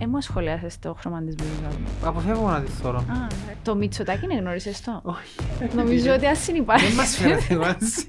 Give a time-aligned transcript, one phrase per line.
[0.00, 1.86] Ε, μου σχολιάσες το χρώμα της μπλούζας μου.
[2.04, 2.98] Αποφεύγω να τη θωρώ.
[2.98, 3.02] Α,
[3.46, 3.54] ναι.
[3.62, 5.34] το Μητσοτάκι είναι γνώρισες το; Όχι.
[5.76, 6.94] Νομίζω ότι ας Δεν συνυπάρχει.
[6.94, 8.04] μας φέρετε μαζί.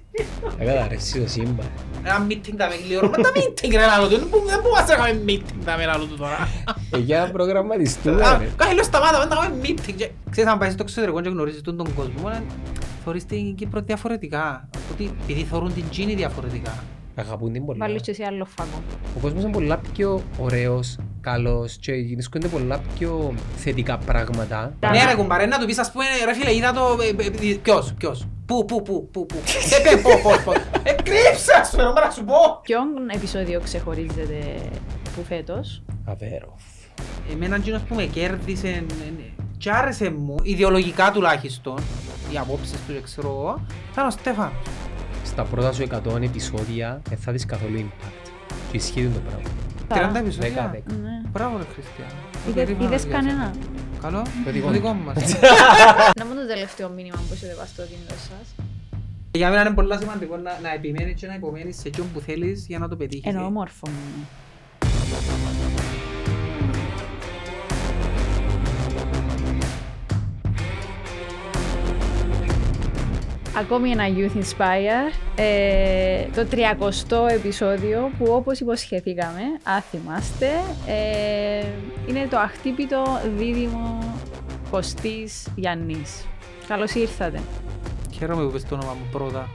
[0.57, 1.69] Έκανα ρε εσύ το σύμπαν.
[2.03, 3.01] Ένα meeting τα με λίγο.
[3.05, 4.17] Μα τα meeting ρε λάλο του.
[4.17, 6.37] Δεν μπο- Δεν μπορούμε να κάνουμε meeting τα με λάλο του τώρα.
[6.91, 8.49] Ε, Για να προγραμματιστούμε Α, ρε.
[8.55, 9.93] Κάθε λέω σταμάτα, δεν τα κάνουμε meeting.
[9.95, 12.43] Και- Ξέρεις, αν πάεις στο εξωτερικό και γνωρίζεις τον τον κόσμο, να
[13.05, 14.69] θωρείς την Κύπρο διαφορετικά.
[14.91, 16.83] Ότι επειδή θωρούν την Τζίνη διαφορετικά.
[17.15, 17.85] Αγαπούν την πολλά.
[17.85, 18.81] Βάλεις και εσύ άλλο φάγκο.
[19.17, 24.73] Ο κόσμος είναι πολλά πιο ωραίος, καλός και γίνονται πολλά πιο θετικά πράγματα.
[24.79, 26.97] Τα- Ναι ρε κουμπάρε, να του πεις ας πούμε ρε φίλε είδα το...
[27.01, 29.35] ε, ε, ε, Ποιος, ποιος; Πού, πού, πού, πού, πού;
[29.79, 30.55] Ε, πέ, πώς, πώς, πώς.
[30.83, 32.59] Ε, κρύψε ας πούμε, να σου πω.
[32.61, 34.55] Ποιον επεισόδιο ξεχωρίζεται
[35.15, 36.61] που φέτος; Αβέροφ.
[37.31, 41.77] Εμένα εκείνος που με κέρδισε ε, ε, και άρεσε μου, ιδεολογικά τουλάχιστον,
[42.33, 44.51] οι απόψεις του και ξέρω εγώ, ήταν ο Στέφανος.
[45.25, 48.29] Στα πρώτα σου 100 επεισόδια δεν θα δεις καθόλου impact.
[48.71, 49.49] Και ισχύει το πράγμα.
[49.89, 50.49] 30 επεισόδια.
[50.49, 50.93] Δέκα, δέκα.
[51.03, 51.21] Ναι.
[51.31, 52.19] Μπράβο ρε Χριστιανό.
[52.47, 53.59] Είδε- Περίμενα Είδες να κανένα; διαβάσω.
[54.01, 54.73] Καλό, Το δικό το μου.
[54.79, 55.15] δικό μας.
[56.19, 58.45] Να μου το τελευταίο μήνυμα που έχετε βάσει στο κινητό σας.
[59.31, 62.65] Για μένα είναι πολύ σημαντικό να, να επιμένεις και να υπομένεις σε εκείνο που θέλεις
[62.67, 63.25] για να το πετύχεις.
[63.25, 63.49] Εννοώ ε.
[63.51, 64.27] μόρφο μου.
[73.57, 80.49] Ακόμη ένα Youth Inspire, ε, το 30ο επεισόδιο που όπως υποσχεθήκαμε, αν θυμάστε,
[80.87, 81.65] ε,
[82.07, 83.03] είναι το αχτύπητο
[83.37, 84.13] δίδυμο
[84.71, 86.25] Κωστής Γιάννης.
[86.67, 87.41] Καλώς ήρθατε.
[88.11, 89.49] Χαίρομαι που πες το όνομα μου πρώτα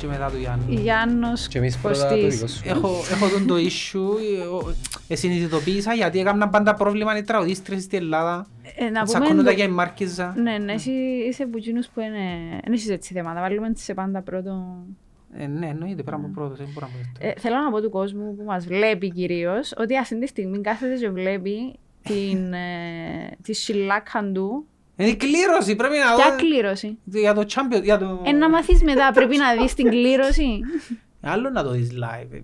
[0.00, 0.74] και μετά του Γιάννη.
[0.74, 2.34] Γιάννος Και εμείς πρώτα το Κωστής.
[2.34, 2.62] δικό σου.
[2.64, 4.74] Έχω, έχω τον το issue, ε, ο-
[5.08, 8.46] ε, συνειδητοποίησα γιατί έκαναν πάντα πρόβλημα οι τραγουδίστρες στην Ελλάδα.
[8.76, 10.34] Ε, να πούμε Τσακώνονταν το- και η Μάρκιζα.
[10.42, 10.90] Ναι, ναι, εσύ
[11.28, 12.18] είσαι από εκείνους που είναι...
[12.64, 14.76] Δεν έχεις έτσι θέματα, βάλουμε σε πάντα πρώτο...
[15.38, 17.30] Ε, ναι, εννοείται, πρέπει να πω πρώτος, δεν μπορώ να πω δεύτερο.
[17.36, 20.94] Ε, θέλω να πω του κόσμου που μας βλέπει κυρίως, ότι αυτή τη στιγμή κάθεται
[20.94, 26.36] και βλέπει την, ε, τη σιλάκα του Είναι η κλήρωση, πρέπει να και δω.
[26.36, 28.22] κλήρωση; Για το champion, για το...
[28.26, 30.60] Ε, να μαθείς μετά, πρέπει να δεις την κλήρωση.
[31.20, 32.32] Άλλο να το δεις live.
[32.32, 32.40] ε.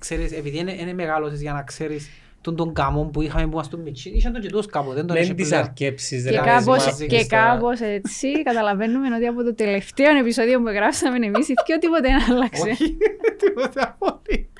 [0.00, 2.08] Ξέρεις, επειδή είναι, είναι μεγάλος για να ξέρεις
[2.40, 5.14] τον τον καμόν που είχαμε που ήμασταν μητσί, είχαν τον και τους κάποτε, δεν τον
[5.16, 5.62] Δεν είχε τις πλέον.
[5.62, 6.24] αρκέψεις.
[6.24, 10.16] και, δεν κάπως, παίζεις μαζί και και στα- κάπως έτσι καταλαβαίνουμε ότι από το τελευταίο
[10.16, 12.62] επεισόδιο που γράψαμε εμείς η θκυο τίποτε δεν άλλαξε.
[12.70, 12.96] Όχι,
[13.44, 14.50] τίποτα απόλυτο.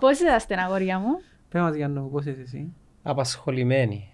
[0.00, 2.72] Πώς είσαστε, αγόρια μου; Πες μας Γιάννο μου, πώς είσαι εσύ;
[3.02, 4.11] Απασχολημένοι.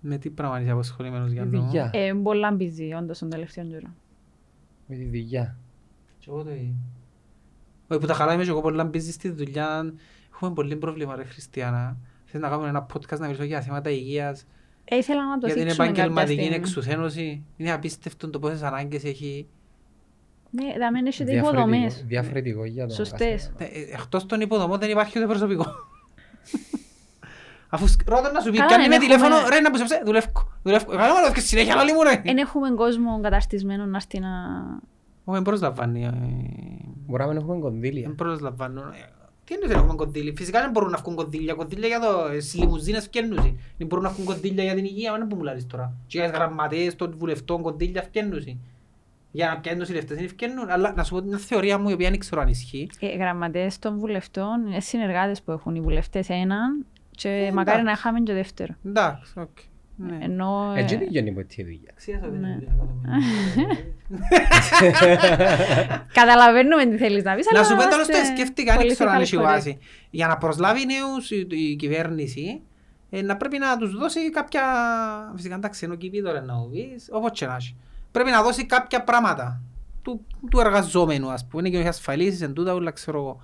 [0.00, 1.64] Με τι πράγμα είσαι αποσχολημένος Με Γιάννο; μου.
[1.66, 1.90] δουλειά.
[1.94, 3.88] Ε, πολλά μπιζί, όντως, τον τελευταίο καιρό.
[4.86, 5.56] Με τη δουλειά.
[6.18, 6.74] Και εγώ το ίδιο.
[7.88, 9.94] Όχι, που τα καλά είμαι και εγώ πολλά busy στη δουλειά.
[10.34, 11.96] Έχουμε πολύ πρόβλημα ρε Χριστιανά.
[12.24, 14.46] Θες να κάνουμε ένα podcast να μιλήσω για θέματα υγείας,
[14.84, 16.56] Ε, ήθελα να το για την θίξουμε κάποια επαγγελματική στιγμή.
[16.56, 17.44] εξουθένωση.
[17.56, 19.46] Είναι απίστευτο το πόσες ανάγκες έχει.
[20.50, 22.04] Ναι, θα μένει έχετε Διαφορετικό- υποδομές.
[22.06, 23.52] Διαφορετικό για τον Σωστές.
[23.58, 23.70] καθένα.
[23.78, 25.64] Ε, ε, Εκτός των υποδομών δεν υπάρχει ούτε προσωπικό.
[27.76, 29.76] Αφού σκ- ρώτα να σου πει, Καλά, πιάνει ναι, με τηλέφωνο, έχουμε- ρε να μου
[29.76, 30.26] σε ψε, δουλεύω,
[30.62, 30.84] δουλεύω.
[30.90, 32.20] Καλά μου και συνέχεια λαλή μου ρε.
[32.24, 34.28] Εν έχουμε κόσμο καταρτισμένο να έρθει να...
[35.24, 36.04] Όχι, δεν προσλαμβάνει.
[36.04, 36.12] ε,
[37.06, 38.12] Μπορεί να μην έχουμε Δεν κονδύλια.
[38.16, 38.82] προσλαμβάνουν.
[38.88, 39.08] Ε,
[39.44, 40.34] Τι είναι δεν έχουμε κονδύλι.
[40.36, 41.54] Φυσικά δεν μπορούν να βγουν κονδύλια.
[41.54, 43.58] Κονδύλια για το ε, στις λιμουζίνες φτιάχνουν.
[43.78, 45.10] Δεν μπορούν να βγουν κονδύλια για την υγεία.
[45.12, 45.92] Μα δεν που μου λαλείς τώρα.
[46.06, 48.60] Και για τις γραμματείες των βουλευτών κονδύλια φτιάχνουν.
[49.30, 50.70] Για να πιάνουν οι λεφτές δεν φτιάχνουν.
[50.70, 52.88] Αλλά να σου πω μια θεωρία μου η οποία δεν ξέρω αν ισχύει.
[52.98, 57.90] Οι γραμματείς των βουλευτών είναι συνεργάτες που έχουν οι βουλευτές έναν και Ε, μακάρι να
[57.90, 58.00] εντάξει.
[58.00, 58.74] είχαμε και δεύτερο.
[58.86, 59.58] Εντάξει, οκ.
[59.98, 60.18] Ναι.
[60.20, 60.72] Ενώ...
[60.76, 61.90] ε, Έτσι δεν γίνει ποτέ η δουλειά.
[61.90, 62.58] Αξία το Ναι.
[62.58, 63.66] δεν
[66.12, 68.92] Καταλαβαίνουμε τι θέλεις να πεις, Να αλλά σου πω τέλος το είμαστε σκέφτηκα, δεν πολύ
[68.94, 69.42] ξέρω αν έχει correct.
[69.42, 69.78] βάση.
[70.10, 72.60] Για να προσλάβει νέους η, η κυβέρνηση,
[73.10, 74.62] ε, να πρέπει να τους δώσει κάποια...
[75.36, 77.76] Φυσικά εντάξει, ενώ κήπη τώρα να μου πεις, όπως και να έχει.
[78.12, 79.60] Πρέπει να δώσει κάποια πράγματα
[80.02, 83.40] του, του εργαζόμενου, ας πούμε, είναι και ασφαλίσεις, εν τούτα, όλα ξέρω εγώ.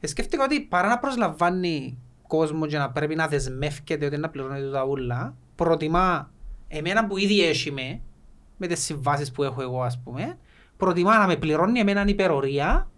[0.00, 4.60] Ε, σκέφτηκα ότι παρά να προσλαμβάνει κόσμο και να πρέπει να δεσμεύκεται ότι να πληρώνει
[4.60, 6.30] τούτα ούλα, προτιμά
[6.68, 8.00] εμένα που ήδη έχει με,
[8.56, 10.38] με τις συμβάσεις που έχω εγώ, ας πούμε,
[10.76, 12.90] προτιμά να με πληρώνει εμένα υπερορία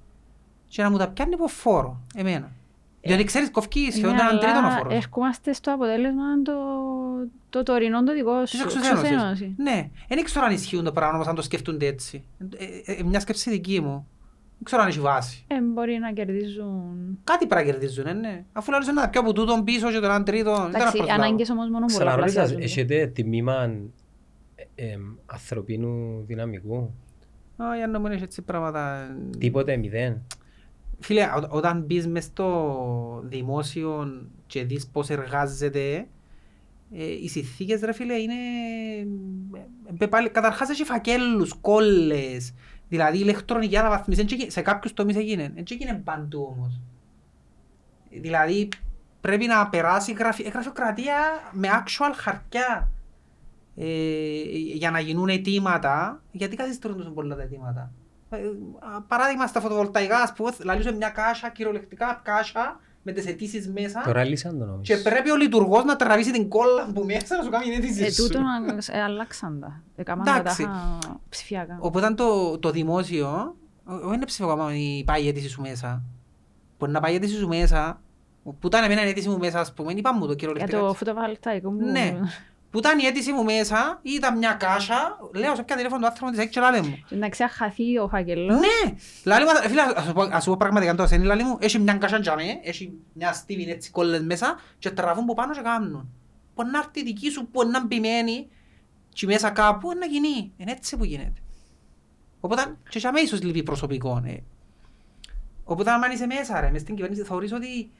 [0.68, 2.50] και να μου τα πιάνει από φόρο, εμένα.
[3.02, 4.94] Διότι ξέρεις, κοφκεί σχεδόν Ναι, έναν τρίτο αλλά ο φόρος.
[4.94, 6.52] Ερχόμαστε στο αποτέλεσμα το,
[7.50, 8.62] το τωρινό το δικό Της σου.
[8.62, 9.10] εξουθένωσης.
[9.10, 9.52] εξουθένωσης.
[9.56, 12.24] Ναι, δεν ξέρω αν ισχύουν το πράγμα όμως αν το σκέφτονται έτσι.
[12.56, 14.08] Ε, ε, ε, μια σκέψη δική μου.
[14.62, 15.44] Δεν ξέρω αν έχει βάση.
[15.46, 17.18] Ε, μπορεί να κερδίζουν...
[17.24, 18.44] Κάτι πρέπει να κερδίζουν, ε, ναι.
[18.52, 20.98] Αφού λέω να πιω από τούτον πίσω και τον έναν τρίτο, δεν τα Εντάξει, οι
[21.00, 21.22] προσλάβω.
[21.22, 22.64] ανάγκες όμως μόνο Ξαναρώτησα, πολλαπλασιάζονται.
[22.64, 23.62] έχετε τιμήμα
[24.54, 24.96] ε, ε,
[25.26, 26.94] ανθρωπίνου δυναμικού;
[27.56, 29.08] Όχι, αν νομίζεις έτσι πράγματα...
[29.38, 30.22] Τίποτε μηδέν.
[31.00, 34.06] Φίλε, ό- όταν μπεις μες στο δημόσιο
[34.46, 36.06] και δεις πώς εργάζεται,
[36.92, 38.34] ε, οι συνθήκες ρε φίλε είναι...
[39.98, 42.52] ε, ε, πάλι- Καταρχάς έχει φακέλους, κόλλες,
[42.90, 46.80] δηλαδή ηλεκτρονική αναβαθμίση, εν και γι- σε κάποιους τομείς έγινε, δεν έγινε παντού όμως.
[48.10, 48.68] Δηλαδή,
[49.20, 50.42] πρέπει να περάσει γραφει...
[50.42, 51.16] ε, γραφειοκρατία
[51.52, 52.90] με actual χαρτιά
[53.76, 53.86] ε,
[54.74, 56.22] για να γίνουν αιτήματα.
[56.30, 57.92] Γιατί καθυστερούν τόσο πολλά τα αιτήματα.
[58.30, 58.36] Ε,
[58.96, 64.02] α, παράδειγμα στα φωτοβολταϊκά, ας πούμε, λαλούσε μια κάσα, κυριολεκτικά κάσα, με τις αιτήσεις μέσα
[64.04, 64.94] Τώρα λύσαν το νομίζω.
[64.94, 68.04] και πρέπει ο λειτουργός να τραβήσει την κόλλα που μέσα να σου κάνει την αίτηση
[68.04, 68.22] Ε, σου.
[68.26, 69.82] τούτο να- ε, αλλάξαν τα.
[69.96, 70.62] Έκαναν τα Εντάξει.
[70.64, 70.98] τάχα
[71.28, 71.78] ψηφιακά.
[71.80, 76.02] Οπότε το, το δημόσιο, όχι είναι ψηφιακό μόνο η πάει η αίτηση σου μέσα.
[76.78, 78.00] Μπορεί να πάει η αίτηση σου μέσα,
[78.42, 80.78] που ήταν εμένα η αίτηση μου μέσα, ας πούμε, είπα μου το Για κυριολεκτικά.
[80.80, 81.84] το φωτοβολταϊκό που...
[81.84, 82.18] Ναι.
[82.70, 86.30] Που ήταν η αίτηση μου μέσα, ήταν μια κάσα, λέω σε ποια τηλέφωνο του άνθρωπο
[86.30, 86.98] της έχει και λάλε μου.
[87.10, 88.60] Εντάξει, αν χαθεί ο φάκελος.
[88.60, 88.94] Ναι!
[89.24, 91.78] Λάλη μου, φίλε, ας σου πω- ας σου πω πραγματικά το ασένει, λάλη μου, έχει
[91.78, 96.08] μια κάσα τζαμέ, έχει μια στίβη έτσι κόλλες μέσα και τραβούν που πάνω και κάνουν.
[96.54, 98.48] Μπορεί να έρθει η δική σου, μπορεί να μπημένη
[99.08, 100.52] και μέσα κάπου, να γίνει.
[100.56, 101.40] Είναι έτσι που γίνεται.
[102.40, 104.22] Οπότε, και για μένα ίσως λείπει προσωπικό.
[104.26, 104.36] Ε.
[105.64, 107.90] Οπότε, αν είσαι μέσα, ρε, μες στην κυβέρνηση, θεωρείς ότι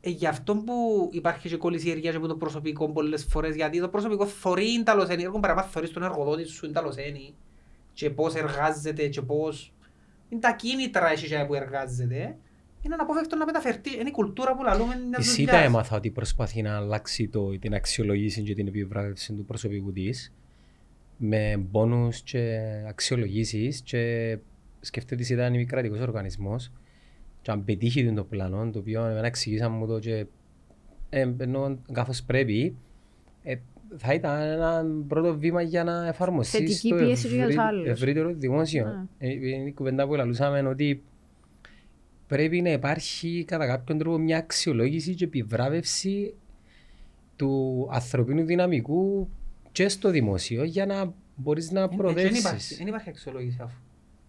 [0.00, 3.88] ε, γι' αυτό που υπάρχει και κολλησιεργία και από το προσωπικό πολλές φορές, γιατί το
[3.88, 7.34] προσωπικό θωρεί είναι τα λοσένη, έργο παρά θωρείς τον εργοδότη σου είναι τα λοσένη
[7.92, 9.72] και πώς εργάζεται και πώς...
[10.28, 12.36] Είναι τα κίνητρα εσύ και που εργάζεται.
[12.82, 13.94] Είναι αναπόφευκτο να μεταφερθεί.
[13.98, 15.66] Είναι η κουλτούρα που λαλούμε Η μιας ΣΥΤΑ δουλειάς.
[15.66, 20.32] έμαθα ότι προσπαθεί να αλλάξει το, την αξιολογήση και την επιβράβευση του προσωπικού της
[21.16, 24.38] με μπόνους και αξιολογήσεις και
[24.80, 26.72] σκεφτείτε ότι ήταν κρατικός οργανισμός
[27.42, 30.26] και αν πετύχει το πλάνο, το οποίο εμένα εξηγήσαν μου το και
[31.10, 32.76] ε, ενώ καθώς πρέπει,
[33.42, 33.56] ε,
[33.96, 37.88] θα ήταν ένα πρώτο βήμα για να εφαρμοστείς Θετική στο πίεση για τους ευρύ- άλλους.
[37.88, 38.86] ευρύτερο δημόσιο.
[38.86, 39.06] Α.
[39.18, 41.02] Ε, Είναι η κουβέντα που λαλούσαμε ότι
[42.26, 46.34] πρέπει να υπάρχει κατά κάποιον τρόπο μια αξιολόγηση και επιβράβευση
[47.36, 49.28] του ανθρωπίνου δυναμικού
[49.72, 52.76] και στο δημόσιο για να μπορείς να Ε, ε, Δεν υπάρχει, προοδεύσεις.
[52.78, 53.76] δεν υπάρχει αξιολόγηση αφού.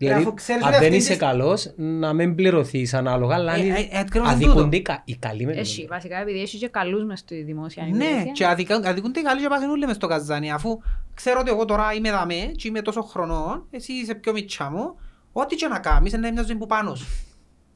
[0.06, 3.53] Δηλαδή, αφού ξέρεις αν ότι δεν αυτή είσαι της- καλός, να μην πληρωθείς ανάλογα, αλλά
[3.56, 4.75] Ε, αν ε, ε, ακριβώς αδικούνται τούτο.
[4.75, 7.89] οι κα- οι καλοί με Έχει, βασικά, επειδή έχει και καλούς μες στη δημόσια Ναι,
[8.06, 8.31] υπηρεσία.
[8.31, 10.51] και αδικά- αδικούνται οι καλοί και πάθουν όλοι μες στο καζάνι.
[10.51, 10.80] Αφού
[11.13, 14.95] ξέρω ότι εγώ τώρα είμαι δαμέ και είμαι τόσο χρονών, εσύ είσαι πιο μητσά μου,
[15.31, 17.06] ό,τι και να κάνεις είναι μια ζωή που πάνω σου.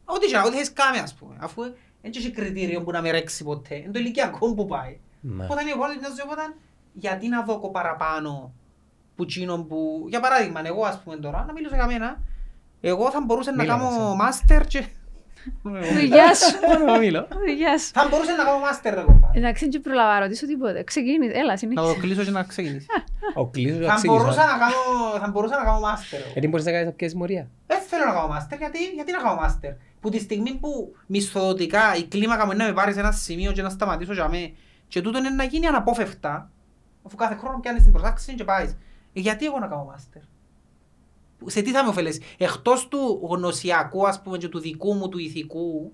[0.06, 1.36] Ό,τι και να ό,τι θες κάνει ας πούμε.
[1.40, 1.62] Αφού
[2.02, 3.76] δεν έχει κριτήριο που να με ρέξει ποτέ.
[3.76, 4.98] Είναι το ηλικιακό που πάει.
[5.22, 5.44] Ναι.
[5.44, 6.42] Οπότε είναι εγώ μιας ζωής οπότε
[6.94, 8.54] γιατί να δώκω παραπάνω
[9.16, 10.06] που εκείνον που...
[10.10, 12.18] Για παράδειγμα, εγώ ας πούμε τώρα, να μιλήσω για μένα,
[12.82, 14.16] εγώ θα μπορούσα να Μίλα, κάνω εσύ.
[14.18, 14.84] μάστερ και...
[16.06, 16.56] Γεια σου.
[16.86, 17.28] Μόνο μιλώ.
[17.58, 17.92] Γεια σου.
[17.94, 19.38] Θα μπορούσα να κάνω μάστερ ρε κομπάρε.
[19.40, 20.84] Εντάξει, δεν προλαβα να ρωτήσω τίποτε.
[20.84, 21.32] Ξεκίνησε.
[21.34, 22.00] Έλα, Να το συνέχισε.
[22.00, 22.86] κλείσω και να ξεκινήσει.
[23.42, 24.20] Ο κλείσος Θα αξίγησε.
[24.22, 26.20] μπορούσα να κάνω, θα μπορούσα να κάνω μάστερ.
[26.20, 26.30] εγώ.
[26.34, 27.48] Γιατί μπορείς να κάνεις απ' μορία.
[27.68, 31.96] Δεν θέλω να κάνω μάστερ, γιατί, γιατί να κάνω μάστερ; Που τη στιγμή που μισθοδοτικά
[31.96, 34.54] η κλίμακα μου είναι να με πάρεις σε ένα σημείο και να σταματήσω για μέ
[34.88, 36.50] και τούτο είναι να γίνει αναπόφευκτα,
[37.06, 38.76] αφού κάθε χρόνο πιάνεις την προσάξηση και πάεις.
[39.16, 40.22] Ε, γιατί εγώ να κάνω μάστερ;
[41.38, 45.10] Που- Σε τι θα με ωφελέσει; Εκτός του γνωσιακού ας πούμε και του δικού μου
[45.10, 45.92] του ηθικού,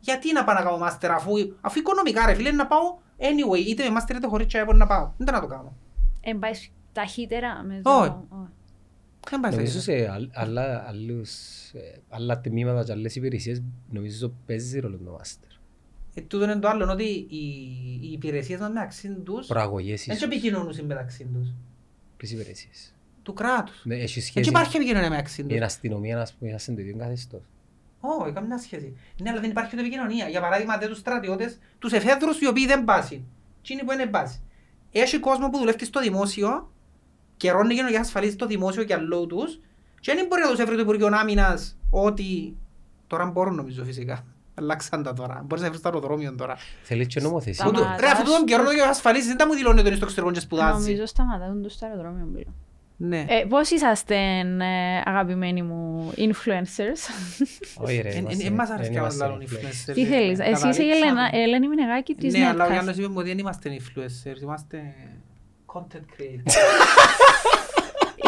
[0.00, 3.84] γιατί να πάω να κάνω μάστερ αφού, αφού οικονομικά ρε φίλε να πάω anyway, είτε
[3.84, 5.12] με μάστερ είτε χωρίς τσάι μπορεί να πάω.
[5.16, 5.76] Δεν να το κάνω.
[6.20, 6.52] Ε, πάει
[6.92, 8.08] ταχύτερα με Όχι.
[8.08, 8.24] το...
[8.28, 8.48] όχι.
[9.30, 11.30] Δεν πάει Νομίζω σε σε άλλ- άλλα- άλλους,
[11.72, 15.50] ε, άλλα τμήματα και άλλες υπηρεσίες νομίζω παίζει ρόλο το μάστερ.
[16.14, 17.46] Ε, τούτο είναι το άλλο, είναι ότι οι,
[18.02, 21.48] οι υπηρεσίες μας μεταξύ τους Προαγωγές δεν ίσως, επικοινωνούν μεταξύ τους.
[22.22, 22.94] Τις υπηρεσίες.
[23.22, 23.80] Του κράτους.
[23.84, 25.56] Ναι, Έχει Δεν σχέση υπάρχει επικοινωνία μεταξύ με τους.
[25.56, 27.40] την αστυνομία, ας πούμε, είναι το ίδιο καθεστώς.
[28.00, 28.96] Όχι, καμιά σχέση.
[29.22, 30.28] Ναι, αλλά δεν υπάρχει ούτε επικοινωνία.
[30.28, 33.26] Για παράδειγμα, δεν τους στρατιώτες, τους εφέδρους οι οποίοι δεν πάσουν.
[33.62, 34.40] Τι είναι που είναι πάση.
[34.92, 36.72] Έχει κόσμο που δουλεύει στο δημόσιο,
[37.36, 39.60] καιρώνει για να ασφαλίσει το δημόσιο και αλλού τους
[40.00, 42.56] και δεν μπορεί να τους έβρει το Υπουργείο Άμυνας ότι
[43.06, 44.26] τώρα μπορούν νομίζω φυσικά.
[44.54, 45.42] Αλλάξαν τα τώρα.
[45.46, 46.56] Μπορείς να βρεις το αεροδρόμιο τώρα.
[46.82, 47.64] Θέλεις και νομοθεσία.
[47.64, 49.96] Τα Ούτω- μα- Ρε, αφού τον καιρό να ασφαλίσεις, δεν τα μου δηλώνει ότι είναι
[49.96, 50.80] στο εξωτερικό και σπουδάζει.
[50.80, 52.54] Νομίζω σταματούν το στο αεροδρόμιο πλέον.
[52.96, 53.24] Ναι.
[53.28, 57.00] Ε, πώς είσαστε, ε, αγαπημένοι μου influencers;
[57.76, 59.90] Όχι ρε, Εν- εν- είμαστε- εν μας δεν αρέσει να μας είμαστε λαλούν influencers.
[59.90, 59.94] influencers.
[59.94, 61.42] Τι θέλεις, Ε, εσύ είσαι η Ελένα, καταλήξαμε.
[61.42, 62.72] Ελένη Μινεγάκη της Ναι, αλλά ο Netcast.
[62.72, 64.94] Γιάννος είπε μου ότι δεν είμαστε influencers, είμαστε
[65.66, 66.52] content creators.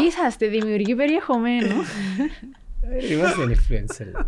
[0.06, 1.74] Είσαστε δημιουργοί περιεχομένου.
[2.80, 4.24] Ε, Είμαστε influencer.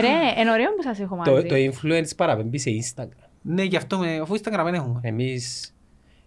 [0.00, 1.46] Ρε, είναι ωραίο που σας έχω Το, μαζί.
[1.46, 3.28] το influence παραπέμπει σε Instagram.
[3.42, 5.00] Ναι, γι' αυτό με, αφού Instagram δεν έχουμε.
[5.02, 5.74] Εμείς,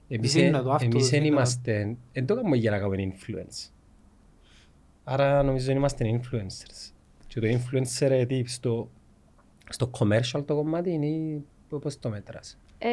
[0.07, 1.25] εμείς, Ζήνω το, αυτό εμείς το δεν ζήνω.
[1.35, 3.69] είμαστε, δεν το κάνουμε για να κάνουμε influence.
[5.03, 6.91] Άρα νομίζω δεν είμαστε influencers.
[7.27, 8.89] Και το influencer ε, τι, στο,
[9.69, 11.41] στο commercial το κομμάτι είναι
[11.81, 12.87] πώς το μετράς; Ε,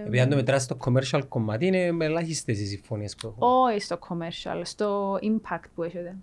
[0.00, 3.46] Επειδή αν το μετράς στο commercial κομμάτι είναι με ελάχιστες οι συμφωνίες που έχουμε.
[3.46, 6.16] Όχι στο commercial, στο impact που έχετε.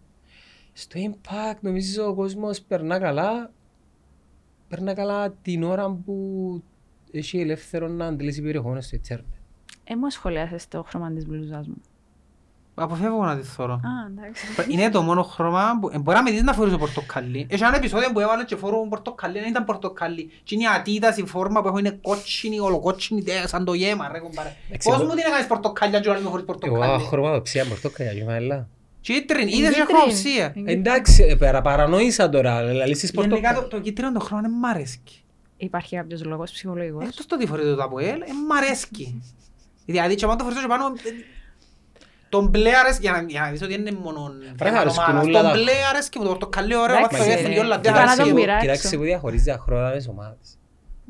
[0.77, 3.51] Στο impact νομίζω ο κόσμος περνά καλά;
[4.67, 6.63] Περνά καλά την ώρα που
[7.11, 9.25] έχει ελεύθερο να αντιλήσει περιεχόμενος στο ίντερνετ.
[9.83, 11.81] Ε, μου σχολιάσες το χρώμα της μπλούζας μου.
[12.75, 13.73] Αποφεύγω να τη θωρώ.
[13.73, 13.79] Α,
[14.09, 14.45] εντάξει.
[14.71, 17.47] Είναι το μόνο χρώμα που ε, μπορεί να με δεις να φορήσω πορτοκαλί.
[17.49, 20.31] Έχει ένα επεισόδιο που έβαλε και φορώ πορτοκαλί, δεν ήταν πορτοκαλί.
[20.43, 24.11] Και είναι η ατίτας, η φόρμα που έχω είναι κότσινη, ολοκότσινη, τε, σαν το γέμα
[24.11, 24.55] ρε κομπάρε.
[24.67, 28.11] Εντάξει, Πώς εγώ- μου την έκανες πορτοκαλιά και όλα με χωρίς Εγώ πορτοκαλί; χρωματοψία πορτόκαλια,
[28.11, 28.67] γιώμα,
[29.07, 29.19] έλα.
[29.19, 29.85] Κίτρινη, είδες και Κίτρινη.
[29.87, 30.53] χρωματοψία.
[30.65, 33.67] Εντάξει, ε, περα- παρανοήσα τώρα, λαλήσεις Γενικά το, πορτόκαλια.
[33.67, 35.23] το κίτρινο το χρώμα δεν μ' αρέσκει.
[35.57, 37.03] Υπάρχει κάποιος λόγος ψυχολογικός.
[37.07, 39.21] Εκτός το ότι φορείτε το από ελ, δεν μ' αρέσκει.
[39.85, 41.09] Δηλαδή, και αν το φορήσω και πάνω, ε,
[42.29, 45.21] τον μπλε αρέσκει, για να, για να δεις ότι είναι μόνο Πράγμα, αρέσκουν ομάδα.
[45.27, 47.91] όλα Τον τα- μπλε αρέσκει μου, το πορτοκαλί ωραίο, Εντάξει, βάθος ε, έφυγε όλα, δεν
[47.91, 48.35] είπα να αρέσκει τον μου.
[48.35, 48.65] πειράξω.
[48.65, 50.57] Κοιτάξτε που διαχωρίζει τα χρώματα τις ομάδες.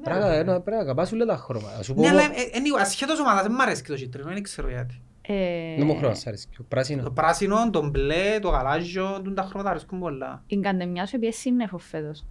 [0.04, 1.84] Πράγμα, ε, να- πρέπει να καπάς όλα τα χρώματα.
[1.84, 4.44] Σου πω Ναι, εγώ, αλλά ε, anyway, ασχέτως ομάδας, δεν μ' αρέσει το κίτρινο, δεν
[4.44, 5.02] ξέρω γιατί.
[5.28, 6.48] Ε, δεν μου χρώμα σ' αρέσει.
[6.58, 7.12] Το Πράσινος.
[7.14, 10.44] πράσινο, το μπλε, το γαλάζιο, τούν τα χρώματα αρέσκουν πολλά.
[10.48, 12.26] Η καντεμιά σου επίσης σύννεφος φέτος.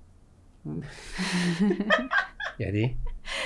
[2.56, 2.98] Γιατί;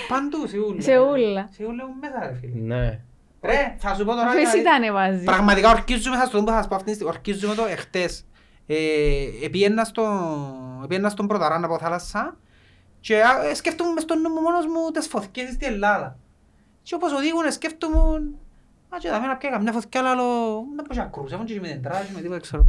[0.07, 0.81] Παντού, σε ούλα.
[0.81, 1.47] Σε ούλα.
[1.51, 2.75] Σε ούλα μου μέσα ρε φίλε.
[2.75, 2.99] Ναι.
[3.41, 4.27] Ρε, θα σου πω τώρα.
[4.27, 4.63] Αφού εσύ κάτι.
[4.63, 5.23] τα ανεβάζεις.
[5.23, 8.25] Πραγματικά ορκίζουμε, θα σου το πω, θα σας πω αυτήν τη στιγμή, ορκίζουμε το εχθές.
[8.67, 8.75] Ε,
[9.43, 10.05] επίεννα στο,
[10.83, 12.37] επίεννα στον Πρωταράν από θάλασσα
[12.99, 16.15] και α, ε, σκέφτομαι μες στο νου μου μόνος μου τις φωτιές στην Ελλάδας.
[16.81, 18.21] Και όπως οδήγουν σκέφτομαι,
[18.89, 21.67] α και θα να πιέκα καμιά φωτιά, αλλά άλλο, να πω και ακρούσαμε και με
[21.67, 22.65] την τράση, με τίποτα, ξέρω.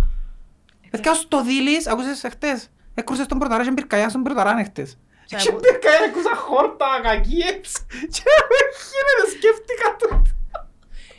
[0.90, 4.98] Παιδιά, στο Δίλης, ακούσες εχθές, έκρουσες τον Πρωταράν και πυρκαγιά στον Πρωταράν εχθές.
[5.26, 7.84] Και Και ακού- πυρκαγιά, έκουσα χόρτα, κακίες,
[8.14, 8.58] και με
[8.88, 10.22] γίνεται, σκέφτηκα το.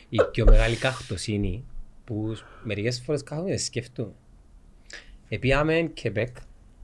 [0.08, 1.64] Η πιο μεγάλη καχτοσύνη
[2.04, 4.12] που μερικές φορές κάθομαι και σκέφτομαι.
[5.28, 6.36] Επίαμε Κεμπέκ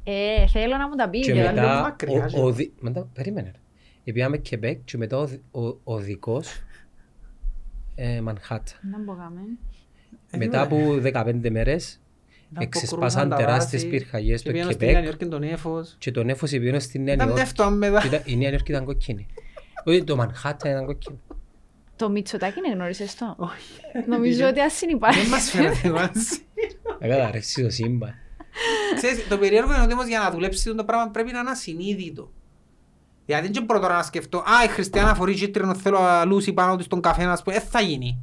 [0.04, 1.26] Ε, θέλω να μου τα πεις.
[1.26, 3.50] και για λίγο μετά μακριά, ο- και- ο δι- μετά- περίμενε.
[3.54, 3.60] ρε.
[4.04, 6.64] Επίαμε Κεμπέκ και μετά ο δι- ο- ο δικός ε,
[8.22, 8.72] Μανχάτα.
[8.90, 9.40] Να μπογάμε.
[10.36, 12.00] Μετά από 15 μέρες
[12.48, 15.42] Να εξεσπάσαν αποκρούσαν τα τεράστιες δάση πυρκαγιές και στο πήγαιναν στη Νέα Κεμπέκ Υόρκη τον
[15.42, 15.96] έφος.
[15.98, 17.42] και το νέφος πήγαινε στη Νέα Ήταν Υόρκη.
[17.42, 18.00] δεύτερο μετά.
[18.00, 19.26] Και ήταν- Η Νέα Υόρκη ήταν κόκκινη.
[19.84, 21.18] Όχι, το Μανχάτα ήταν κόκκινο.
[21.96, 23.80] Το Μητσοτάκι είναι γνώρισες το; Όχι.
[24.08, 25.20] Νομίζω ότι ας συνυπάρχει.
[25.20, 26.38] Δεν μας φαίνεται μαζί.
[27.00, 28.14] Να καταρρεύσει το σύμπαν.
[28.94, 32.32] Ξέρεις, το περίεργο είναι ότι όμως για να δουλέψεις το πράγμα πρέπει να είναι ασυνείδητο.
[33.28, 36.82] Γιατί δεν είναι πρώτο να σκεφτώ, α, η Χριστιανά φορεί κίτρινο, θέλω αλούσι πάνω του
[36.82, 38.18] στον καφέ, να πω, ε, θα γίνει.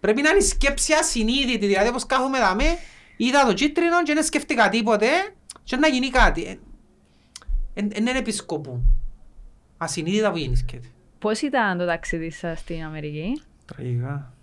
[0.00, 2.76] Πρέπει να είναι η σκέψη ασυνείδητη, δηλαδή όπως κάθομαι δαμέ,
[3.16, 5.06] είδα το κίτρινο και δεν σκέφτηκα τίποτε
[5.62, 6.44] και να γίνει κάτι.
[6.44, 6.50] Ε,
[7.74, 8.82] ε, ε, είναι επισκοπού.
[9.76, 10.88] Ασυνείδητα που γεννήσκεται.
[11.18, 14.34] Πώς ήταν το ταξίδι σας στην Αμερική; Τραγικά.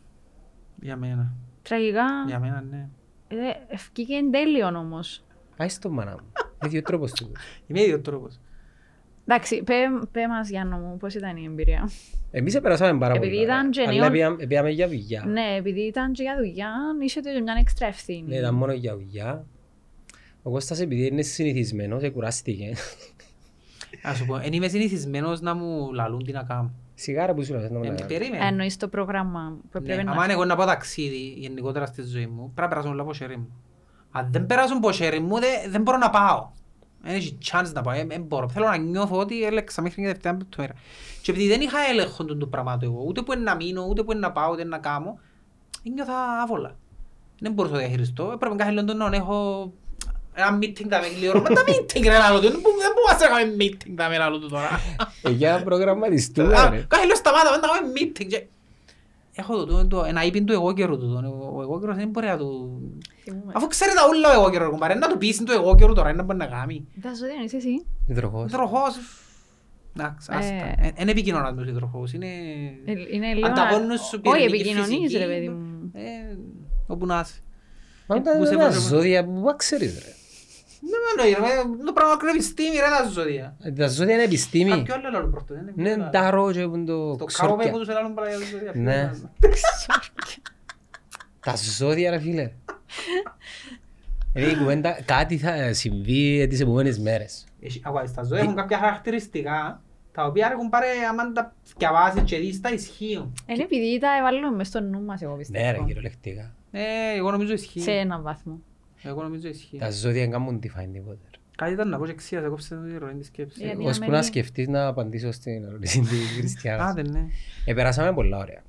[0.82, 1.34] Για μένα.
[1.62, 2.06] Τραγικά.
[2.28, 2.88] Για μένα, ναι.
[3.28, 3.36] Ε,
[3.68, 5.24] Ευκήκε εν τέλειο όμως.
[5.58, 6.32] Άι στο μάνα μου.
[6.62, 7.32] Είναι δύο τρόπος του.
[7.68, 8.40] Είμαι ίδιο τρόπος.
[9.34, 9.74] Εντάξει, πέ,
[10.12, 11.90] πέ μας Γιάννο μου, πώς ήταν η εμπειρία;
[12.32, 13.44] Εμείς επεράσαμε πάρα Επειδή πολύ.
[13.44, 15.24] ήταν και Αλλά νέο- πήγαμε- πήγαμε για δουλειά.
[15.28, 16.72] Ναι, επειδή ήταν και για δουλειά,
[17.04, 18.24] είσαι και μια έξτρα ευθύνη.
[18.28, 19.46] Ναι, ήταν μόνο για δουλειά.
[20.44, 22.74] Ο Κώστας επειδή είναι συνηθισμένος, εκουράστηκε.
[24.04, 26.72] Ας σου πω, εν είμαι συνηθισμένος να μου λαλούν τι να κάνω.
[26.94, 27.62] Σιγάρα που σου λέω.
[27.62, 27.98] να μου Ε, λέει.
[28.08, 28.46] Περίμενε.
[28.48, 30.32] Εννοείς το πρόγραμμα που Ναι, έπρεπε άμα να...
[30.34, 33.50] εγώ να πάω ταξίδι γενικότερα στη ζωή μου, πρέπει να περάσουν όλα από χέρι μου.
[34.12, 36.50] Αν δεν περάσουν από χέρι μου, δεν, δεν μπορώ να πάω.
[37.04, 38.50] Δεν έχει chance να πάω, ε, δεν μπορώ.
[38.50, 40.74] Θέλω να νιώθω ότι έλεξα μέχρι και τελευταία πέμπτη μέρα.
[41.22, 44.12] Και επειδή δεν είχα έλεγχο του πράγματο εγώ, ούτε που είναι να μείνω, ούτε που
[44.12, 45.20] είναι να πάω, ούτε να κάνω,
[45.94, 46.76] νιώθα άβολα.
[47.40, 48.32] Δεν μπορούσα να το διαχειριστώ.
[48.34, 49.72] Έπρεπε κάθε λίγο να έχω
[50.34, 51.34] ένα meeting τα με λίγο.
[51.42, 54.18] Μα τα meeting ρε λάλο του, δεν μπο- δεν μπορούμε να κάνουμε meeting τα με
[54.18, 54.70] λάλο του τώρα.
[55.22, 56.86] Ε, Για προγραμματιστούμε, Α, ρε.
[56.88, 58.46] Κάθε λίγο σταμάτα, δεν τα κάνουμε meeting.
[59.32, 61.20] Και- Έχω το, το, ένα ύπιν του εγώ καιρού του.
[61.42, 62.80] Ο- Ο εγώ καιρός δεν μπορεί να του...
[63.24, 63.52] Θυμούμαι.
[63.56, 66.14] Αφού ξέρει τα όλα ο εγώ καιρός, κουμπάρε, να του πείσει το εγώ καιρού τώρα,
[66.14, 66.88] να μπορεί να κάνει.
[67.02, 67.86] Τα ζώδια είσαι εσύ.
[68.08, 68.52] Υδροχός.
[68.52, 68.96] Τροχός.
[69.98, 70.54] Εντάξει, άστα.
[70.54, 70.76] Ε.
[70.82, 72.26] Ε, Είναι επικοινωνάς με τους τροχούς, είναι...
[72.86, 73.48] Ε, Είναι λίγο...
[73.48, 75.18] Ανταγώνους σου Όχι, πυρηνική επικοινωνείς φυσική.
[75.18, 75.92] ρε παιδί μου.
[75.94, 76.38] Ε,
[76.88, 77.40] όπου να είσαι.
[78.08, 78.82] Μα τα Πού σε τα βλέπω.
[78.82, 80.00] ζώδια που πά ξέρεις ρε.
[80.00, 80.71] Δεν με εννοεί, ρε,
[81.86, 83.56] το πράγμα είναι επιστήμη ρε τα ζώδια.
[83.64, 84.70] Ε, Τα ζώδια είναι επιστήμη.
[84.70, 86.12] Κάποιο άλλο άλλο πρώτο, δεν είναι Ναι, πιο άλλο.
[86.12, 87.72] τάρο και που είναι το Το κάβο που ξόρκια.
[87.72, 88.72] τους ελάλουν παρά για τα ζώδια.
[88.76, 89.12] Ναι.
[91.46, 92.52] Τα ζώδια ρε φίλε.
[94.34, 97.46] Είναι η κουβέντα, κάτι θα συμβεί τις επόμενες μέρες.
[97.62, 102.38] Έχει- άκουα, Τα ζώδια έχουν κάποια χαρακτηριστικά τα οποία έχουν πάρει άμα τα διαβάσεις και
[102.38, 103.34] δεις τα ισχύουν.
[103.46, 105.86] Είναι επειδή τα έβαλαμε μες στο νου μας, εγώ Ναι ρε πιστεύω.
[105.86, 106.54] κυριολεκτικά.
[106.72, 106.82] Ε,
[107.18, 107.80] εγώ νομίζω ισχύει.
[107.80, 108.60] Σε έναν βαθμό.
[109.04, 109.78] Εγώ νομίζω ισχύει.
[109.78, 111.20] Τα ζώδια δεν κάνουν τι φάει τίποτε.
[111.32, 111.38] ρε.
[111.58, 113.62] Κάτι ήταν να πω και εξίας, εγώ ψήνω τη ροή της σκέψης.
[113.62, 114.28] Γιατί Εγώ- Ώσπου να Αμερική.
[114.28, 116.90] σκεφτείς να απαντήσω στην ερώτηση της Χριστιανάς.
[116.92, 117.26] Άντε, ναι.
[117.66, 118.64] Ε, περάσαμε πολλά ωραία.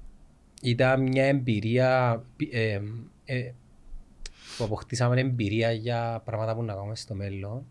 [0.62, 2.80] Ήταν μια εμπειρία πι- ε,
[3.24, 3.52] ε,
[4.56, 7.64] που αποκτήσαμε εμπειρία για πράγματα που να κάνουμε στο μέλλον.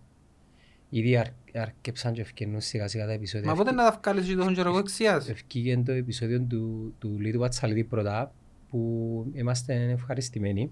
[0.89, 3.49] Ήδη αρ, αρκέψαν και ευκαινούν σιγά σιγά τα επεισόδια.
[3.49, 7.19] Μα πότε να τα βγάλεις και τόσο καιρό εγώ εξίας; Ευκήγε το επεισόδιο του, του
[7.19, 8.33] Λίτου Πατσαλίδη πρώτα
[8.69, 10.71] που είμαστε ευχαριστημένοι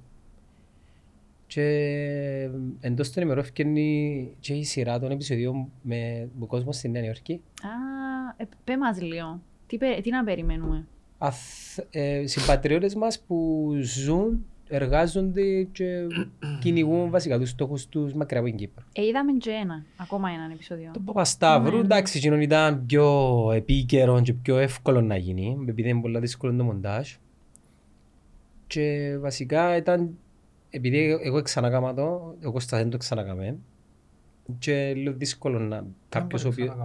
[1.49, 7.03] και εντός των ημερών ευκαινεί και η σειρά των επεισοδίων με τον κόσμος στη Νέα
[7.03, 7.33] Υόρκη.
[7.61, 7.67] Α,
[8.37, 9.41] ε, πέ μας λίγο.
[9.67, 10.87] Τι, πε- τι να περιμένουμε;
[11.17, 16.01] αθ- ε, συμπατριώτες μας που ζουν, εργάζονται και
[16.61, 18.83] κυνηγούν βασικά τους στόχους τους μακριά από την Κύπρο.
[18.93, 20.91] Ε, είδαμε και ένα, ακόμα έναν επεισόδιο.
[20.93, 21.81] Το Παπασταύρου, Ναι.
[21.83, 26.63] εντάξει, εκείνον ήταν πιο επίκαιρο και πιο εύκολο να γίνει, επειδή είναι πολύ δύσκολο το
[26.63, 27.09] μοντάζ.
[28.67, 30.17] Και βασικά ήταν,
[30.69, 33.57] επειδή εγώ ξανακάμα το, ο Κώστας δεν το ξανακάμε,
[34.59, 36.75] και λίγο δύσκολο να κάποιος ο οποίος...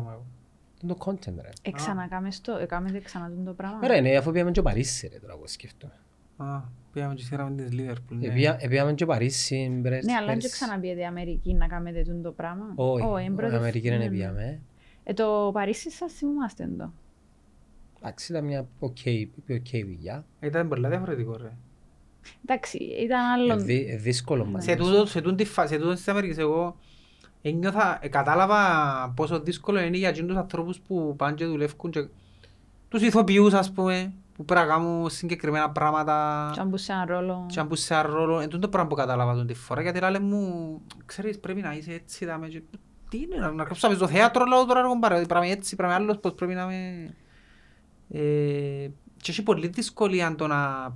[0.82, 1.48] Είναι το content ρε.
[1.62, 3.86] Εξανακάμε στο, έκαμες ξανά το πράγμα.
[3.86, 5.92] Ρε, ναι, αφού πήγαμε και Παρίσι ρε τώρα εγώ σκέφτομαι.
[6.36, 6.60] Α,
[6.92, 8.16] πήγαμε και σύραμε της Λίβερπουλ.
[8.18, 8.26] ναι.
[8.26, 10.50] Επία- Επήγαμε και Παρίσι, μπρες, Ναι, αλλά δεν πέρσι.
[10.50, 12.72] ξαναπιέτε Αμερική να κάνετε τούτο το πράγμα.
[12.74, 14.16] Όχι, Ω, εν πρώτη- η Αμερική ναι, δεν ναι.
[14.16, 14.60] πήγαμε.
[15.04, 16.92] Ε, το Παρίσι σας θυμάστε το.
[17.98, 18.96] Εντάξει, ήταν μια OK
[19.50, 20.24] OK δουλειά.
[20.40, 21.52] Ήταν πολύ διαφορετικό ρε.
[22.46, 23.56] Εντάξει, ήταν Ε, άλλο.
[23.62, 24.64] δύ- ε, δύσκολο μας.
[24.64, 26.76] Σε τούτο, σε τούτη φάση, σε τούτο της Αμερικής εγώ
[27.42, 28.58] ένιωθα, ε, κατάλαβα
[29.16, 32.06] πόσο δύσκολο είναι για εκείνους τους ανθρώπους που πάνε και δουλεύουν και
[32.88, 37.04] τους ηθοποιούς ας πούμε που πρέπει να κάνουν συγκεκριμένα πράγματα Και αν μπουν σε ένα
[37.06, 37.46] ρόλο.
[37.48, 38.38] και αν μπουν σε ένα ρόλο.
[38.40, 41.92] Εν τούτο το πράγμα που κατάλαβα τούντη φορά γιατί λαλεί μου ξέρεις πρέπει να είσαι
[41.92, 42.62] έτσι δάμε και
[43.08, 46.18] τι είναι να- να κάτσω στο θέατρο λέω τώρα εγώ πάρε πράγμα έτσι πράγμα άλλος
[46.18, 47.14] πως πρέπει να είμαι
[48.10, 48.20] ε,
[49.16, 50.92] και έχει πολύ δυσκολία το να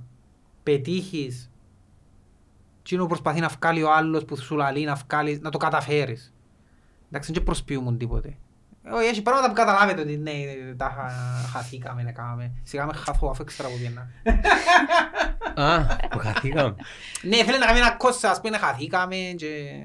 [0.71, 1.51] πετύχεις
[2.79, 6.33] εκείνο που προσπαθεί να βγάλει ο άλλος που σου λαλεί να βγάλεις, να το καταφέρεις.
[7.07, 8.37] Εντάξει, δεν προσποιούμουν τίποτε.
[8.91, 10.31] Όχι, έχει πράγματα που καταλάβετε ότι ναι,
[10.77, 12.51] τα χα- χαθήκαμε, να κάναμε.
[12.63, 14.07] Σιγά με χαθώ, αφού έξερα που πιένα.
[15.65, 16.75] Α, που χαθήκαμε.
[17.21, 19.81] Ναι, θέλει να κάνει ένα κόστα, ας πούμε, χαθήκαμε και...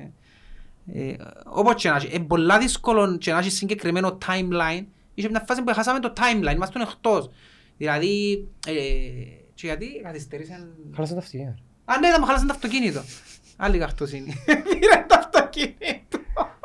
[0.94, 1.14] Ε,
[1.44, 4.84] όπως και να έχει, είναι πολλά δύσκολο και να έχει συγκεκριμένο timeline.
[5.14, 7.30] Είχε μια φάση που χάσαμε το timeline, είμαστε εκτός.
[7.76, 8.72] Δηλαδή, ε,
[9.54, 10.74] και γιατί καθυστέρησαν...
[10.94, 11.56] Χάλασαν τα αυτιά.
[11.84, 13.00] Α, ναι, θα μου χάλασαν το αυτοκίνητο.
[13.56, 14.34] Άλλη καρτοσύνη.
[14.80, 16.18] Πήραν το αυτοκίνητο.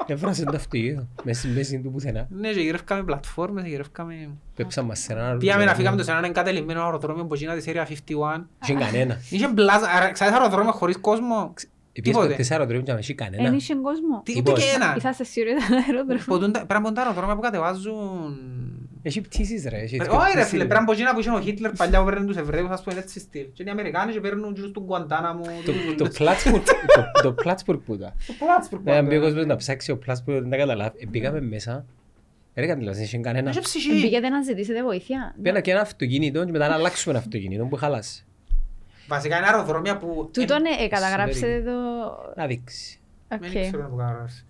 [0.05, 1.07] Έβρασαν τα αυτοκίνητο.
[1.23, 2.27] Μέσα στη μέση του πουθενά.
[2.29, 4.29] Ναι, και γυρεύκαμε πλατφόρμες, γυρεύκαμε...
[4.55, 7.65] Πέψαν μας σε ένα Πήγαμε να φύγαμε το σε έναν εγκατελειμμένο αεροδρόμιο που γίνα της
[7.67, 8.43] Area 51.
[8.63, 9.17] Είχε κανένα.
[9.29, 11.53] Είχε μπλάζα, άρα, ξέρεις αεροδρόμιο χωρίς κόσμο;
[11.93, 12.31] Επίσης Τίποτε.
[12.31, 13.55] ποτέ σε αεροδρόμιο και να έχει Εν κανένα.
[13.55, 14.21] είχε κόσμο.
[14.23, 14.53] Τι- Λοιπόν.
[14.53, 14.93] Ούτε και ένα.
[14.97, 16.23] Είσαστε σίγουροι ήταν αεροδρόμιο.
[16.25, 18.37] Που τούν τα- Πρέπει να πούν τα αεροδρόμια που κατεβάζουν...
[19.01, 19.77] Έχει πτήσεις ρε.
[19.77, 20.47] έχει Ε, έτσι Όχι ρε πτήσεις.
[20.49, 22.83] φίλε, πρέπει να πω εκείνα που είχε ο Χίτλερ παλιά που παίρνουν τους Εβραίους, ας
[22.83, 23.45] πούμε έτσι στυλ.
[23.53, 25.43] Και οι Αμερικάνοι και παίρνουν τους του Γκουαντάναμο.
[25.97, 26.61] Το- Το Plattsburgh
[26.95, 28.13] το- το Plattsburgh που ήταν.
[28.27, 28.83] Το Πλάτσπουργκ.
[28.85, 30.97] Ναι, αν μπει ο κόσμος να ψάξει ο Plattsburgh δεν τα καταλάβει.
[31.01, 31.85] Ε, Πήγαμε μέσα.
[32.55, 33.49] Ρε κατάλαβες, δεν είχε κανένα.
[33.49, 34.01] Είχε ψυχή.
[34.01, 35.33] Πήγατε να ζητήσετε βοήθεια.
[35.41, 38.25] Πήγαινα και ένα αυτοκίνητο και μετά να αλλάξουμε ένα αυτοκίνητο που χαλάσει.
[39.07, 40.29] Βασικά είναι αεροδρόμια που...
[40.33, 41.71] Τούτον ε, καταγράψετε το...
[42.35, 42.99] Να δείξει.
[43.31, 43.39] Οκ.
[43.39, 44.45] Δεν ξέρω να το καταγράψει.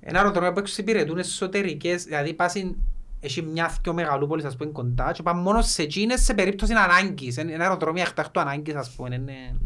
[0.00, 2.76] Ένα αεροδρόμιο που εξυπηρετούν εσωτερικές, δηλαδή πάσουν
[3.24, 7.36] έχει μια δυο μεγαλούπολες ας πούμε κοντά και πάνε μόνο σε εκείνες σε περίπτωση ανάγκης.
[7.36, 9.14] Είναι ένα αεροδρόμιο εκτάκτου ανάγκης ας πούμε.
[9.14, 9.56] Είναι...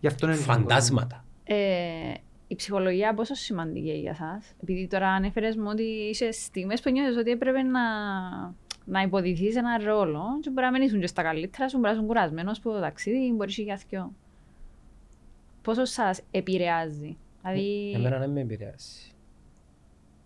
[0.00, 1.24] Γι' αυτό είναι Φαντάσματα.
[1.44, 1.56] Ε,
[2.46, 7.16] η ψυχολογία πόσο σημαντική για σας; Επειδή τώρα ανέφερες μου ότι είσαι στιγμές που νιώθεις
[7.16, 7.80] ότι έπρεπε να,
[8.84, 11.94] να υποδηθείς ένα ρόλο και μπορεί να μην ήσουν και στα καλύτερα σου, μπορεί να
[11.94, 14.12] ήσουν κουρασμένος που το ταξίδι, μπορεί και για θκυο.
[15.62, 19.10] Πόσο σας επηρεάζει; Δηλαδή, Εμένα δεν με επηρεάσει.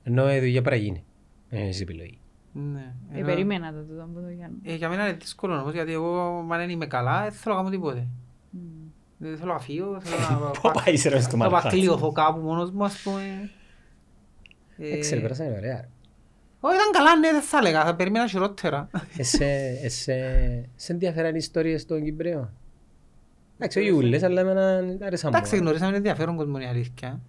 [0.03, 1.05] Ενώ η δουλειά πρέπει να γίνει.
[1.49, 2.19] Δεν έχεις επιλογή.
[2.53, 2.95] Ναι.
[3.13, 4.57] ε, Ενώ- περίμενα το τούτο από το Γιάννη.
[4.63, 7.61] Ε, για μένα είναι δύσκολο όμως γιατί εγώ αν δεν είμαι καλά δεν θέλω να
[7.61, 8.07] κάνω τίποτε.
[8.51, 8.61] Μμ.
[9.19, 11.77] Δεν θέλω να φύγω, θέλω να Πού πα- πάει ρε στο να μαλχάτσι.
[11.77, 13.51] πακλειωθώ κάπου μόνος μου ας πούμε.
[14.79, 15.61] Ε, Έξερε, πέρασαν ωραία.
[15.61, 15.89] ρε.
[16.61, 18.89] Όχι ήταν καλά, ναι, δεν θα έλεγα, θα περίμενα χειρότερα.
[19.17, 22.51] Εσέ, εσέ, σε ενδιαφέραν οι ιστορίες των Κυπρέων;
[23.57, 25.61] Εντάξει, όχι ούλες, αλλά εμένα άρεσαν Εντάξει, μου.
[25.61, 27.21] γνωρίσαμε ενδιαφέρον κόσμο η αλήθεια.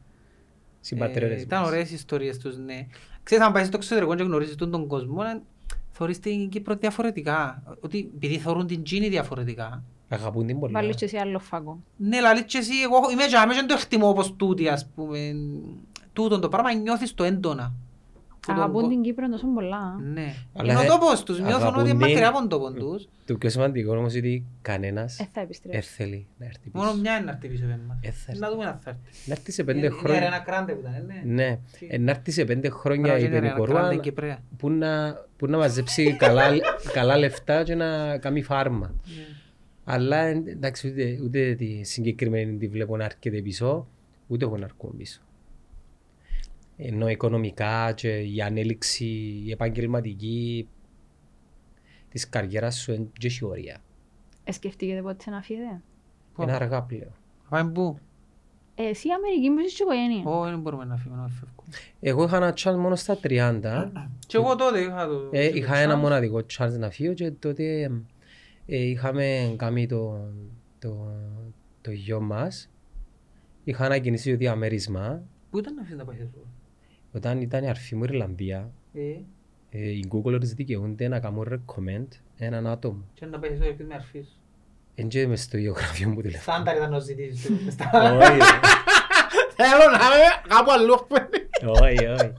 [0.79, 1.67] Συμπατρέρες Ε, Ήταν μας.
[1.69, 2.87] ωραίες οι ιστορίες τους, ναι.
[3.23, 5.41] Ξέρεις, αν πάει στο εξωτερικό και γνωρίζεις τον, τον κόσμο, να
[5.91, 7.63] θεωρείς την Κύπρο διαφορετικά.
[7.79, 9.83] Ότι επειδή θεωρούν την Τζίνη διαφορετικά.
[10.09, 10.79] Αγαπούν την πολλά.
[10.79, 11.79] Βάλεις και εσύ άλλο φάγκο.
[11.97, 15.35] Ναι, λαλείς και εσύ, εγώ είμαι και αμέσως δεν το εκτιμώ όπως τούτη, ας πούμε.
[16.13, 17.73] Τούτον το πράγμα νιώθεις το έντονα.
[18.41, 19.99] Που τον Αγαπούν κο- την Κύπρο τόσο πολλά.
[20.13, 20.33] Ναι.
[20.53, 22.71] Αλλά Είναι ο ε, τόπος τους, νιώθουν αγαπούν ότι είναι την- μακριά από τον τόπο
[22.73, 23.07] τους.
[23.25, 25.89] Το πιο σημαντικό όμως είναι ότι κανένας Ε, θα δεν επιστρέψει.
[25.89, 27.01] θέλει να έρθει Μόνο πίσω.
[27.01, 27.97] μια είναι να έρθει πίσω από εμάς.
[28.01, 29.01] Ε, θα Να δούμε να θα έρθει.
[29.29, 30.21] Να έρθει σε πέντε Είναι- είναι χρόνια.
[30.25, 31.33] ένα κράντε που ήταν, ναι.
[31.43, 34.43] Ναι, ε, να έρθει σε πέντε χρόνια Μπράβο, η είναι ένα Πενικορούα κράντε Κυπρέα.
[34.57, 36.43] που να, που να μαζέψει καλά,
[36.93, 38.87] καλά λεφτά και να κάνει φάρμα.
[39.05, 39.23] Ναι.
[39.83, 43.87] Αλλά εν- εντάξει, ούτε, ούτε τη συγκεκριμένη τη βλέπω να έρχεται πίσω,
[44.27, 45.21] ούτε εγώ να έρχομαι πίσω.
[46.83, 49.05] Ενώ οικονομικά και η ανέλυξη,
[49.45, 50.67] η επαγγελματική
[52.09, 53.81] της καριέρας σου είναι και έχει όρια.
[54.43, 55.81] Ε, σκεφτήκετε πότε να φύγετε;
[56.33, 57.13] Πού; Είναι αργά πλέον.
[57.49, 57.97] Πάμε πού;
[58.75, 60.23] Ε, εσύ η Αμερική μου είσαι οικογένεια.
[60.31, 61.69] Ω, δεν μπορούμε να φύγουμε, να φεύγουμε.
[61.99, 63.89] Εγώ είχα ένα chance μόνο στα 30.
[64.27, 65.29] Και εγώ τότε είχα το...
[65.31, 65.83] Ε, το είχα chance.
[65.83, 67.91] ένα μοναδικό chance να φύγω και τότε
[68.65, 70.31] ε, είχαμε κάνει το,
[70.79, 71.11] το,
[71.81, 72.69] το γιο μας.
[73.63, 76.50] Είχα ανακοινήσει το διαμέρισμα Πού ήταν να φύγει να πάει εδώ.
[77.11, 78.71] Όταν ήταν η αρφή μου Ιρλανδία.
[78.93, 78.99] Ε,
[79.69, 83.03] ε, οι Googlers δικαιούνται να κάνουν recommend έναν άτομο.
[83.13, 84.35] Και να πέσεις το με αρφής σου.
[84.95, 86.55] Εν και μες στο γεωγραφείο μου τηλέφωνο.
[86.55, 87.53] Στάνταρ ήταν να ζητήσεις του.
[88.21, 88.39] Όχι,
[89.55, 90.93] Θέλω να είμαι κάπου αλλού.
[91.81, 92.33] όχι, όχι.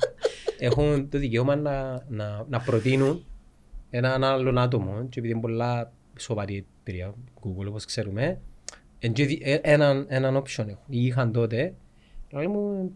[0.59, 3.25] Έχουν το δικαίωμα να, να, να προτείνουν
[3.91, 8.41] έναν άλλον άτομο και επειδή είναι πολλά σοβαρή εταιρεία, Google όπως ξέρουμε,
[8.99, 10.79] εν και δι- ε, έναν, έναν option έχουν.
[10.89, 11.75] Ή είχαν τότε,
[12.31, 12.93] λέει μου,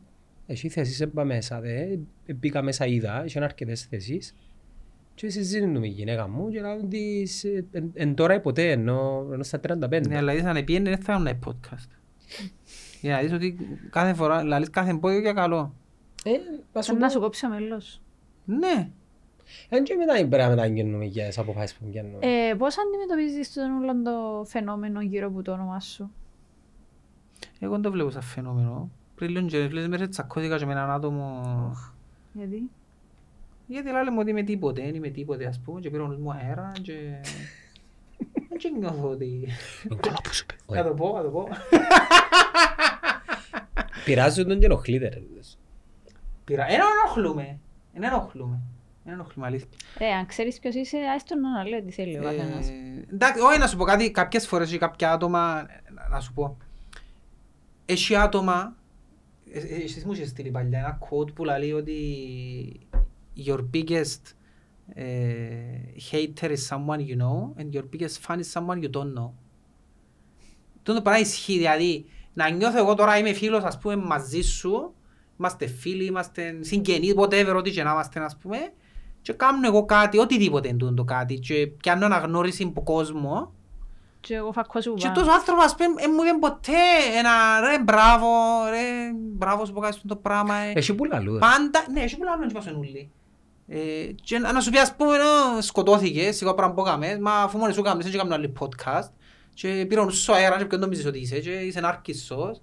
[0.47, 4.35] εσύ θέσεις έμπα μέσα, δε, Ε, μπήκα μέσα είδα, είχαν αρκετές θέσεις
[5.17, 9.29] και συζητούμε η γυναίκα μου και λέω της, ε, εν, εν τώρα ή ποτέ, ενώ,
[9.33, 10.07] ενώ στα 35.
[10.09, 11.89] Ναι, αλλά είδες αν επίενε δεν θα έκανα podcast.
[13.01, 13.57] Για να δεις ότι
[13.91, 15.75] κάθε φορά, λαλείς κάθε πόδιο για καλό.
[16.25, 16.31] Ε,
[16.73, 18.03] να σου Σαν να πω, σου κόψει ο μέλος.
[18.45, 18.91] Ναι.
[19.69, 22.19] εν και μετά πρέπει να μεταγγέλνουμε για τις αποφάσεις που βγαίνουν.
[22.21, 26.11] Ε, πώς αντιμετωπίζεις τον όλο το φαινόμενο γύρω από το όνομα σου;
[27.59, 28.91] Εγώ δεν το βλέπω σαν φαινόμενο.
[29.17, 31.41] Πριν λίγο και λίγες μέρες τσακώθηκα και με έναν άτομο.
[32.33, 32.71] Γιατί;
[33.67, 36.33] Γιατί λέμε ότι είμαι τίποτε, δεν είμαι τίποτε ας πούμε και πήρε ο νους μου
[36.33, 36.93] αέρα και...
[38.63, 39.47] Δεν νιώθω ότι...
[40.67, 40.83] Όχι.
[40.83, 41.49] Θα το πω, θα το πω.
[44.05, 45.21] Πειράζουν τον και ενοχλείται ρε.
[45.21, 45.59] τούτος.
[46.45, 46.65] Πήρα.
[46.67, 47.59] Ένα ενοχλούμε.
[47.93, 48.61] Ένα ενοχλούμε.
[49.05, 49.69] Ένα ενοχλούμε αλήθεια.
[49.99, 52.69] Ρε, αν ξέρεις ποιος είσαι, άιστον να λέει τι θέλει ο καθένας.
[52.69, 52.73] Ε,
[53.13, 56.57] Εντάξει, όχι να σου πω κάτι, κάποιες φορές ή κάποια άτομα, να- να σου πω,
[57.87, 58.71] έχει άτομα, ε, ε,
[59.53, 62.01] εσείς μου είχες στείλει παλιά ένα quote που λέει ότι
[63.47, 64.21] your biggest
[64.95, 65.05] ε,
[66.11, 69.31] hater is someone you know and your biggest fan is someone you don't know.
[70.83, 74.95] Το πράγμα ισχύει, δηλαδή να νιώθω εγώ τώρα είμαι φίλος ας πούμε μαζί σου,
[75.39, 78.59] είμαστε φίλοι, είμαστε συγγενείς, whatever, ό,τι και να είμαστε ας πούμε
[79.23, 83.55] και κάνω εγώ κάτι, οτιδήποτε είναι το κάτι και πιάνω αναγνώριση από κόσμο
[84.27, 85.21] Και εγώ φακώ σου και πάνω.
[85.21, 86.83] τόσο άνθρωπος ας πούμε δεν μου είπε ποτέ
[87.19, 88.27] ένα ρε μπράβο,
[88.71, 90.73] ρε μπράβο σου που κάνεις το πράγμα ε.
[90.75, 91.39] Έχει που λαλούν.
[91.39, 93.11] Πάντα, ναι, έχει πολλά λόγια πάσουν όλοι.
[93.69, 93.79] Ε,
[94.23, 97.73] και να σου πει ας πούμε «Ω, σκοτώθηκες, εγώ πράγμα που έκαμες, μα αφού μόνοι
[97.73, 99.09] σου έκαμες, δεν έκαμε άλλη podcast
[99.55, 102.61] και πήρε ο νους σου αέρα και ποιον νομίζεις ότι είσαι και είσαι νάρκισσος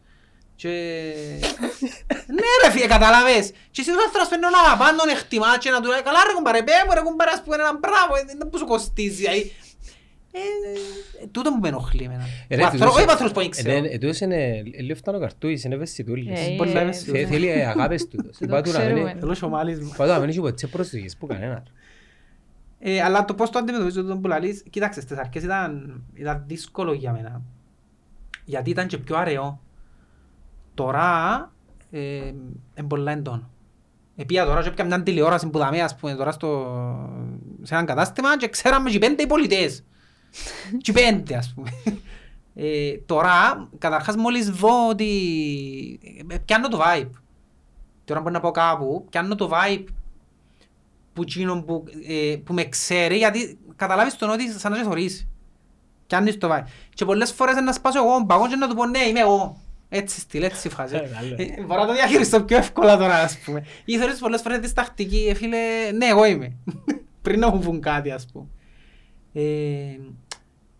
[0.56, 0.69] και...
[2.36, 3.52] ναι ρε φίλε, κατάλαβες.
[3.71, 6.34] Και εσύ τους άνθρωπος παίρνουν να αγαπάνε, τον εκτιμά και να του λέει «Καλά ρε
[6.34, 9.26] κουμπάρε, πέ μου ρε κουμπάρε, ας πούμε έναν μπράβο, ε, δεν που σου κοστίζει».
[10.41, 10.80] Δηλαδή».
[11.19, 12.24] Ε, ε, Τούτο που με ενοχλεί εμένα.
[12.48, 13.74] Ε, Ο ρε, άνθρωπος- τούτος- Όχι ο άνθρωπος που δεν Ε, ξέρω.
[13.82, 16.39] δεν- Ετούτος είναι λίγο φτανοκαρτούης, είναι ευαισθητούλης.
[16.50, 17.19] Ε, Πολύ ε, ευαίσθητος.
[17.19, 18.38] Θε- Θέλει ε, αγάπες τούτος.
[18.39, 19.15] Το Είπα του να μην- ξέρουμε.
[19.19, 19.89] Θέλω σομάλισμα.
[19.93, 21.63] είπα του να μην έχει ποτέ προσδοκίες που κανένα.
[22.80, 26.93] Ε, αλλά το πώς το αντιμετωπίζω τον που λαλείς, κοίταξε, στις αρχές ήταν, ήταν δύσκολο
[26.93, 27.41] για μένα.
[28.46, 29.60] Γιατί ήταν και πιο αραιό.
[30.74, 31.52] Τώρα,
[31.91, 33.50] ε, είναι πολλά έντονο.
[34.15, 36.50] Επία τώρα και έπια μια τηλεόραση που δαμε, ας πούμε, τώρα στο,
[37.62, 39.84] σε έναν κατάστημα και ξέραμε και πέντε οι πολιτές.
[40.78, 41.69] Και πέντε, ας πούμε.
[42.56, 47.10] Ε, τώρα, καταρχάς μόλις δω ότι ε, πιάνω το vibe.
[48.06, 49.84] Τώρα μπορεί να πάω κάπου, πιάνω το vibe
[51.13, 55.28] που, εκείνον που, ε, που με ξέρει, γιατί καταλάβεις τον ότι σαν να σε θωρείς.
[56.08, 56.63] Πιάνεις το vibe.
[56.93, 59.58] Και πολλές φορές να σπάσω εγώ τον παγόν και να του πω ναι, είμαι εγώ.
[59.89, 60.96] Έτσι στυλ, έτσι φάση.
[60.96, 61.36] Ε, καλό.
[61.38, 63.65] Ε, Μπορώ να το διαχειριστώ πιο εύκολα τώρα, ας πούμε.
[63.86, 65.58] Ή θεωρείς πολλές φορές διστακτική, ε, φίλε,
[65.98, 66.56] ναι, εγώ είμαι.
[67.22, 68.48] Πριν να μου πούν κάτι, ας πούμε.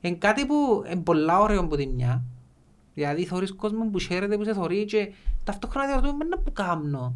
[0.04, 2.24] Ε, είναι κάτι που είναι πολλά ωραίο από τη μια.
[2.94, 5.12] Δηλαδή θωρείς κόσμο που χαίρεται, που σε θωρεί και
[5.44, 7.14] ταυτόχρονα διαρωτούμε να που κάνω.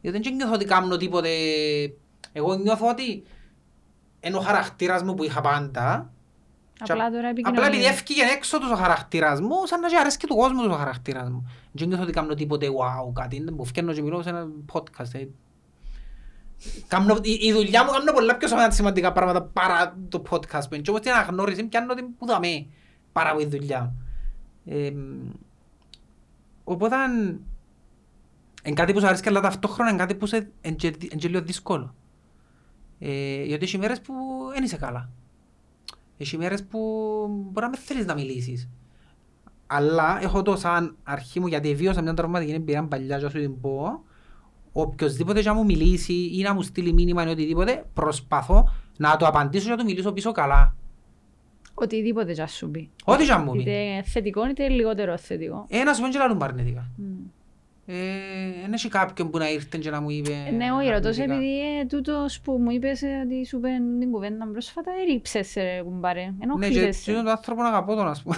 [0.00, 1.28] Γιατί δεν νιώθω ότι κάνω τίποτε.
[2.32, 3.22] Εγώ νιώθω ότι
[4.20, 6.12] είναι ο χαρακτήρας μου που είχα πάντα.
[6.80, 7.88] Απλά τώρα Απλά επειδή επικοινωνία.
[7.88, 10.76] έφυγε έξω τους ο χαρακτήρας μου, σαν να και αρέσει και του κόσμου τους ο
[10.76, 11.50] χαρακτήρας μου.
[11.72, 15.26] Δεν νιώθω ότι κάνω τίποτε wow κάτι, είναι που φτιάχνω και μιλώ σε ένα podcast.
[16.92, 16.96] Ε.
[16.96, 20.80] Κάνω, η, η δουλειά μου κάνω πολλά πιο σοβαρά σημαντικά πράγματα παρά το podcast μου.
[20.80, 22.66] Και όμως την αναγνώριση πιάνω την που δαμε
[23.12, 24.02] παρά από τη δουλειά μου.
[24.64, 24.92] Ε,
[26.64, 26.96] οπότε
[28.64, 31.28] είναι κάτι που σου αρέσει αλλά ταυτόχρονα είναι κάτι που σε είναι και- είναι και
[31.28, 31.94] λίγο δύσκολο.
[32.98, 34.14] Ε, γιατί έχει μέρες που
[34.52, 35.10] δεν είσαι καλά.
[36.18, 36.78] Έχει μέρες που
[37.50, 38.68] μπορεί να με θέλεις να μιλήσεις.
[39.66, 43.38] Αλλά έχω το σαν αρχή μου γιατί βίωσα μια τραυματική εμπειρία παλιά και να σου
[43.38, 44.04] την πω
[44.72, 49.26] οποιοςδήποτε και να μου μιλήσει ή να μου στείλει μήνυμα ή οτιδήποτε προσπαθώ να το
[49.26, 50.74] απαντήσω και να του μιλήσω πίσω καλά.
[51.74, 52.90] Οτιδήποτε και ας σου πει.
[53.04, 53.60] Ό,τι και αν μου πει.
[53.60, 55.66] Είτε θετικό είτε λιγότερο θετικό.
[55.68, 56.88] Ε, να σου πω και λαλούν αρνητικά.
[56.96, 57.04] Μμ.
[57.86, 57.94] Ε,
[58.62, 61.34] δεν έχει κάποιον που να ήρθε και να μου είπε Ναι, όχι, ρωτώ σε αρνητικά.
[61.46, 65.62] επειδή ε, τούτος που μου είπες ε, ότι σου είπε την κουβέντα πρόσφατα, ερίψες σε
[65.62, 67.10] ρε κουμπάρε, Ναι, και ενοχλείσαι.
[67.10, 68.36] και τον άνθρωπο να αγαπώ τον ας πούμε.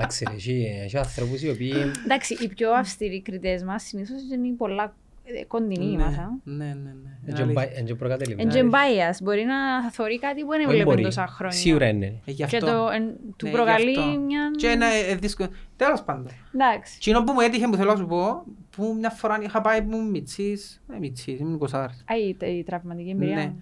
[0.00, 1.72] Εντάξει ρε, έχει- έχει ανθρώπους οι οποίοι...
[2.04, 6.16] Εντάξει, οι πιο αυστηροί κριτές μας συνήθως είναι οι πολλά ε, κοντινοί Ναι, μας.
[6.16, 6.28] α.
[6.44, 6.90] Ναι, ναι, ναι.
[6.90, 7.66] Είναι εν και αλήθεια.
[7.70, 8.56] μπα- εν και προκατελειμμένα.
[8.58, 11.02] Εν και bias, μπορεί να θωρεί κάτι που δεν Όχι έβλεπε μπορεί.
[11.02, 11.56] τόσα χρόνια.
[11.58, 12.06] Σίγουρα είναι.
[12.06, 12.58] Ε, γι' Και αυτό.
[12.66, 14.18] το, εν, του Ναι, προκαλεί γι' αυτό.
[14.20, 14.50] μια...
[14.56, 15.48] Και είναι ε, δύσκολο.
[15.76, 16.28] Τέλος πάντων.
[16.54, 16.98] Εντάξει.
[16.98, 18.44] Κοινό που μου έτυχε που θέλω να σου πω,
[18.76, 21.74] που μια φορά είχα πάει που ήμουν μητσής, ε, μητσής, ήμουν 20.
[21.74, 21.88] Α,
[22.48, 23.54] η, η τραυματική εμπειρία.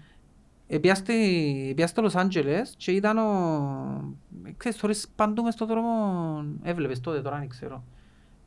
[0.68, 0.76] Ναι.
[0.76, 4.14] Επία στη- επία στο Λος Άντζελες και ήταν ο...
[4.56, 7.84] Ξέρεις, τώρα παντού μες στον δρόμο έβλεπες τότε, τώρα δεν ξέρω.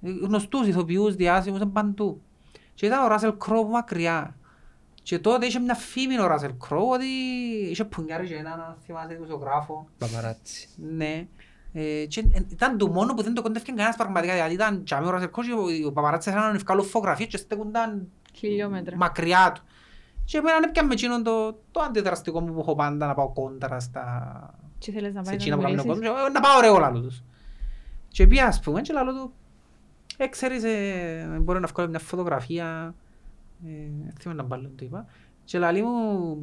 [0.02, 2.22] Ε, Γνωστούς ηθοποιούς, διάσημους, ήταν παντού.
[2.74, 4.36] Και ήταν ο Ράσελ Κρόου μακριά.
[5.04, 7.06] Και τότε είχε μια φήμη ο Ράσελ Κρόου ότι
[7.70, 9.88] είχε πουνιάρει και έναν, αν θυμάσαι, δημοσιογράφο.
[9.98, 10.68] Παπαράτσι.
[10.96, 11.28] Ναι.
[11.74, 14.94] Ε, και ε, ήταν το μόνο που δεν το κόντευκε κανένας πραγματικά, γιατί ήταν και
[14.96, 18.96] ο Ράσελ Κρόου και ο- ο παπαράτσες είχαν να βγάλουν φωτογραφίες και στέκονταν Χιλιόμετρα.
[18.98, 19.62] μακριά του.
[20.26, 24.60] Και εμένα έπιαμε εκείνον το, το αντιδραστικό μου που έχω πάντα να πάω κόντρα στα...
[24.80, 26.28] Τι θέλεις να σε πάει εκείνα να που κάνουν ο μιλήσεις; κόσμος.
[26.28, 27.24] Ε, Να πάω ωραίο λάλο τους.
[28.08, 29.34] Και πήγα ας πούμε και λάλο του,
[30.18, 32.96] ε, ξέρεις, ε, μπορεί να βγάλω μια φωτογραφία,
[33.66, 33.70] ε,
[34.20, 35.06] θυμάμαι να μπάλω του είπα,
[35.44, 36.38] και λαλή μου,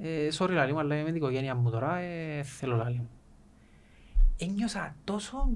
[0.00, 3.10] ε, sorry λαλή μου, αλλά είμαι με την οικογένεια μου τώρα, ε, θέλω λαλή μου.
[4.38, 5.50] Ένιωσα τόσο,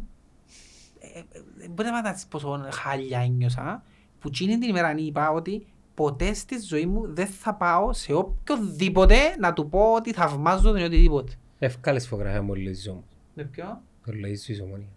[0.98, 1.22] ε, ε,
[1.64, 3.82] ε, μπορείτε να φανταστείς πόσο χάλια ένιωσα,
[4.20, 9.16] που εκείνη την ημέρα είπα ότι ποτέ στη ζωή μου δεν θα πάω σε οποιοδήποτε
[9.38, 11.33] να του πω ότι θαυμάζω τον ή οτιδήποτε.
[11.59, 13.04] Εύκαλες φωτογραφία μου λες όμως.
[13.35, 14.88] Με ποιο; Το λέει της ομονίας.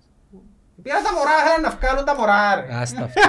[0.83, 2.67] Πήρα τα μωρά, θέλαν να βγάλουν τα μωρά ρε.
[2.81, 3.21] Άστα αυτά.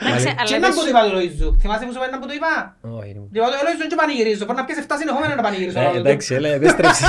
[0.00, 1.50] Εντάξει, Βάλε- αλλά Και να δεν που σου- του είπα το Λοΐζου.
[1.60, 2.52] Θυμάσαι που σου είπα να που του είπα;
[2.98, 3.28] Όχι, είναι μου.
[3.34, 4.44] Διότι ο Λοΐζου δεν πανηγυρίζω.
[4.46, 5.78] Μπορεί να πιέσει 7 συνεχόμενα να πανηγυρίζω.
[5.80, 7.04] Ε, Εντάξει, έλα, επέστρεψε.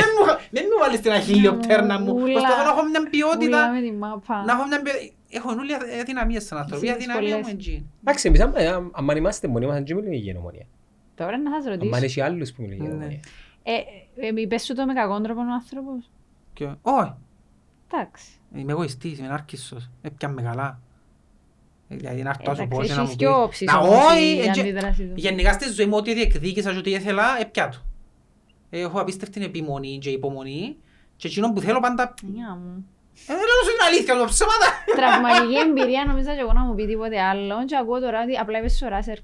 [0.00, 2.12] Δεν μου- Δεν μου βάλεις την αχίλιοπτέρνα μου.
[2.14, 2.32] Ούλα.
[2.36, 3.60] Προσπαθώ να έχω μια Ούλα ποιότητα.
[3.74, 4.36] με τη μάπα.
[4.46, 5.14] Να έχω μια ποιότητα.
[5.36, 6.84] Έχω όλοι αδυναμίες στον άνθρωπο.
[6.84, 7.52] Η Εσύ αδυναμία μου πολλές.
[7.52, 7.86] είναι εκεί.
[8.00, 10.66] Εντάξει, εμείς άμα- άμα- άμα είμαστε μόνοι μας, δεν μιλούμε για ομονία.
[11.14, 12.04] Τώρα να σας Αν ρωτήσω.
[12.04, 12.94] έχει άλλους που μιλούν για Ναι.
[12.94, 13.20] ομονία.
[13.62, 16.10] Ε, ε, ε, είπες σου το με κακόν τρόπο ο άνθρωπος.
[16.52, 17.12] Και- Όχι.
[17.92, 18.24] Εντάξει.
[18.54, 19.90] Είμαι εγωιστής, είμαι νάρκισσος.
[20.02, 20.80] Έπιαμε καλά.
[21.88, 23.26] Ε, Δηλαδή να έρθω να σου πω Εντάξει, και να μου έχεις πεις.
[23.26, 25.22] και όψεις Να, όμως όχι, η ε, και- αντίδραση τους.
[25.22, 27.84] Γενικά στη ζωή μου ό,τι διεκδίκησα και ό,τι ήθελα, έπια του.
[28.70, 30.76] Έχω απίστευτη επιμονή και υπομονή
[31.16, 32.14] και εκείνο που θέλω πάντα...
[33.26, 33.34] Νιά μου.
[33.34, 34.66] Ε, δεν λέω σου την αλήθεια, το ψέματα.
[34.98, 38.56] Τραυματική εμπειρία νομίζα και εγώ να μου πει τίποτε άλλο και ακούω τώρα ότι απλά
[38.58, 39.18] είπες στο Ράσερ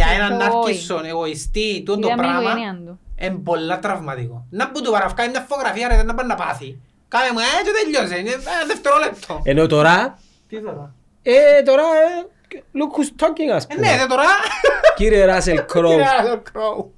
[0.00, 2.94] Για έναν νάρκισσον εγωιστή, τούτο το Είδαμε η πράγμα, οικογένεια του.
[3.24, 4.36] είναι πολλά τραυματικό.
[4.50, 6.68] Να που του παραφκάει μια φωτογραφία ρε, δεν να πάει να πάθει.
[7.08, 9.40] Κάνε μου, ε, και τελειώσε, είναι ένα δευτερόλεπτο.
[9.44, 12.26] Ενώ τώρα, Τι τώρα; ε, τώρα, ε,
[12.78, 13.86] look who's talking ας Ε, πούμε.
[13.88, 14.24] ναι, δε τώρα.
[14.96, 15.90] Κύριε Ράσελ Κρόου.
[15.90, 16.94] Κύριε Ράσελ Κρόου.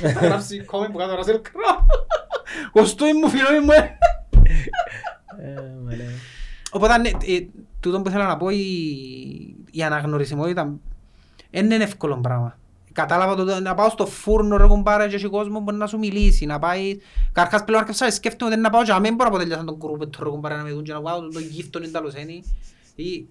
[0.00, 1.86] Θα γράψει κόμι που κάτω Ράσελ Κρόου.
[2.72, 3.76] Ο στούι μου, φίλο μου, ε.
[3.76, 3.98] Ε, μαλέ.
[6.70, 7.46] Οπότε, ναι, ε,
[7.80, 8.64] τούτο που θέλω να πω, η,
[9.70, 10.72] η αναγνωρισιμότητα
[11.50, 12.58] δεν είναι εύκολο πράγμα.
[12.92, 16.46] Κατάλαβα το, να πάω στο φούρνο ρε κουμπάρε και έχει κόσμο μπορεί να σου μιλήσει,
[16.46, 16.98] να πάει...
[17.32, 20.06] Καρχάς πλέον άρχισα σκέφτομαι ότι να πάω και να μην μπορώ να αποτελειώσω τον κρούπε
[20.06, 22.42] του ρε κουμπάρε να με δουν και να πάω τον γύφτον είναι ταλωσένη.
[22.94, 23.26] Ή...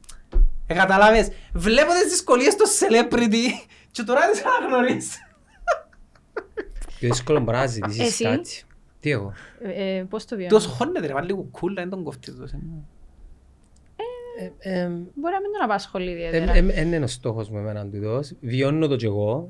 [0.67, 5.17] Ε, καταλάβες, βλέπω τις δυσκολίες στο celebrity και τώρα δεν σε αναγνωρίζει.
[6.99, 8.63] Πιο δύσκολο μπορεί να ζητήσεις Εσύ; κάτι.
[9.05, 9.33] Τι εγώ.
[9.59, 10.65] Ε, ε, Πώς το Τους βιώνεις.
[10.65, 12.57] χώνεται ρε, βάλει λίγο κούλα, δεν τον κόφτεις τόσο.
[14.39, 16.53] Ε, ε, Μπορεί να μην τον απασχολεί ε, ιδιαίτερα.
[16.53, 18.33] ε, ε, είναι ο στόχος μου εμένα τούτος.
[18.41, 19.49] Βιώνω το κι εγώ.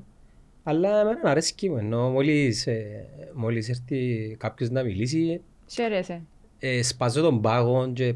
[0.64, 1.78] Αλλά εμένα αρέσκει μου.
[1.78, 5.42] Ενώ μόλις, ε, μόλις έρθει κάποιος να μιλήσει,
[5.72, 6.22] Χαίρεσαι.
[6.60, 8.16] ε, σπάζω τον πάγο και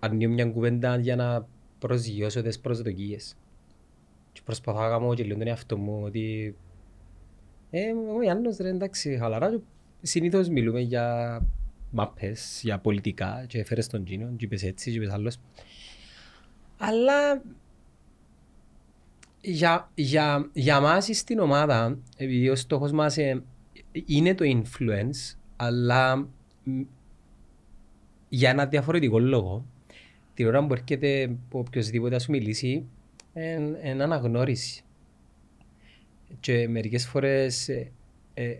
[0.00, 1.46] αρνιώ μια κουβέντα για να
[1.78, 3.36] προσγειώσω τις προσδοκίες.
[4.32, 6.56] Και προσπαθώ να κάνω και λίγο τον εαυτό μου ότι
[7.70, 7.80] ε,
[8.18, 9.60] ο Ιάννος ρε εντάξει χαλαρά
[10.06, 11.40] και συνήθως μιλούμε για
[11.90, 15.36] μάπες, για πολιτικά και έφερες τον Τζίνο και είπες έτσι και είπες άλλος.
[16.78, 17.42] Αλλά
[19.40, 23.42] για, για, για μας στην ομάδα, επειδή ο στόχος μας ε,
[24.06, 26.82] είναι το influence, αλλά μ,
[28.28, 29.66] για ένα διαφορετικό λόγο,
[30.34, 32.84] την ώρα που έρχεται οποιοδήποτε να σου μιλήσει,
[33.84, 34.82] είναι αναγνώριση.
[36.40, 37.92] Και μερικές φορές ε,
[38.34, 38.58] ε,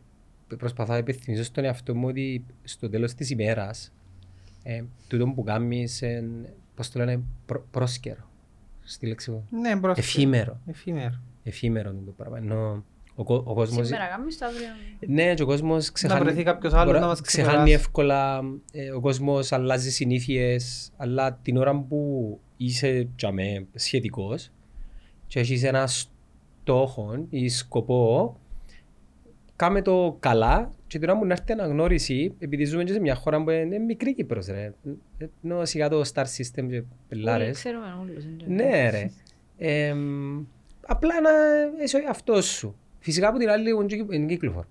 [0.58, 3.92] προσπαθώ να επιθυμίσω στον εαυτό μου ότι στο τέλος της ημέρας
[4.62, 6.24] ε, τούτο που κάνεις, ε,
[6.74, 8.30] πώς το λένε, πρό, πρόσκαιρο.
[8.84, 9.46] Στη λέξη μου.
[9.50, 9.98] Ναι, μπρος.
[9.98, 10.60] Εφήμερο.
[10.66, 11.20] Εφήμερο.
[11.42, 12.38] Εφήμερο είναι το πράγμα.
[12.38, 13.86] Ενώ ο, κο- ο κόσμος...
[13.86, 14.66] Σήμερα κάνεις το αύριο.
[15.06, 17.72] Ναι, και ο κόσμος ξεχάνει, βρεθεί κάποιος άλλος μπορεί- να μας ξεχάνει ξεπεράσει.
[17.72, 18.40] εύκολα,
[18.72, 24.50] ε, ο κόσμος αλλάζει συνήθειες, αλλά την ώρα που είσαι για με, σχετικός
[25.26, 28.36] και έχεις ένα στόχο ή σκοπό,
[29.56, 33.14] κάμε το καλά και την ώρα που να έρθει αναγνώριση, επειδή ζούμε και σε μια
[33.14, 34.72] χώρα που είναι μικρή Κύπρος ρε,
[35.44, 37.56] ενώ σιγά το star system και Όλοι πελάρες.
[37.56, 38.24] Ξέρουμε όλους.
[38.24, 38.64] είναι.
[38.64, 39.10] Ναι, ρε.
[39.58, 40.44] Εμ,
[40.86, 41.30] απλά να
[41.84, 42.76] είσαι ο εαυτός σου.
[42.98, 44.66] Φυσικά από την άλλη εγώ είναι κύκλοφορο.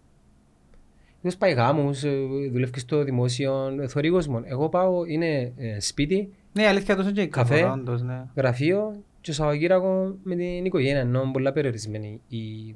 [1.21, 2.09] Έχω πάει γάμους, ε,
[2.51, 4.41] δουλεύεις στο δημόσιο, ε, θωρεί κόσμο.
[4.45, 7.59] Εγώ πάω, είναι ε, σπίτι, Ναι, αλήθεια τόσο και Καφέ.
[7.61, 7.71] καφέ.
[7.79, 8.23] Όντως, ναι.
[8.35, 10.99] γραφείο και Σαββατοκύριακο με την οικογένεια.
[10.99, 12.75] Ενώ είναι πολλά περιορισμένη η,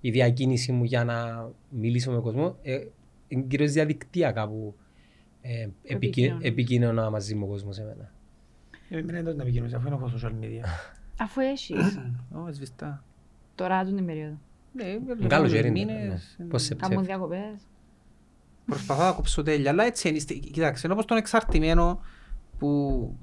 [0.00, 2.58] η διακίνηση μου για να μιλήσω με κόσμο.
[2.62, 2.84] Ε,
[3.28, 4.74] είναι κυρίως διαδικτυακά που
[5.42, 6.46] ε, επικοι- Επικοινωνείς.
[6.48, 8.12] επικοινωνώ μαζί μου ο κόσμος εμένα.
[8.88, 10.64] Εμένα δεν το επικοινωνήσω, αφού έχω social media.
[11.24, 11.98] Αφού έχεις
[12.34, 13.04] Ω, σβηστά.
[13.54, 14.38] τώρα την την περίοδο.
[14.72, 15.70] Ναι, Είναι Καλό λίγους γέρι.
[15.70, 17.06] μήνες, Πώς σε Κάμουν ψεύει.
[17.06, 17.60] διακοπές.
[18.66, 20.16] Προσπαθώ να κόψω τέλεια, αλλά έτσι είναι.
[20.16, 22.00] Είστε- Κοιτάξτε, είναι όπως τον εξαρτημένο
[22.58, 23.14] που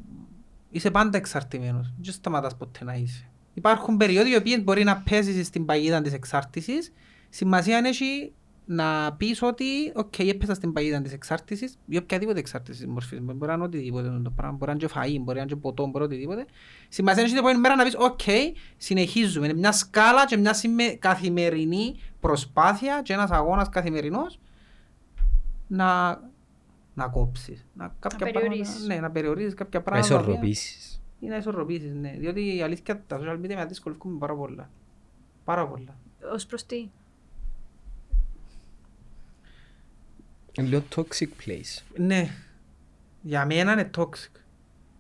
[0.70, 1.94] είσαι πάντα εξαρτημένος.
[2.02, 3.30] Δεν σταματάς ποτέ να είσαι.
[3.54, 6.94] Υπάρχουν περιόδοι οι οποίες μπορεί να πέσεις στην παγίδα της εξάρτησης.
[7.30, 8.34] Σημασία έχει
[8.66, 13.20] να πεις ότι «ΟΚ, έπεσα στην παγίδα της εξάρτησης» ή οποιαδήποτε εξάρτηση μορφής.
[13.22, 15.60] Μπορεί να είναι οτιδήποτε το πράγμα, μπορεί να είναι και φαΐ, μπορεί να είναι και
[15.60, 16.46] ποτό, μπορεί να είναι οτιδήποτε.
[16.90, 18.20] Σημασία έχει την επόμενη μέρα να πεις «ΟΚ,
[18.78, 19.46] συνεχίζουμε».
[19.48, 24.40] Είναι μια σκάλα και μια συμμε- καθημερινή προσπάθεια και ένας αγώνας καθημερινός
[25.68, 26.20] να,
[26.94, 27.66] να κόψεις.
[27.74, 28.88] Να, κάποια πράγματα- περιορίσεις.
[28.88, 30.10] Ναι, να περιορίσεις κάποια Να πράγματα.
[30.10, 30.93] τα οποία- ισορροπήσεις.
[31.24, 32.16] Ή να ισορροπήσεις, ναι.
[32.18, 34.70] Διότι η αλήθεια τα social media με δυσκολεύουν πάρα πολλά.
[35.44, 35.96] Πάρα πολλά.
[36.34, 36.90] Ως προς τι;
[40.58, 41.84] Είναι λίγο toxic place.
[41.98, 42.28] Ναι.
[43.22, 44.40] Για μένα είναι toxic.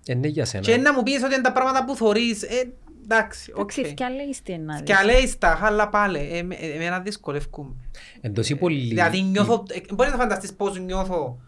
[0.05, 0.63] Είναι για σένα.
[0.63, 3.71] Και να μου πεις ότι είναι τα πράγματα που θωρείς, ε, εντάξει, οκ.
[3.77, 4.83] Εντάξει, φκιάλεγεις τι είναι να δεις.
[4.83, 7.75] Και αλέεις τα, αλλά πάλι, ε, με- ε, εμένα δυσκολεύκουμε.
[8.21, 8.87] Εντός οι πολλοί...
[8.87, 11.39] Δηλαδή νιώθω, ε, μπορείς να φανταστείς πώς νιώθω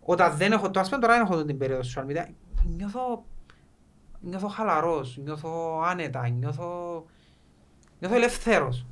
[0.00, 2.26] όταν δεν έχω, το ας πούμε τώρα δεν έχω την περίοδο social media,
[2.76, 3.24] νιώθω,
[4.20, 7.04] νιώθω χαλαρός, νιώθω άνετα, νιώθω,
[8.00, 8.86] νιώθω ελεύθερος.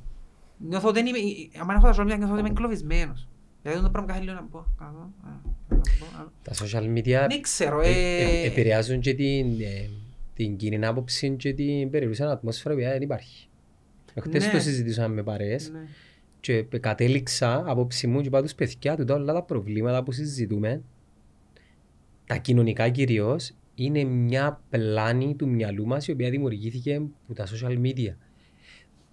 [0.57, 1.19] Νιώθω ότι δεν είμαι,
[1.61, 3.27] αν έχω τα social media νιώθω ότι είμαι εγκλωβισμένος.
[3.61, 5.29] Δηλαδή το πράγμα κάθε λίγο να πω, να δω, α,
[5.69, 6.31] να δω, α.
[6.41, 9.89] Τα social media Δεν ξέρω, ε, ε, ε, επηρεάζουν και την, ε,
[10.33, 13.49] την κοινή άποψη και την περιουσία ατμόσφαιρα που δεν υπάρχει.
[14.21, 14.51] Χτες Ναι.
[14.51, 15.79] το συζητήσαμε με παρέες ναι.
[16.39, 20.81] και κατέληξα απόψη μου και είπα τους παιδιά του όλα τα προβλήματα που συζητούμε
[22.25, 27.81] τα κοινωνικά κυρίως είναι μια πλάνη του μυαλού μας η οποία δημιουργήθηκε από τα social
[27.81, 28.15] media.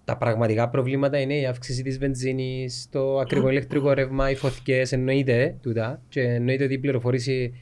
[0.03, 5.57] Τα πραγματικά προβλήματα είναι η αύξηση της βενζίνης, το ακριβό ηλεκτρικό ρεύμα, οι φωτιές, εννοείται
[5.61, 7.53] τούτα και εννοείται ότι η πληροφόρηση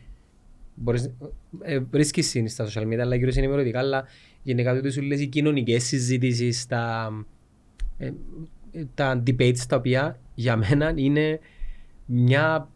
[0.75, 1.13] μπορείς,
[1.61, 4.03] ε, βρίσκεις συν στα social media αλλά κυρίως ενημερωτικά αλλά
[4.43, 7.09] γενικά τούτο σου λες οι κοινωνικές συζητήσεις, τα,
[7.97, 8.11] ε,
[8.71, 11.39] ε, τα debates τα οποία για μένα είναι
[12.05, 12.69] μια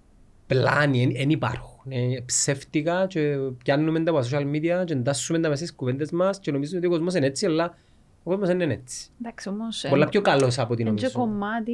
[0.48, 1.77] πλάνη, δεν υπάρχουν.
[1.90, 6.12] Είναι ψεύτικα και πιάνουμε τα από τα social media και εντάσσουμε τα μέσα στις κουβέντες
[6.12, 7.78] μας και νομίζουμε ότι ο κόσμος είναι έτσι, αλλά
[8.24, 9.10] ο κόσμος δεν είναι έτσι.
[9.22, 9.84] Εντάξει, όμως...
[9.84, 11.20] ε, Πολλά πιο καλός από ό,τι Είναι και νομίζω.
[11.20, 11.74] κομμάτι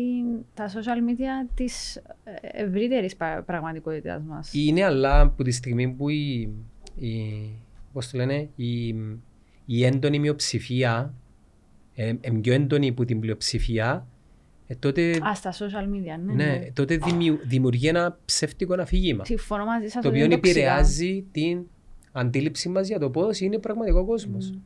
[0.53, 2.01] τα social media της ε,
[2.41, 4.53] ευρύτερης πα- πραγματικότητας μας.
[4.53, 6.49] Είναι αλλά από τη στιγμή που η,
[6.95, 7.19] η,
[7.93, 8.87] πώς το λένε, η,
[9.65, 11.13] η έντονη μειοψηφία
[11.95, 14.07] ε, ε, πιο έντονη από την πλειοψηφία,
[14.73, 16.33] ε, τότε, Α, στα social media, ναι.
[16.33, 16.71] ναι, ναι.
[16.73, 19.25] τότε δημιου, δημιουργεί ένα ψεύτικο αφήγημα.
[19.25, 20.59] Συμφωνώ μαζί σας το ότι οποίο είναι τοξικά.
[20.59, 21.65] επηρεάζει την
[22.11, 24.49] αντίληψη μας για το πώς είναι πραγματικό ο κόσμος.
[24.49, 24.59] Μμμ.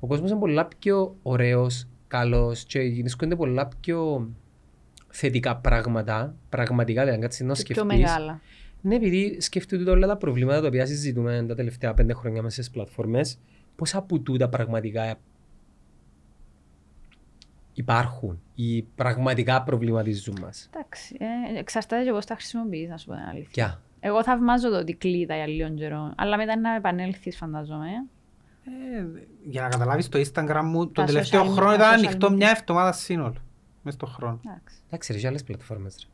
[0.00, 4.28] Ο κόσμος είναι πολλά πιο ωραίος, καλός και βρίσκονται πολλά πιο
[5.08, 7.98] θετικά πράγματα, πραγματικά, δηλαδή αν κάτσεις να Και πιο σκεφτείς.
[8.00, 8.40] μεγάλα.
[8.80, 12.70] Ναι, επειδή σκέφτονται όλα τα προβλήματα τα οποία συζητούμε τα τελευταία πέντε χρόνια μέσα στις
[12.70, 13.38] πλατφόρμες,
[13.76, 15.18] πώς από τούτα πραγματικά
[17.74, 21.16] υπάρχουν ή πραγματικά προβληματίζουν μας; Εντάξει,
[21.54, 23.48] ε, εξαρτάται και πώς τα χρησιμοποιείς, να σου πω την αλήθεια.
[23.52, 27.86] Ποια; Εγώ θαυμάζω το ότι κλείδα για λίγο καιρό, αλλά μετά να επανέλθεις φαντάζομαι.
[27.88, 28.08] ε.
[28.98, 29.06] Ε,
[29.44, 32.28] για να καταλάβεις το Instagram μου, Τα τον τελευταίο social- χρόνο τα ήταν social ανοιχτό
[32.28, 32.34] media.
[32.36, 33.34] μια εβδομάδα σύνολο.
[33.82, 34.40] Μες στον χρόνο.
[34.46, 34.76] Εντάξει.
[34.86, 35.96] Εντάξει, ρε, και άλλες πλατφόρμες.
[36.00, 36.08] Ρε.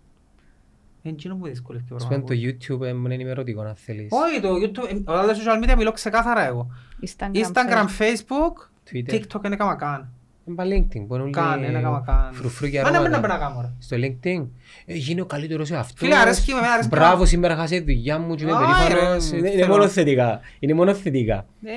[1.03, 2.45] Είναι εκείνο που δυσκολεύει Ας πούμε το πράγμα.
[2.45, 4.09] YouTube ε, είναι ενημερωτικό αν θέλεις.
[4.11, 6.71] Όχι, το YouTube, ε, όλα τα social media μιλώ ξεκάθαρα εγώ.
[7.07, 7.99] Instagram, Instagram, Facebook.
[7.99, 8.53] Facebook,
[8.93, 9.15] Twitter.
[9.15, 10.13] TikTok δεν έκανα καν.
[10.45, 12.33] Είναι πα LinkedIn, μπορούν Καν, δεν έκανα καν.
[12.33, 13.27] φρουφρού και Μα να μην αρώματα.
[13.35, 13.71] να κάνω ρε.
[13.79, 14.47] Στο LinkedIn.
[14.87, 15.95] Ε, γίνε ο καλύτερος εαυτός.
[15.99, 16.99] Φίλε, αρέσκει με, εμένα αρέσκει με.
[16.99, 19.31] Μπράβο, σήμερα χάσε τη δουλειά μου και είμαι Άι, περήφανος.
[19.31, 19.73] ρε, Είναι είναι θέλω.
[19.73, 20.41] μόνο θετικά.
[20.59, 21.47] Είναι μόνο θετικά.
[21.65, 21.71] Ε,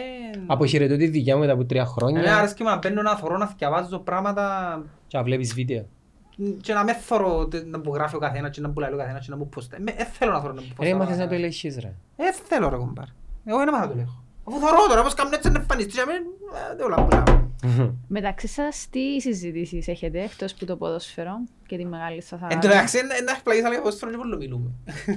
[0.48, 3.38] Αποχαιρετώ τη δουλειά μου μετά από τρία Εμένα χρόνια αρέσκει με να μπαίνω να θωρώ,
[3.38, 5.86] να θυκευάζω πράγματα και να βλέπεις βίντεο.
[6.62, 8.98] και να με θωρώ τε- να μου γράφει ο καθένας και να μου λέει ο
[8.98, 9.78] καθένας και να μου ποστά.
[9.82, 10.92] Δεν θέλω να θωρώ να μου ποστά.
[10.92, 11.94] Ρε, μάθες να το ελέγχεις ρε.
[12.18, 13.06] Ε, θέλω ρε κομπάρ.
[13.46, 14.23] Εγώ δεν μάθα να το λέγω.
[14.48, 16.22] Αφού θωρώ τώρα, πώς κάνουν έτσι να εμφανιστεί και να μην...
[16.72, 17.52] ε, δεν όλα που λέω.
[18.08, 21.34] Μεταξύ σας τι συζητήσεις έχετε εκτός που το ποδόσφαιρο
[21.68, 24.12] και τη μεγάλη σας Εν τω αγάπη; μεταξύ, εν- να έχει πλαγείς αλλά για ποδόσφαιρο
[24.12, 24.72] και πολύ μιλούμε.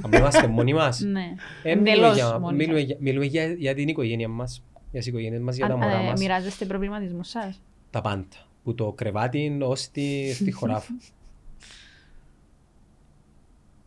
[0.05, 1.01] Αν είμαστε μόνοι μας.
[1.01, 1.35] Ναι.
[1.63, 2.87] Ε, μιλούμε Εντελώς για- μόνοι μιλούμε σας.
[2.87, 4.63] για- Μιλούμε για για την οικογένεια μας.
[4.91, 6.21] Για τις οικογένειες μας, για τα Αν- μωρά ε, μας.
[6.21, 7.61] Μοιράζεστε προβληματισμούς σας;
[7.91, 8.25] Τα πάντα.
[8.65, 10.93] Που το κρεβάτι ως τη, στη χωράφα.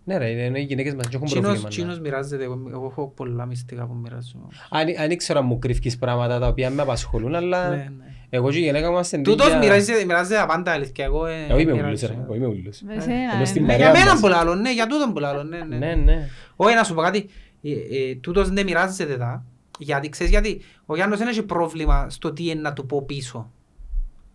[0.04, 1.68] ναι ρε, είναι- είναι οι γυναίκες μας και έχουν Τσίνος, πρόβλημα.
[1.68, 1.74] ναι.
[1.76, 4.48] τσίνος μοιράζεται, εγώ, εγώ έχω πολλά μυστικά που μοιράζω.
[4.70, 8.06] Αν, αν ήξερα αν μου κρύφκεις πράγματα τα οποία με απασχολούν, αλλά Ναι, ναι.
[8.30, 11.06] εγώ και η γυναίκα μας είναι Τούτος ίδια- μοιράζεται μοιράζεται τα πάντα αλήθεια.
[11.06, 11.88] Εγώ ε, Εγώ είμαι μοιράζω.
[11.88, 12.82] ούλος ρε, εγώ είμαι ούλος.
[12.98, 13.68] Εσένα, Ενώ ε, στην ναι.
[13.68, 14.22] Ναι, παρέα Για μένα μας.
[14.22, 15.78] που λάλλω, ναι, για τούτον που λάλλω, ναι, ναι.
[15.78, 16.28] Ναι, ναι.
[16.56, 17.30] Όχι, να σου πω κάτι.
[17.64, 19.46] Ε, ε, Τούτος δεν μοιράζεται τα.
[19.80, 23.52] Γιατί, ξέρεις γιατί, ο Γιάννος δεν έχει πρόβλημα στο τι είναι να του πω πίσω.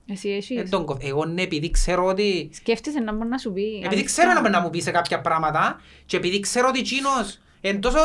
[0.07, 2.51] Εσύ Ε, έχεις; τον κοφ- Εγώ ναι, επειδή ξέρω ότι...
[2.53, 3.63] Σκέφτεσαι να μπορεί να σου πει.
[3.63, 4.05] Επειδή αλήθεια.
[4.05, 7.81] ξέρω να μπορεί να μου πεις σε κάποια πράγματα και επειδή ξέρω ότι εκείνος εν
[7.81, 7.99] τόσο...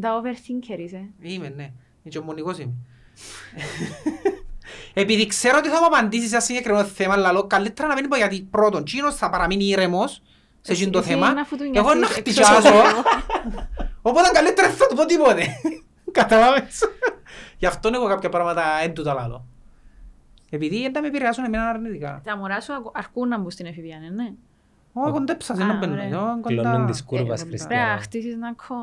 [0.00, 1.04] Τα overthinker είσαι.
[1.20, 1.70] Είμαι, ναι.
[2.08, 2.72] Και ο μονικός είμαι.
[4.94, 8.16] Επειδή ξέρω ότι θα μου απαντήσεις σε ένα συγκεκριμένο θέμα, λαλό, καλύτερα να μην πω
[8.16, 10.22] γιατί πρώτον, εκείνος θα παραμείνει ήρεμος
[10.60, 11.32] σε εκείνο το Εσύ θέμα.
[11.32, 12.68] να φουτουνιαστείς Εγώ να έξω χτυπιάζω.
[12.68, 13.02] από
[14.10, 15.46] Οπότε καλύτερα δεν θα του πω τίποτε.
[16.12, 16.78] Καταλάβες.
[17.58, 19.44] Γι' αυτό έχω κάποια πράγματα δεν του τα λαλώ.
[20.50, 22.20] Επειδή δεν τα με επηρεάσουν εμένα αρνητικά.
[22.24, 24.32] Τα μωρά σου ακου- αρκούν να μπουν στην εφηβεία, ναι, ναι.
[24.92, 25.92] Ω, κοντέψα, σε Α, να μπαίνω.
[25.92, 26.04] ωραία.
[26.06, 26.84] Ω, Κλώνουν κοντά.
[26.84, 27.94] της κούρβας, Ε, Πρέπει Χριστιανά.
[27.94, 28.74] να χτίσεις να έχω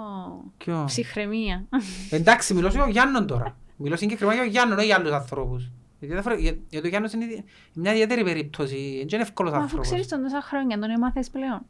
[0.58, 1.66] Ποιο; ψυχραιμία.
[2.10, 3.56] Εντάξει, μιλώ για τον Γιάννον τώρα.
[3.78, 5.70] Μιλώ συγκεκριμένα για τον Γιάννον, όχι για άλλους ανθρώπους.
[6.00, 7.44] Γιατί, διαφορε- για, για τον Γιάννον είναι ιδιαι-
[7.74, 8.96] μια ιδιαίτερη περίπτωση.
[8.98, 9.88] Δεν είναι εύκολος Μα Αφού άνθρωπος.
[9.88, 11.62] ξέρεις τον τόσα χρόνια, τον έμαθες πλέον.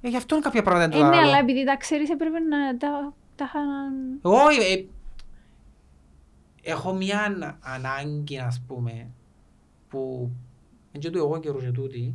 [0.00, 1.42] Ε, γι' αυτό είναι κάποια πράγματα Ε, δεν του ναι, τα αλλά λαλώ.
[1.42, 3.64] επειδή τα ξέρεις έπρεπε να τα τα είχαν...
[4.24, 4.84] Εγώ ε, ε,
[6.62, 9.06] έχω μια ανα- ανάγκη, ας πούμε,
[9.88, 10.30] που
[10.92, 12.14] είναι και του εγώ καιρού και τούτη.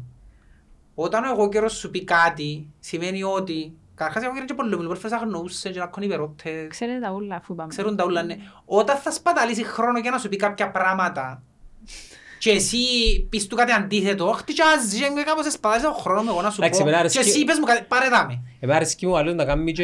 [0.96, 5.00] Όταν ο εγώ καιρός σου πει κάτι, σημαίνει ότι Καταρχάς εγώ καιρός και πολύ πολλές
[5.00, 6.68] φορές αγνοούσε και να κάνουν υπερότητες.
[6.68, 7.70] Ξέρετε τα ούλα αφού είπαμε.
[7.70, 8.38] Ξέρουν τα ούλα, ναι.
[8.66, 11.44] Όταν θα σπαταλήσεις χρόνο για να σου πει κάποια πράγματα
[12.40, 12.78] και εσύ
[13.30, 16.82] πεις του κάτι αντίθετο, χτυκιάζεις και κάπως σπαταλείς τον χρόνος μου εγώ να σου Εντάξει,
[16.82, 18.42] πω εμένα και αρέσκει- εσύ πες μου κάτι, πάρε δάμε.
[18.60, 19.84] Εμένα αρέσκει μου άλλος να κάνει και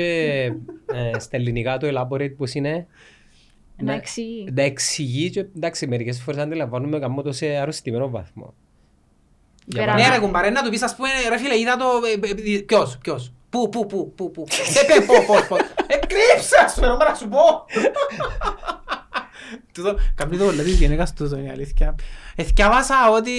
[0.93, 2.87] ε, στα ελληνικά το elaborate πώς είναι.
[3.79, 3.97] Να Ναι.
[3.97, 4.47] εξηγεί.
[4.53, 8.53] Να εξηγεί και εντάξει μερικές φορές αντιλαμβάνομαι κάνω το σε αρρωστημένο βαθμό.
[9.65, 11.85] Για Πέρα- Ναι παράδειγμα- ρε κουμπάρε, να του πεις ας πούμε ρε φίλε είδα το,
[12.25, 14.45] ε, ε, ε, ποιος, ποιος, πού, πού, πού, πού, πού,
[14.81, 17.39] ε, πέ, πώς, πώς, πώς, ε, κρύψα σου, ρε, να σου πω.
[19.73, 21.95] Τούτο, καμνεί το πολλά της γυναίκας τούτο είναι η αλήθεια.
[22.35, 23.31] Εθιάβασα ότι...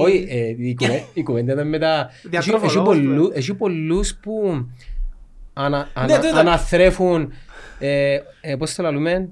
[0.00, 2.10] Όχι, ε, η κουβέ- η κουβέντα ήταν μετά.
[2.12, 3.36] Έχει- Διατροφολόγος, έχει πολλού- ναι.
[3.38, 4.66] Έχει πολλούς που
[5.52, 6.38] ανα- Ναι, ανα- τούτο.
[6.38, 7.32] αναθρέφουν,
[7.78, 9.28] ε, ε, πώς το λαλούμε,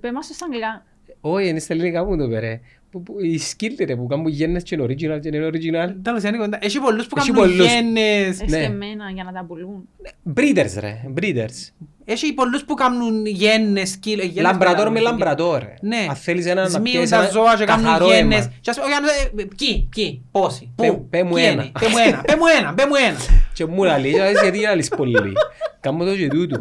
[0.00, 0.84] Πες μας το στα αγγλικά.
[1.20, 2.60] όχι είναι στα ελληνικά μου το πέρε.
[2.90, 5.94] Που- που- Οι σκύλοι ρε που κάνουν γέννες και είναι original και είναι original.
[6.02, 6.58] Τέλος, είναι κοντά.
[6.60, 7.66] Έχει πολλούς που Έχει κάνουν πολλούς.
[7.72, 8.40] γέννες.
[8.48, 8.56] Ναι.
[8.58, 9.88] Εσκεμμένα για να τα πουλούν.
[10.36, 11.72] Breeders ρε, breeders.
[12.04, 15.62] Έχει πολλούς που κάνουν γέννες, σκύλ- γέννες Λαμπρατόρ με μεγάλα, λαμπρατόρ.
[15.80, 16.06] Ναι.
[16.08, 18.38] Αν θέλεις ένα να Σμίουν πιέσεις τα ένα ζώα και κάνουν καθαρό γέννες.
[18.38, 18.52] αίμα.
[18.60, 21.62] Και ας πούμε, ο Γιάννος, ε, ποιοι, ποιοι, πόσοι, Πέ- πού, πέ μου ποιοι ένα.
[21.62, 23.16] είναι, πέ μου ένα, πέ μου ένα, πέ μου ένα.
[23.56, 25.32] Και μου λέει, «Ε, γιατί να λες πολύ.
[25.80, 26.60] Κάμω το και τούτου.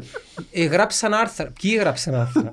[0.51, 1.51] Ε, γράψαν άρθρα.
[1.61, 2.49] Ποιοι γράψαν άρθρα;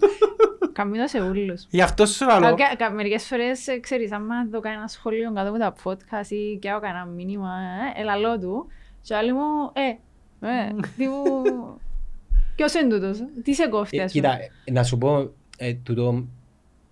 [0.75, 1.67] Καμία σε ούλους.
[1.71, 2.55] Γι' αυτό σου λέω.
[2.55, 6.57] Κα- κα- Μερικές φορές, ε, ξέρεις, άμα δω κανένα σχόλιο κάτω από τα podcast ή
[6.59, 7.51] και έχω κανένα μήνυμα,
[7.97, 8.67] ε, ελαλό του,
[9.03, 9.41] και άλλοι μου,
[9.73, 9.89] ε,
[10.49, 11.43] ε, τι μου,
[12.57, 15.75] ποιος είναι τούτος, τι σε κόφτει, Ε, ας πούμε; Κοίτα, ε, να σου πω, ε,
[15.75, 16.27] τούτο,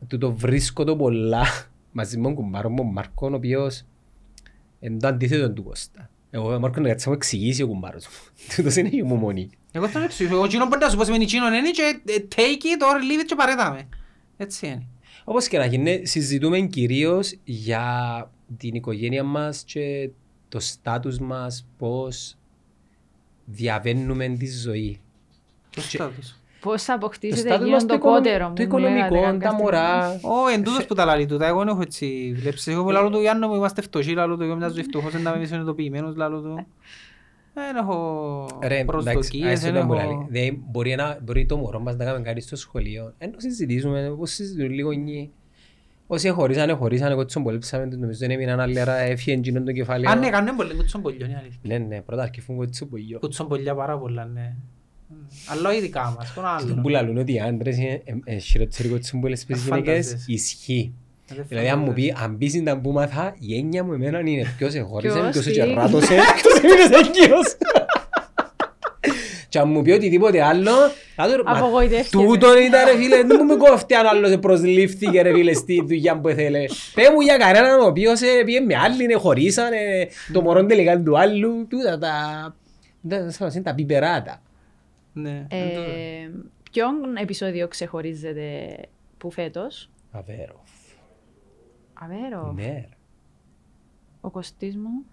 [0.08, 1.44] τούτο βρίσκω το πολλά
[1.92, 3.84] μαζί με τον κουμπάρο μου, ο Μάρκο, ο οποίος
[4.80, 6.10] είναι το αντίθετο του Κώστα.
[6.34, 8.12] Εγώ ο Μάρκο να κάτσεις να μου εξηγήσεις ο κουμπάρος μου.
[8.56, 9.50] Τούτος είναι η ομομονή.
[9.72, 10.34] Εγώ θα το εξηγήσω.
[10.34, 13.20] Εγώ κοινό μπορεί να σου πω σημαίνει κοινό είναι και ε, take it or leave
[13.20, 13.88] it και παρέταμε.
[14.36, 14.86] Έτσι είναι.
[15.24, 20.10] Όπως και να γίνει, συζητούμε κυρίως για την οικογένεια μας και
[20.48, 22.36] το στάτους μας, πώς
[23.44, 25.00] διαβαίνουμε τη ζωή.
[25.70, 26.36] Το στάτους.
[26.62, 28.54] Πώς θα Το αποκτήσετε στάτους εκείνον μας το το, οικονομι- κότερο μου.
[28.54, 29.62] το μου λέγατε οικονομικό, κάποια τα στιγμή.
[29.62, 30.08] μωρά.
[30.22, 32.66] Ω, εν τούτος που τα λαλεί τούτα, εγώ δεν έχω έτσι βλέψεις.
[32.74, 35.32] Εγώ που λαλώ του Γιάννου μου είμαστε φτωχοί, λαλώ του, εγώ μοιάζω φτωχός, δεν τα
[35.36, 36.66] είμαι συνειδητοποιημένος, λαλώ του.
[37.54, 37.96] Δεν έχω
[38.60, 40.02] Ρε, εντάξει, προσδοκίες, ας δεν το μου έχω...
[40.06, 40.26] λέει.
[40.30, 43.14] Δηλαδή, μπορεί, να, μπορεί το μωρό μας να κάνουμε κάτι στο σχολείο.
[43.18, 45.30] Ενώ συζητήσουμε, όπως συζητούν λίγο νοι.
[46.06, 49.72] Όσοι χωρίσανε, χωρίσανε, εγώ τους εμπολέψαμε, τους νομίζω δεν έμειναν άλλοι, άρα έφυγε εκείνον το
[49.72, 50.10] κεφάλαιο.
[50.10, 51.60] Αν ναι, κάνουν πολύ κουτσον πολιό, είναι αλήθεια.
[51.62, 53.18] Ναι, ναι, πρώτα αρκεφούν κοτσο πογιό.
[53.18, 54.54] Κουτσον πολιά πάρα πολλά, ναι.
[55.46, 56.80] Αλλά όχι δικά μας, τον Αυτό άλλο.
[56.82, 60.24] που λαλούν ότι οι άντρες είναι ε, ε, χειρότεροι κοτσο που λες τις γυναίκες, Φαντάζεσαι.
[60.26, 60.92] ισχύει.
[61.34, 62.12] Δεν Δηλαδή αν μου φαντάζεσαι.
[62.14, 65.44] πει, αν πεις ήταν που μάθα, η έννοια μου εμένα είναι ποιος εχώρισε, Ποιος, ποιος
[65.44, 67.56] τι; εγεράτωσε, ποιος έμεινες έγκυος.
[69.48, 70.70] Και αν μου πει οτιδήποτε άλλο,
[71.16, 72.24] θα του ρωτήσω, «Μα Απογοητεύτηκε.
[72.24, 76.20] Τούτον ήταν ρε φίλε, δεν μου με κόφτει αν άλλος προσλήφθηκε ρε φίλε στη δουλειά
[76.20, 76.64] που ήθελε.
[76.94, 80.92] Πέ μου για κανέναν ο οποίος ε, πήγε με άλλη, ε, χωρίσανε, το μωρό τελικά
[80.92, 82.10] είναι του άλλου, τούτα τα...
[83.08, 84.42] τα- σαν είναι τα πιπεράτα.
[85.12, 86.48] Ναι, Ε, εν τούτο.
[86.70, 88.76] Ποιον επεισόδιο ξεχωρίζεται
[89.18, 90.62] που φέτος, Αβέρο.
[91.94, 92.88] Αβέρο, Ναι.
[94.20, 95.04] ο Κωστής μου, Με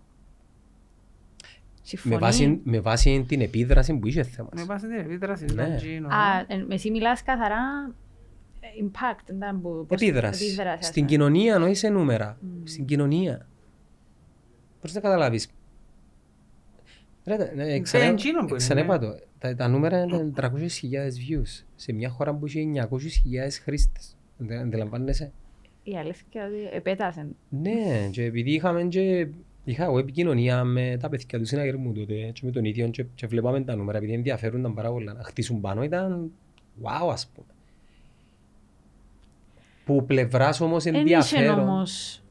[1.82, 2.18] συμφωνεί.
[2.18, 4.50] βάση, με βάση την επίδραση που είχε θέμα.
[4.56, 5.52] Με βάση την επίδραση, Ναι.
[5.52, 6.08] ήταν εκείνο.
[6.08, 7.94] Α, ε, εσύ μιλάς καθαρά
[8.60, 9.86] ε, impact, ήταν που...
[9.88, 10.46] πώς- Επίδραση.
[10.46, 11.16] επίδραση, ας Στην πούμε.
[11.16, 12.38] κοινωνία, όχι σε νούμερα.
[12.64, 13.48] Στην κοινωνία.
[14.82, 15.46] Πώς να καταλάβεις.
[15.46, 18.98] Ρε, ε, Ε, ξανά- εκείνο που είναι, ξαναείπα ναι.
[19.00, 19.20] το.
[19.40, 22.88] Τα, τα νούμερα είναι 300.000 views σε μια χώρα που έχει 900.000
[23.64, 24.18] χρήστες.
[24.42, 25.32] Αντε- Αντιλαμβάνεσαι;
[25.84, 27.28] Η αλήθεια είναι ότι επέτασε.
[27.50, 29.28] Ναι, και επειδή είχαμε και
[29.64, 33.28] είχα εγώ επικοινωνία με τα παιδιά του συναγερμού τότε και με τον ίδιο και, και
[33.28, 36.32] βλέπαμε τα νούμερα επειδή ενδιαφέρονταν πάρα πολλά να χτίσουν πάνω ήταν
[36.84, 37.48] wow ας πούμε.
[39.86, 41.60] Που πλευράς όμως Εν είχε ενδιαφέρον.
[41.60, 42.24] όμως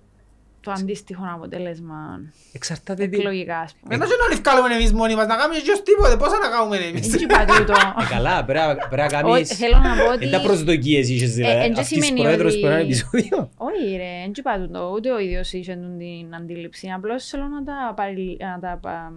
[0.61, 2.21] το αντίστοιχο αποτέλεσμα
[2.53, 3.17] Εξαρτάται τι...
[3.17, 3.95] εκλογικά, ας πούμε.
[3.95, 6.77] Ενώ και να λευκάλουμε εμείς μόνοι μας, να κάνουμε και ως τίποτε, πώς να κάνουμε
[6.77, 7.73] εμείς; Δεν είπα τούτο.
[7.73, 9.57] Ε, Καλά, πρέπει να- πρέπει να Όχι, κάνεις...
[9.57, 10.19] Θέλω να πω ότι...
[10.29, 11.65] Δεν τα προσδοκίες είχες Ε, δηλαδή.
[11.65, 13.51] εν και Αυτής σημαίνει πρόεδρος ότι- που είναι ένα επεισόδιο.
[13.57, 16.89] Όχι ρε, δεν είπα τούτο, ούτε ο ίδιος είχε τούτη την αντίληψη.
[16.97, 19.13] Απλώς θέλω να τα, παρι- να τα πα-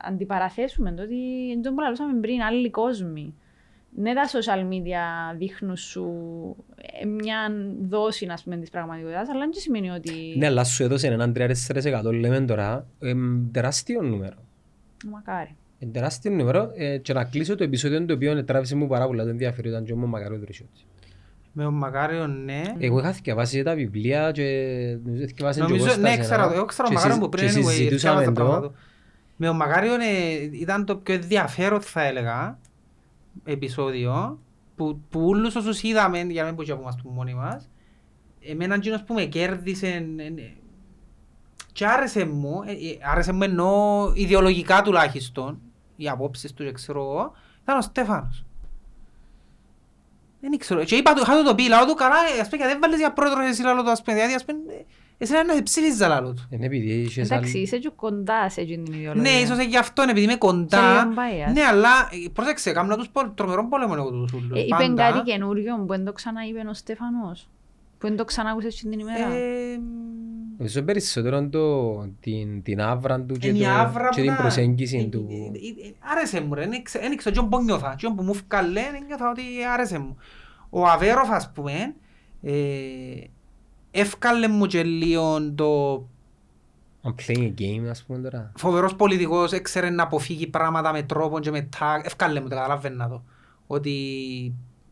[0.00, 0.92] αντιπαραθέσουμε.
[0.92, 3.34] Το ότι εν τω που λαλούσαμε πριν, άλλοι κόσμοι.
[3.94, 6.04] Ναι, τα social media δείχνουν σου
[7.00, 7.38] ε, μια
[7.88, 10.34] δόση, ας πούμε, της πραγματικότητας, αλλά δεν σημαίνει ότι...
[10.36, 14.36] Ναι, αλλά σου έδωσε έναν 3-4% λέμε τώρα, εμ, τεράστιο νούμερο.
[15.10, 15.56] Μακάρι.
[15.78, 19.22] Ε, τεράστιο νούμερο ε, και να κλείσω το επεισόδιο το οποίο τράβησε μου πάρα πολλά
[19.24, 20.86] το ενδιαφέρον ήταν και ο Μακάριο Δρυσιώτης.
[21.52, 22.62] Με τον Μακάριο, ναι.
[22.78, 24.42] Εγώ είχα διαβάσει τα βιβλία και
[25.04, 26.22] νομίζω ότι διαβάσει και ο Νομίζω, Κώστας ναι, ένα.
[26.22, 28.60] ξέρω, εγώ ξέρω Και τον Μακάριο συζ- που πριν και anyway, συζητούσαμε έφτιανα τα πράγματα
[28.60, 28.68] το.
[28.68, 28.74] του.
[29.36, 29.98] Με τον Μακάριο ε,
[30.52, 32.58] ήταν το πιο ενδιαφέρον θα έλεγα
[33.52, 34.38] επεισόδιο
[34.76, 37.68] που, που όλους όσους είδαμε για να μην πω και από μας του μόνοι μας
[38.40, 39.86] εμένα εκείνος που με κέρδισε
[40.16, 40.52] ε, ε,
[41.72, 45.60] και άρεσε μου, ε, ε, άρεσε μου εννοώ ιδεολογικά τουλάχιστον
[45.96, 47.32] οι απόψεις τους και ξέρω εγώ
[47.62, 48.44] ήταν ο Στέφανος.
[50.40, 50.84] Δεν ξέρω.
[50.84, 52.80] Και είπα του, είχα του το πει, λαό του καλά, ε, ας πούμε, γιατί δεν
[52.80, 54.84] βάλεις για πρόεδρο εσύ λαό του, ας πούμε, γιατί ας πούμε, ε,
[55.18, 56.46] εσένα να σε ψήφιζα λαό του.
[56.50, 57.62] Είναι επειδή είχες Εντάξει, άλλη...
[57.62, 59.30] είσαι και κοντά σε εκείνη την ιδεολογία.
[59.32, 60.92] Ναι, ίσως είναι γι' αυτό, επειδή είμαι Σε κοντά.
[61.04, 61.14] λίγο
[61.48, 61.52] bias.
[61.52, 64.58] Ναι, αλλά ε, πρόσεξε, κάνω τους πο- τρομερών πόλεμων εγώ τους ούλους.
[64.58, 65.10] Ε, είπε πάντα.
[65.12, 67.48] κάτι καινούριο που δεν το ξαναείπε ο Στέφανος.
[67.98, 69.32] Που δεν το ξανάκουσες εκείνη την ημέρα.
[69.34, 69.78] Ε,
[70.58, 74.30] Νομίζω περισσότερο το, την, την άβρα του και, είναι η το, άβρα και που την
[74.30, 75.26] να- προσέγγιση ε, του.
[75.30, 77.94] ε, ε, ε, Άρεσε μου ρε, δεν ήξε- δεν ήξερα ποιον που νιώθα.
[77.96, 79.42] Ποιον που μου φκαλέ, νιώθα ότι
[79.72, 80.16] άρεσε μου.
[80.70, 81.94] Ο Αβέροφ, ας πούμε,
[82.42, 82.52] ε,
[83.90, 85.96] εύκαλε μου και λίγο το
[87.04, 88.52] I'm playing a game, ας πούμε τώρα.
[88.56, 92.06] φοβερός πολιτικός έξερε να αποφύγει πράγματα με τρόπο και με τάκ.
[92.06, 93.22] Ευκάλε μου το καταλαβαίνα το.
[93.66, 93.92] Ότι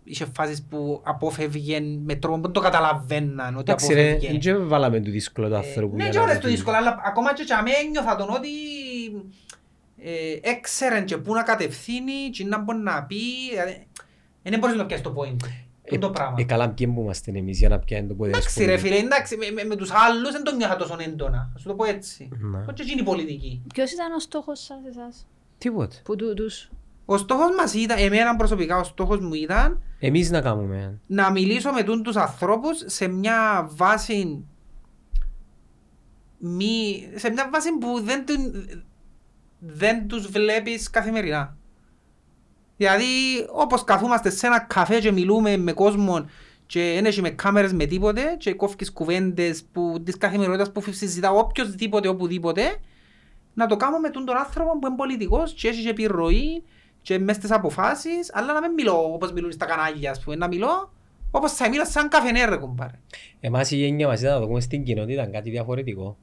[0.05, 4.53] είχε φάσεις που απόφευγε με τρόπο που δεν το καταλαβαίναν ότι Εντάξει ρε, απόφευγε.
[4.53, 5.97] δεν βάλαμε το δύσκολο το άνθρωπο.
[5.97, 8.31] Ναι, για και να όλες το το δύσκολο, αλλά ακόμα και για μένα ένιωθα τον
[8.31, 8.49] ότι
[9.99, 13.17] ε, έξερε και πού να κατευθύνει και να μπορεί να πει.
[13.51, 13.87] δηλαδή,
[14.43, 15.66] Δεν μπορείς να πιάσεις το point.
[15.89, 16.35] Ε, Το πράγμα.
[16.39, 18.31] ε, καλά ποιοι που είμαστε εμείς για να πιάνει το πόδι.
[18.31, 18.67] ας Εντάξει πούμε.
[18.67, 21.51] ρε φίλε, εντάξει, με, με, με τους άλλους δεν το νιώθα τόσο έντονα.
[21.53, 22.29] Θα σου το πω έτσι.
[22.41, 22.59] Ναι.
[22.59, 23.63] Όχι εκείνη η πολιτική.
[23.75, 25.27] Ποιος ήταν ο στόχος σας εσάς,
[25.59, 25.97] Τίποτε.
[26.05, 26.71] που τούτους.
[27.05, 31.01] Ο στόχος μας ήταν, εμένα προσωπικά ο στόχος μου ήταν Εμείς να κάνουμε.
[31.07, 34.45] να μιλήσω με τούν τους ανθρώπους σε μια βάση
[36.39, 38.65] μη, σε μια βάση που δεν, του-
[39.59, 41.56] δεν τους βλέπεις καθημερινά.
[42.77, 43.05] Δηλαδή
[43.53, 46.27] όπως καθούμαστε σε ένα καφέ και μιλούμε με κόσμο
[46.67, 51.31] και δεν έχει με κάμερες με τίποτε και κόφκεις κουβέντες που, της καθημερινότητας που συζητά
[51.31, 52.63] οποιοσδήποτε οπουδήποτε
[53.55, 56.63] να το κάνω με τον τον άνθρωπο που είναι πολιτικός και έχει και επιρροή
[57.03, 60.47] και μες στις αποφάσεις αλλά να μην μιλώ όπως μιλούν στα κανάλια ας πούμε, να
[60.47, 60.93] μιλώ
[61.31, 62.99] όπως θα μίλα σαν καφενέ ρε κουμπάρε.
[63.41, 66.17] Εμάς η γένεια μας ήταν να το πούμε στην κοινότητα κάτι διαφορετικό.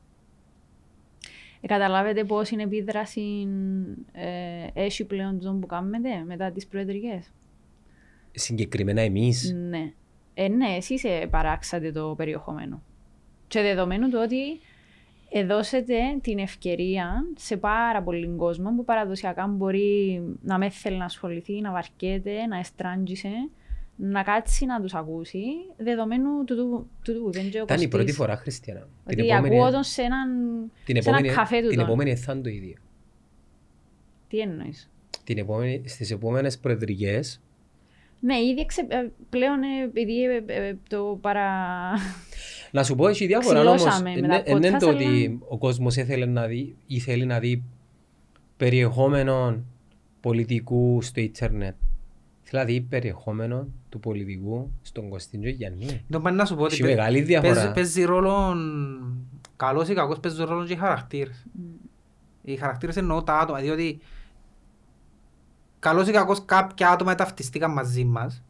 [1.64, 3.48] Ε, καταλάβετε πώς είναι επίδραση
[4.12, 7.32] ε, έχει πλέον τον που κάνετε μετά τις προεδρικές;
[8.32, 9.54] Συγκεκριμένα εμείς.
[9.70, 9.94] Ναι.
[10.34, 12.84] Ε, ναι, εσείς ε, παράξατε το περιεχόμενο.
[13.48, 14.60] Και δεδομένου του ότι
[15.46, 21.62] δώσετε την ευκαιρία σε πάρα πολλοί κόσμο που παραδοσιακά μπορεί να με θέλει να ασχοληθεί,
[21.62, 23.50] να βαρκέται, να εστράντζησε,
[24.06, 25.44] να κάτσει να τους ακούσει,
[25.78, 28.16] δεδομένου του του του δεν και ο Ήταν η πρώτη Κωστής.
[28.16, 28.88] φορά Χριστιανά.
[29.12, 30.28] Ότι ακούω τον σε έναν,
[30.86, 31.86] την σε έναν επόμενη, καφέ του την τον.
[31.86, 32.74] επόμενη θα είναι το ίδιο.
[34.28, 34.90] Τι εννοείς;
[35.24, 37.42] Την επόμενη, στις επόμενες προεδρικές
[38.20, 38.86] Ναι, ήδη εξε...
[38.88, 41.50] ε, πλέον ε, επειδή ε, ε, το παρα...
[42.72, 43.74] Να σου πω, έχει διάφορα όμως.
[43.76, 47.00] Ξυλώσαμε με τα Είναι είναι podcast, το ότι αλλά- ο κόσμος ήθελε να δει ή
[47.00, 47.64] θέλει να δει
[48.58, 49.64] περιεχόμενο
[50.22, 51.76] πολιτικού στο ίντερνετ.
[52.56, 56.06] Θέλει να δει περιεχόμενο του πολιτικού στον Κωστίντζο Γιάννη.
[56.10, 57.72] Το πάνε να σου πω ότι Έχει παί- μεγάλη παίζει, διαφορά.
[57.72, 58.56] παίζει ρόλο
[59.56, 61.46] καλός ή κακός παίζει ρόλο και οι χαρακτήρες.
[62.42, 64.00] Οι χαρακτήρες εννοώ τα άτομα, διότι
[65.80, 68.44] καλός ή κακός κάποια άτομα ταυτιστήκαν μαζί μας.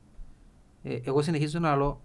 [0.83, 2.01] Ε, εγώ συνεχίζω να λέω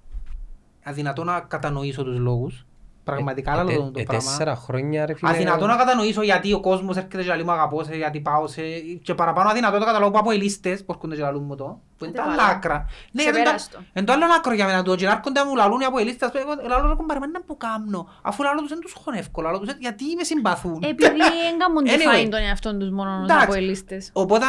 [0.85, 2.67] αδυνατό να κατανοήσω τους λόγους.
[3.05, 4.29] Πραγματικά Ε, άλλο ε, το, το ε, πράγμα.
[4.29, 5.31] Τέσσερα χρόνια ρε φίλε.
[5.31, 8.63] Αδυνατό να κατανοήσω γιατί ο κόσμος έρχεται και λέει μου αγαπώ σε, γιατί πάω σε...
[9.03, 11.81] Και παραπάνω αδυνατό να καταλάβω που από οι λίστες που έρχονται και λαλούν μου το.
[11.99, 12.55] Που είναι τα Άντε άλλα βάλε.
[12.57, 12.87] άκρα.
[13.13, 13.79] Ναι, Σε είναι το- πέραστο.
[13.93, 15.99] Εν το άλλο άκρο για μένα το και να έρχονται να μου λαλούν οι από
[15.99, 16.31] οι λίστες.
[16.35, 18.09] Εγώ λαλώ ρε κομπάρε, μα να που κάνω.
[18.23, 19.47] Αφού λαλώ τους δεν τους έχω εύκολο.
[19.47, 20.83] Λαλώ τους γιατί με συμπαθούν.
[20.83, 21.21] Επειδή
[21.53, 22.25] έγκαμουν Anyway.
[22.25, 23.45] define τον εαυτόν τους μόνο ως Εντάξει.
[23.47, 24.11] αποελίστες.
[24.13, 24.45] Οπότε,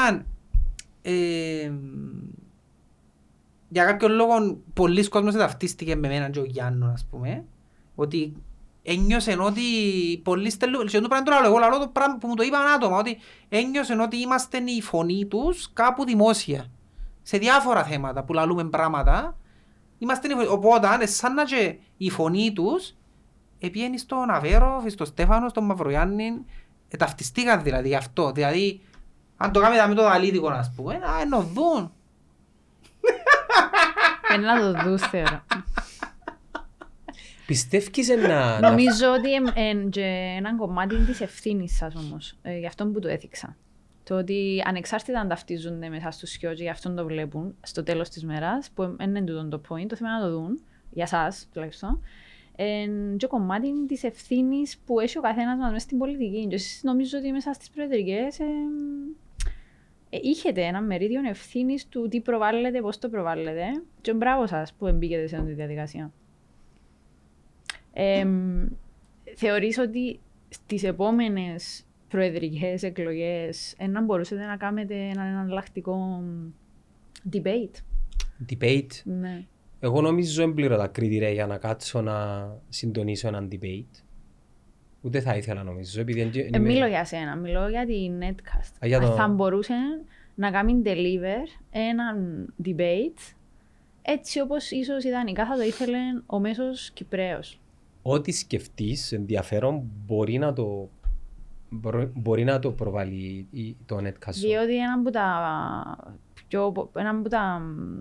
[1.02, 1.72] ε,
[3.70, 7.44] για κάποιον λόγο, πολλοί κόσμος ταυτίστηκε με μένα και ο Γιάννο, ας πούμε,
[7.96, 8.34] ότι
[8.84, 9.62] ένιωσε ότι
[10.24, 12.68] πολλοί στέλνουν, και το πράγμα το λέω, εγώ λαλώ το πράγμα που μου το είπαν
[12.76, 13.18] άτομα, ότι
[13.50, 16.66] ένιωσε ότι είμαστε η φωνή τους κάπου δημόσια,
[17.22, 19.38] σε διάφορα θέματα που λαλούμε πράγματα,
[19.98, 22.94] είμαστε η φωνή, οπότε, ε, σαν να και η φωνή τους
[23.62, 26.46] Επιένει στον Αβέρο, στον Στέφανο, στον Μαυρογιάννη.
[26.90, 28.32] Ε, ταυτιστήκαν δηλαδή γι' αυτό.
[28.32, 28.82] Δηλαδή,
[29.38, 31.92] αν το κάνετε με το δαλίτικο, ας πούμε, να ενωδούν.
[34.36, 35.44] Είναι να το δούς θεωρώ.
[37.46, 38.60] Πιστεύεις να...
[38.60, 39.30] να- Νομίζω ότι
[39.62, 43.56] είναι και ένα κομμάτι της ευθύνης σας όμως, ε, γι' αυτό που το έθιξα.
[44.10, 48.10] Το ότι ανεξάρτητα αν ταυτίζονται μέσα στους σκιός και γι' αυτό το βλέπουν στο τέλος
[48.10, 51.06] της μέρας, που δεν είναι τούτο το point, το θέμα είναι να το δουν, για
[51.06, 52.04] σας τουλάχιστον,
[52.56, 56.48] είναι και κομμάτι της ευθύνης που έχει ο καθένας μας μέσα στην πολιτική.
[56.48, 58.44] Και εσείς νομίζω ότι μέσα στις προεδρικές ε,
[60.10, 63.66] ε, είχετε ένα μερίδιο ευθύνης του τι προβάλλετε, πώς το προβάλλετε
[64.02, 66.12] και μπράβο σας που εμπήκετε σε αυτή τη διαδικασία.
[67.94, 68.28] Ε,
[69.36, 76.24] θεωρείς ότι στις επόμενες προεδρικές εκλογές ε, να μπορούσατε να κάνετε έναν εναλλακτικό
[77.34, 77.76] debate.
[78.54, 79.46] Debate; Ναι.
[79.80, 84.04] Εγώ νομίζω δεν πληρώ τα κριτήρια για να κάτσω να συντονίσω έναν debate.
[85.02, 86.02] Ούτε θα ήθελα νομίζω.
[86.02, 88.74] Επειδή εν- εν Ε, είμαι- μιλώ για σένα, μιλώ για την netcast.
[88.84, 89.74] Α, για το- Θα μπορούσε
[90.36, 93.34] να κάνει deliver έναν debate
[94.02, 97.60] έτσι όπως ίσως ιδανικά θα το ήθελε ο μέσος Κυπρέος.
[98.02, 100.90] Ό,τι σκεφτείς ενδιαφέρον μπορεί να το,
[101.70, 104.34] μπορεί, μπορεί να το προβάλλει η- το netcast.
[104.34, 108.00] Διότι ένα από τα, πιο, ένα από τα μ,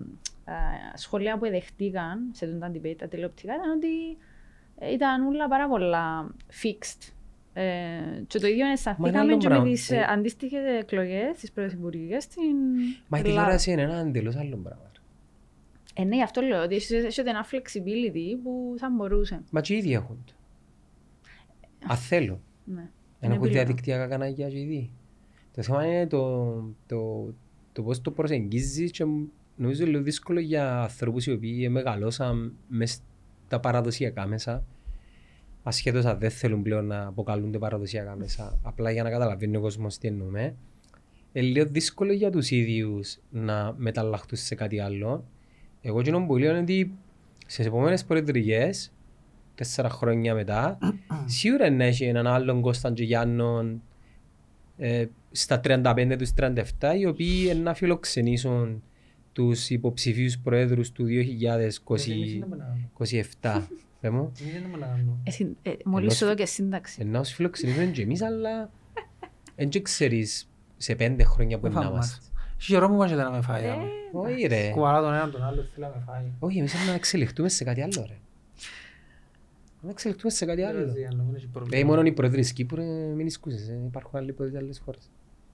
[0.51, 0.53] α,
[0.93, 4.17] σχόλια που δεχτήκαν σε τον τα debate, τα τηλεοπτικά, ήταν ότι
[4.79, 7.11] ε, ήταν όλα πάρα πολλά fixed.
[7.53, 7.63] Ε,
[8.27, 9.63] και το ίδιο αισθανθήκαμε άλλο και με πράγμα.
[9.71, 9.95] τις Ε.
[9.95, 12.41] ε, αντίστοιχες εκλογές, τις πρωθυπουργικές στην
[13.07, 13.23] Μα η Ελλάδα.
[13.23, 14.83] τηλεόραση είναι ένα εντελώς άλλο πράγμα.
[15.93, 19.41] Ε, ναι, γι' αυτό λέω ότι έχετε έχετε ένα flexibility που θα μπορούσε.
[19.51, 20.33] Μα και οι ίδιοι έχουν το.
[21.87, 22.39] Αν θέλω.
[22.63, 22.89] Ναι.
[23.19, 23.53] Δεν Είναι έχουν επιλογή.
[23.65, 24.91] διαδικτυακά κανάλια και οι ίδιοι.
[25.55, 26.53] Το θέμα είναι το,
[26.87, 27.29] το,
[27.71, 29.05] το πώς το προσεγγίζεις και
[29.55, 33.01] νομίζω είναι λίγο δύσκολο για ανθρώπους οι οποίοι μεγαλώσαν μες
[33.45, 34.65] στα παραδοσιακά μέσα
[35.63, 39.97] ασχέτως αν δεν θέλουν πλέον να αποκαλούνται παραδοσιακά μέσα απλά για να καταλαβαίνει ο κόσμος
[39.97, 40.55] τι εννοούμε
[41.33, 45.25] είναι λίγο δύσκολο για τους ίδιους να μεταλλαχτούν σε κάτι άλλο
[45.81, 46.91] εγώ κοινό που λέω είναι ότι
[47.45, 48.91] στις επόμενες προεδρικές
[49.59, 50.77] τέσσερα χρόνια μετά
[51.25, 53.81] σίγουρα να έχει έναν άλλον Κώσταν και Γιάννον
[54.77, 56.53] ε, στα 35 τους 37
[56.99, 58.83] οι οποίοι να φιλοξενήσουν
[59.33, 63.61] τους υποψηφίους προέδρους του 2027.
[64.01, 64.31] Πες μου.
[65.23, 66.97] Ε, συν- ε, μόλις Ενός σου δω και σύνταξη.
[67.01, 68.69] Ενώ τους φιλοξενήσουν και εμείς, αλλά
[69.55, 72.25] δεν και ξέρεις σε πέντε χρόνια που είναι να είμαστε.
[72.61, 73.67] Χειρό μου βάζετε να με φάει.
[73.67, 73.83] άμα.
[74.11, 74.69] Όχι ρε.
[74.69, 76.23] Κουβαλά τον έναν τον άλλο, θέλει να με φάει.
[76.39, 78.17] Όχι, εμείς θέλουμε να εξελιχτούμε σε κάτι άλλο ρε.
[79.81, 80.77] Να εξελιχτούμε σε κάτι άλλο.
[80.77, 81.65] Δεν νομίζω, δεν έχει πρόβλημα.
[81.69, 84.79] Δηλαδή μόνο οι πρόεδροι της Κύπρου ε, μην ισκούσεις, ε, υπάρχουν άλλοι πρόεδροι σε άλλες
[84.85, 85.09] χώρες.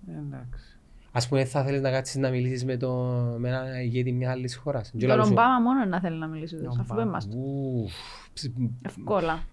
[0.08, 0.78] Ε, Εντάξει.
[1.12, 2.94] Ας πούμε θα θέλεις να κάτσεις να μιλήσεις με, το,
[3.38, 4.92] με έναν ηγέτη μιας άλλης χώρας.
[4.92, 7.04] Και Τον λαλούς σου, Ομπάμα μόνο να θέλει να μιλήσει τους, Τον αφού Ομπάμα.
[7.04, 7.38] πέμας του.
[7.84, 7.94] «Ουφ,
[8.34, 8.50] ψ,
[8.82, 9.44] Εύκολα.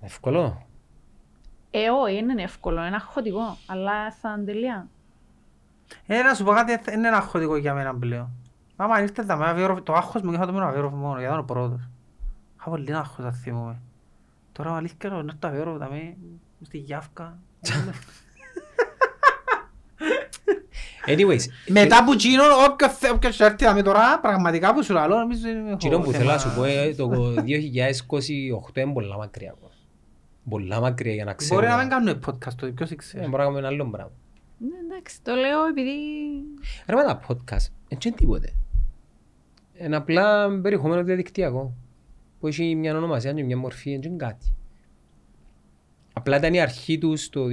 [0.00, 0.66] Εύκολο.
[1.70, 4.88] Ε, όχι, είναι εύκολο, είναι αγχωτικό, αλλά θα αντελεία.
[6.06, 8.28] Ε, να σου πω κάτι, δεν είναι αγχωτικό για μένα πλέον.
[8.76, 11.38] Άμα ήρθες τα με αβίωρο, το άγχος μου είχα το με αβίωρο μόνο, γιατί ήταν
[11.38, 11.88] ο πρώτος.
[12.66, 13.80] Είχα πολύ άγχος, θα θυμούμαι.
[14.52, 16.16] Τώρα αλήθεια λέω, να το αβίωρο τα με,
[16.62, 17.38] στη Γιάφκα.
[21.06, 25.16] Anyways, Μετά που τσίνον, όποιος θε- όποιος έρθει να με τώρα, πραγματικά που σου λαλώ,
[25.16, 26.16] νομίζω είναι Εκείνο που θέμα.
[26.18, 29.50] θέλω να σου πω, ε, το 2028 είναι πολλά μακριά.
[29.56, 29.70] ακόμα.
[30.48, 31.54] Πολλά μακριά για να ξέρω.
[31.54, 33.22] Μπορεί να μην κάνουμε podcast τότε, ποιος Ε, ξέρει.
[33.24, 34.12] Μπορεί να κάνουμε ένα άλλο πράγμα.
[34.58, 35.90] Ναι, εντάξει, το λέω επειδή...
[36.86, 38.52] Ρε με τα podcast, δεν είναι τίποτε.
[39.78, 41.74] Είναι απλά περιεχόμενο διαδικτυακό.
[42.44, 44.46] Που έχει μια ονομασία και μια μορφή, δεν είναι κάτι.
[46.12, 47.48] Απλά ήταν η αρχή τους το 2019-2020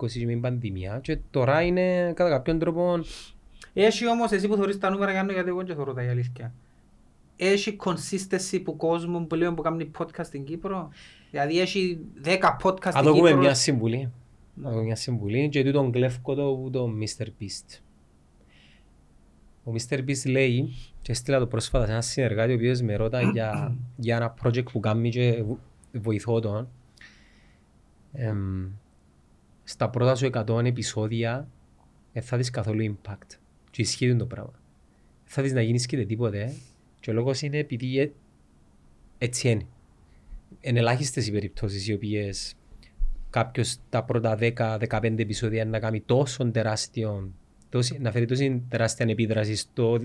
[0.00, 3.00] με την πανδημία και τώρα είναι κατά κάποιον τρόπο
[3.72, 6.54] Έχει όμως εσύ που θωρείς τα νούμερα Γιάννο, γιατί εγώ δεν θωρώ τα η αλήθεια.
[7.36, 10.90] Έχει consistency που κόσμο πλέον που κάνει podcast στην Κύπρο.
[11.30, 12.28] Δηλαδή έχει 10
[12.62, 13.36] podcast Α στην δούμε Κύπρο.
[13.36, 14.12] μια συμβουλή.
[14.54, 17.26] Να δούμε μια συμβουλή και τούτον κλέφκω το που το Mr.
[17.26, 17.80] Beast.
[19.64, 19.98] Ο Mr.
[19.98, 24.16] Beast λέει και έστειλα το πρόσφατα σε ένα συνεργάτη ο οποίος με ρώτα για, για
[24.16, 25.58] ένα project που κάνει και βο-
[25.92, 26.68] βοηθώ τον.
[28.12, 28.68] Εμ,
[29.64, 31.48] στα πρώτα σου 100 επεισόδια
[32.12, 33.36] δεν θα δεις καθόλου impact.
[33.70, 34.52] Και ισχύει το πράγμα.
[35.24, 36.52] Δεν θα δεις να γίνεις και τίποτε.
[37.00, 38.10] Και ο λόγος είναι επειδή ε-
[39.18, 39.66] έτσι είναι.
[40.60, 42.54] Είναι ελάχιστες οι περιπτώσεις οι οποίες
[43.30, 47.32] κάποιος τα πρώτα 10-15 επεισόδια να κάνει τόσο τεράστιο,
[47.68, 49.98] τόση, να φέρει τόση τεράστια επίδραση στο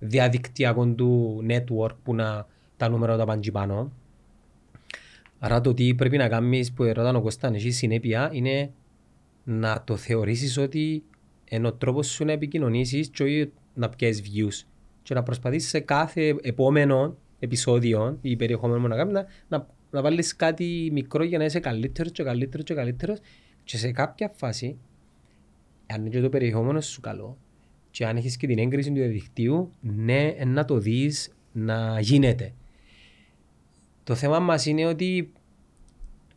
[0.00, 2.46] διαδικτυακό του network που να
[2.76, 3.92] τα νούμερα τα πάνε πάνω.
[5.38, 8.70] Άρα το τι πρέπει να κάνεις που ερώταν ο Κώσταν εσύ συνέπεια είναι
[9.44, 11.02] να το θεωρήσεις ότι
[11.44, 14.66] είναι ο τρόπος σου να επικοινωνήσεις και όχι να πιέσεις views
[15.02, 20.02] και να προσπαθήσεις σε κάθε επόμενο επεισόδιο ή περιεχόμενο που να κάνεις να, να να
[20.02, 23.18] βάλεις κάτι μικρό για να είσαι καλύτερος και καλύτερος και καλύτερος
[23.64, 24.78] και σε κάποια φάση,
[25.86, 27.38] αν είναι και το περιεχόμενο σου καλό
[27.90, 32.54] και αν έχεις και την έγκριση του διαδικτύου, ναι, ε, να το δεις να γίνεται.
[34.04, 35.32] Το θέμα μας είναι ότι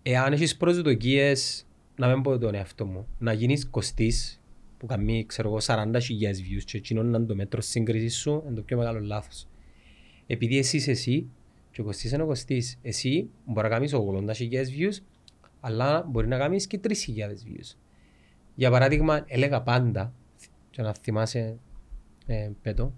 [0.04, 4.42] εάν έχεις προσδοκίες, να μην πω τον εαυτό μου, να γίνεις κοστής
[4.78, 8.56] που κάνει, ξέρω εγώ, 40.000 views και εκείνο να είναι το μέτρο σύγκρισης σου, είναι
[8.56, 9.48] το πιο μεγάλο λάθος.
[10.28, 11.30] Επειδή εσύ είσαι εσύ
[11.72, 15.04] και ο κοστής είναι ο κοστής, εσύ μπορεί να κάνεις 80.000 views,
[15.60, 17.78] αλλά μπορεί να κάνεις και 3.000 views.
[18.56, 20.14] Για παράδειγμα, έλεγα πάντα,
[20.74, 21.58] και να θυμάσαι,
[22.26, 22.94] ε, πέτω,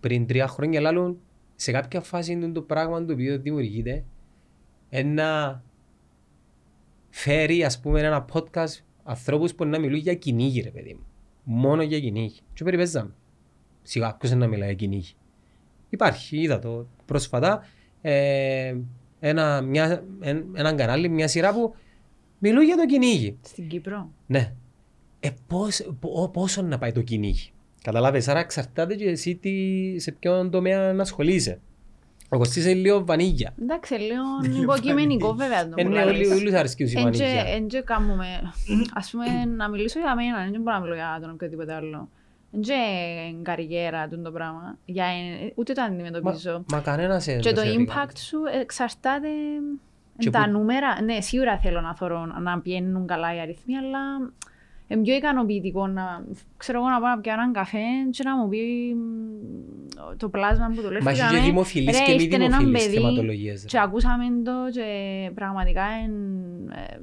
[0.00, 1.18] πριν τρία χρόνια λάλλον,
[1.54, 4.04] σε κάποια φάση είναι το πράγμα το οποίο δημιουργείται,
[4.88, 5.62] ένα
[7.10, 11.06] φέρει ας πούμε ένα podcast ανθρώπους που να μιλούν για κυνήγι ρε παιδί μου.
[11.44, 12.40] Μόνο για κυνήγι.
[12.52, 13.14] Και περιπέζαμε.
[13.82, 15.12] Σιγά ποιος να μιλάει για κυνήγι.
[15.88, 17.66] Υπάρχει, είδα το πρόσφατα,
[18.00, 18.76] ε,
[19.20, 21.74] ένα, μια, ένα, έναν κανάλι, μια σειρά που
[22.38, 23.38] μιλούν για το κυνήγι.
[23.42, 24.54] Στην Κύπρο; Ναι.
[25.20, 27.50] Ε, πώς, πο- πόσο να πάει το κυνήγι.
[27.82, 29.52] Καταλάβες, άρα εξαρτάται και εσύ τι,
[30.00, 31.60] σε ποιον τομέα να ασχολείσαι.
[32.28, 33.54] Ο Κωστής είναι λίγο βανίγια.
[33.62, 36.30] Εντάξει, λίγο υποκειμενικό βέβαια το Ε, που ναι, λαλείς.
[36.30, 37.44] όλοι- όλους αρέσκει η Εν και- βανίγια.
[37.54, 38.26] εν και κάνουμε,
[38.94, 42.08] ας πούμε, να μιλήσω για μένα, δεν μπορώ να μιλώ για τον οποιοδήποτε άλλο.
[42.52, 42.74] Εν και
[43.42, 46.52] καριέρα του το πράγμα, για, ε, ούτε το αντιμετωπίζω.
[46.52, 48.20] Μα, μα κανένας δεν Και το θεωρεί impact κάτι.
[48.20, 49.28] σου εξαρτάται
[50.18, 51.02] Και τα που- νούμερα.
[51.02, 53.98] Ναι, σίγουρα θέλω να θωρώ να πιένουν καλά οι αριθμοί, αλλά
[54.88, 56.24] είναι πιο ικανοποιητικό να,
[56.56, 57.78] ξέρω εγώ, να πάω να πιω έναν καφέ
[58.10, 61.04] και να μου πει μ, το πλάσμα που δουλεύει.
[61.04, 63.60] Μα έχει και δημοφιλείς και μη δημοφιλείς θεματολογίες.
[63.60, 63.66] ρε.
[63.66, 64.84] Και ακούσαμε το και
[65.34, 66.12] πραγματικά εν,
[66.70, 66.96] ε,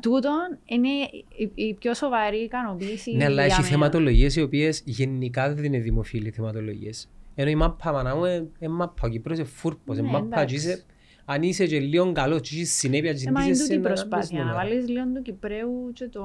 [0.00, 0.30] τούτο
[0.64, 3.66] είναι η, η πιο σοβαρή ικανοποίηση Ναι, αλλά για έχει μένα.
[3.72, 7.08] θεματολογίες οι οποίες γενικά δεν είναι δημοφιλή θεματολογίες.
[7.34, 10.34] Ενώ η μάπα μάνα μου είναι μάπα, ο Κύπρος είναι φούρπος, είναι Ναι, μάπα και
[10.34, 10.54] εντάξει.
[10.54, 10.84] είσαι,
[11.24, 13.82] αν είσαι και λίγο καλός και έχεις συνέπεια και Ε, μα είναι συντήσεις τούτη η
[13.82, 14.62] σε ένα- προσπάθεια, να νούμερα.
[14.64, 16.22] βάλεις λίγο του Κυπρέου και το...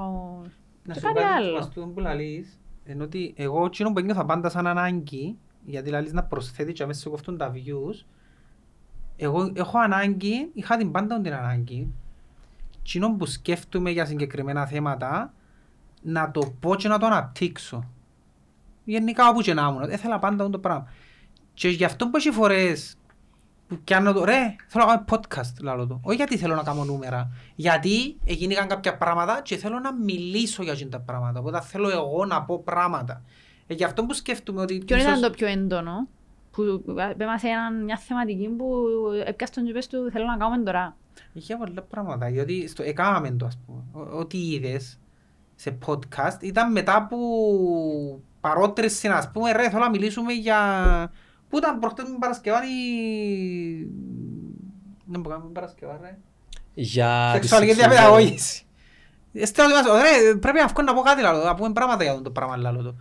[0.83, 1.57] Να Και σου κάτι πω κάτι άλλο.
[1.57, 6.13] ας πούμε, που λαλείς, είναι ότι εγώ εκείνο που ένιωθα πάντα σαν ανάγκη, γιατί λαλείς
[6.13, 8.05] να προσθέτει και αμέσως σου κοφτούν τα views,
[9.15, 11.87] εγώ έχω ανάγκη, είχα την πάντα μου την ανάγκη,
[12.79, 15.33] εκείνο που σκέφτομαι για συγκεκριμένα θέματα,
[16.01, 17.89] να το πω και να το αναπτύξω.
[18.83, 20.87] Γενικά όπου και να ήμουν, ήθελα πάντα αυτό το πράγμα.
[21.53, 22.97] Και γι' αυτό που έχει φορές
[23.69, 25.99] που κάνω το, ρε, θέλω να κάνω podcast, λαλό το.
[26.03, 27.29] Όχι γιατί θέλω να κάνω νούμερα.
[27.55, 31.39] Γιατί έγιναν κάποια πράγματα και θέλω να μιλήσω για αυτά τα πράγματα.
[31.39, 33.21] Οπότε θέλω εγώ να πω πράγματα.
[33.67, 36.07] Ε, γι' αυτό που σκέφτομαι ότι Ποιο ήταν ίσως- το πιο έντονο,
[36.51, 36.83] που
[37.17, 37.47] πέμασε
[37.85, 38.73] μια θεματική που
[39.25, 40.95] έπιασε τον και πες του θέλω να κάνουμε τώρα.
[41.33, 43.81] Είχε πολλά πράγματα, γιατί στο έκαναμε το, ας πούμε.
[43.91, 44.99] Ο- Ό,τι είδες
[45.55, 47.17] σε podcast ήταν μετά από
[48.41, 51.11] παρότριση, ας πούμε, ρε, θέλω να μιλήσουμε για...
[51.49, 52.69] Πού ήταν προχτές με Παρασκευά η...
[55.05, 56.17] Δεν μπορούμε με Παρασκευά, ρε.
[56.73, 58.63] Για τη Σεξουαλική σεξουαλική- διαπαιδαγώγηση.
[59.43, 62.31] Στέλνω μας, ρε, πρέπει να βγω να πω κάτι λάλο, να πούμε πράγματα για το
[62.31, 62.95] πράγμα λάλο το.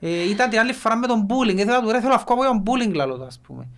[0.00, 2.44] Ε, ήταν την άλλη φορά με τον bullying, ήθελα του ρε, θέλω να βγω από
[2.44, 3.68] τον bullying λάλο το, ας πούμε.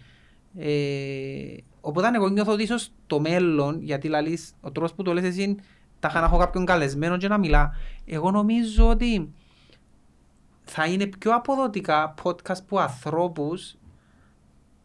[0.58, 5.24] Ε, οπότε εγώ νιώθω ότι ίσως το μέλλον, γιατί λαλείς, ο τρόπος που το λες
[5.24, 5.56] εσύ, είναι
[6.00, 7.72] τα είχα να έχω κάποιον καλεσμένο και να μιλά.
[8.06, 9.32] Εγώ νομίζω ότι
[10.64, 13.76] θα είναι πιο αποδοτικά podcast που ανθρώπους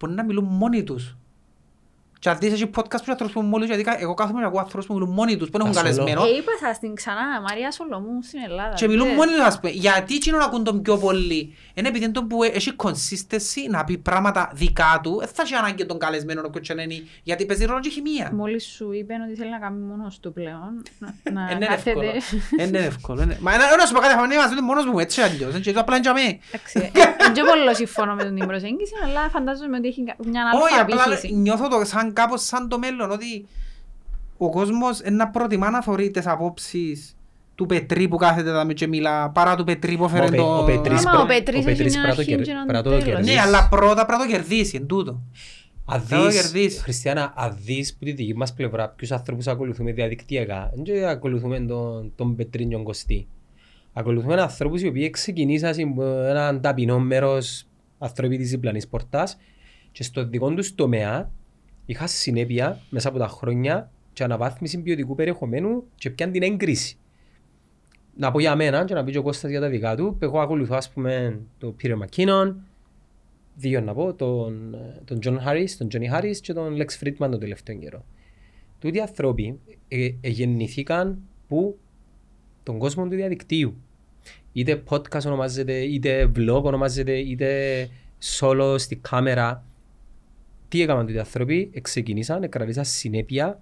[0.02, 1.18] που να μιλούν μόνοι τους.
[2.24, 4.48] Και αν δεις εσύ podcast που είναι ανθρώπους που μόνοι τους, γιατί εγώ κάθομαι να
[4.48, 5.96] ακούω ανθρώπους που μιλούν μόνοι τους, που δεν έχουν Ασολό.
[5.98, 6.34] καλεσμένο.
[6.34, 8.74] Ε, είπα σας την ξανά, Μαρία Σολομού στην Ελλάδα.
[8.74, 9.18] Και μιλούν ξέρεις.
[9.26, 9.72] μόνοι τους, ας πούμε.
[9.72, 11.56] Γιατί εκείνο να ακούν τον πιο πολύ.
[11.74, 15.16] Είναι επειδή είναι το που έχει consistency να πει πράγματα δικά του.
[15.20, 18.32] Δεν θα έχει ανάγκη τον καλεσμένο όποιος και να είναι, γιατί παίζει ρόλο και χημεία.
[18.34, 22.12] Μόλις σου είπε ότι θέλει να κάνει μόνος του πλέον, να- να Είναι εύκολο.
[22.12, 22.64] κάθεται...
[22.64, 23.22] Είναι εύκολο.
[23.22, 25.60] είναι- Μα να σου πω κάτι, θα είμαι μόνος μου έτσι αλλιώς.
[25.60, 26.40] Και το απλά είναι για μέ.
[26.52, 30.80] Εντάξει, Δεν και πολύ συμφωνώ με την προσέγγιση, αλλά φαντάζομαι ότι έχει μια Όχι,
[32.16, 32.52] αλφα απλά απήχηση.
[32.52, 33.46] νιώθω το σαν κάπως σαν το μέλλον, ότι
[34.38, 37.16] ο κόσμος είναι να προτιμά να θωρεί τις απόψεις
[37.56, 40.58] του Πετρί που κάθεται εδώ και μιλά, παρά του Πετρί που Ο έφερε Πε- το...
[40.60, 42.44] ο Πετρής Άμα ο πρέ- Πετρής ο έχει Πετρής μια πρέπει να το αρχή κερ-
[42.44, 43.04] και έναν πρέπει να το τέλος.
[43.06, 43.36] κερδίσεις.
[43.36, 45.22] Ναι, αλλά πρώτα πρέπει να το κερδίσεις, εν τούτο.
[45.86, 46.82] Αν Θα το δεις, κερδίσεις.
[46.82, 52.12] Χριστιανά, αν δεις που τη δική μας πλευρά ποιους ανθρώπους ακολουθούμε διαδικτυακά, δεν ακολουθούμε τον,
[52.16, 53.28] τον Πετρίνιον Κωστή.
[53.94, 57.66] Ακολουθούμε ανθρώπους οι οποίοι ξεκινήσαν από έναν ταπεινό μέρος
[58.00, 59.38] άνθρωποι της διπλανής πορτάς
[59.92, 61.30] και στο δικό τους τομέα
[61.92, 66.98] είχαν συνέπεια μέσα από τα χρόνια και αναβάθμιση ποιοτικού περιεχομένου και πιαν την έγκριση.
[68.16, 70.40] Να πω για μένα και να πει και ο Κώστας για τα δικά του, εγώ
[70.40, 72.54] ακολουθώ ας πούμε τον Peter McKinnon,
[73.56, 74.76] δύο να πω, τον,
[75.06, 78.06] τον John Harris, τον Johnny Harris και τον Lex Friedman τον τελευταίο καιρό.
[78.80, 81.78] Τούτοι οι άνθρωποι ε, ε, γεννηθήκαν που
[82.64, 83.76] τον κόσμο του διαδικτύου.
[84.54, 87.90] Είτε podcast ονομάζεται, είτε vlog ονομάζεται, είτε
[88.40, 89.66] solo στη κάμερα.
[90.72, 93.60] Τι έκαναν οι άνθρωποι, ξεκινήσαν, κρατήσαν συνέπεια,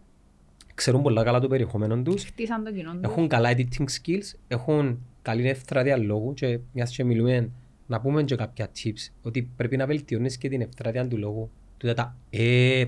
[0.75, 3.01] ξέρουν πολλά καλά το περιεχόμενο τους, Χτίσαν το κοινό τους.
[3.03, 7.49] έχουν καλά editing skills, έχουν καλή ευθράτεια λόγου και μιας και μιλούμε
[7.87, 11.49] να πούμε και κάποια tips ότι πρέπει να βελτιώνεις και την ευθράτεια του λόγου.
[11.77, 12.83] Τούτα τα ε,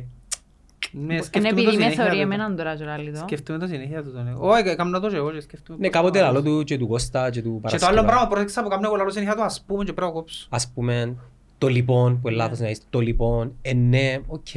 [0.91, 2.21] Ναι, Είναι σκέφτομαι το επειδή με συνέχεια θεωρεί τούτο.
[2.23, 3.17] εμέναν τώρα και λάλη το.
[3.17, 4.35] Σκέφτομαι το συνέχεια του τον.
[4.37, 5.79] Όχι, έκανα το και εγώ και σκέφτομαι.
[5.79, 6.57] ναι, πώς κάποτε θα άλλο βάλω.
[6.57, 7.91] του και του Κώστα και του Και το Παρασκευά.
[7.91, 10.47] άλλο πράγμα πρόσεξα που κάνω εγώ λαλώ συνέχεια του ας πούμε και πρέπει να κόψω.
[10.49, 11.15] Ας πούμε,
[11.61, 12.43] το λοιπόν, που είναι Ναι.
[12.43, 14.47] λάθος να είσαι, το λοιπόν, ε ναι, οκ.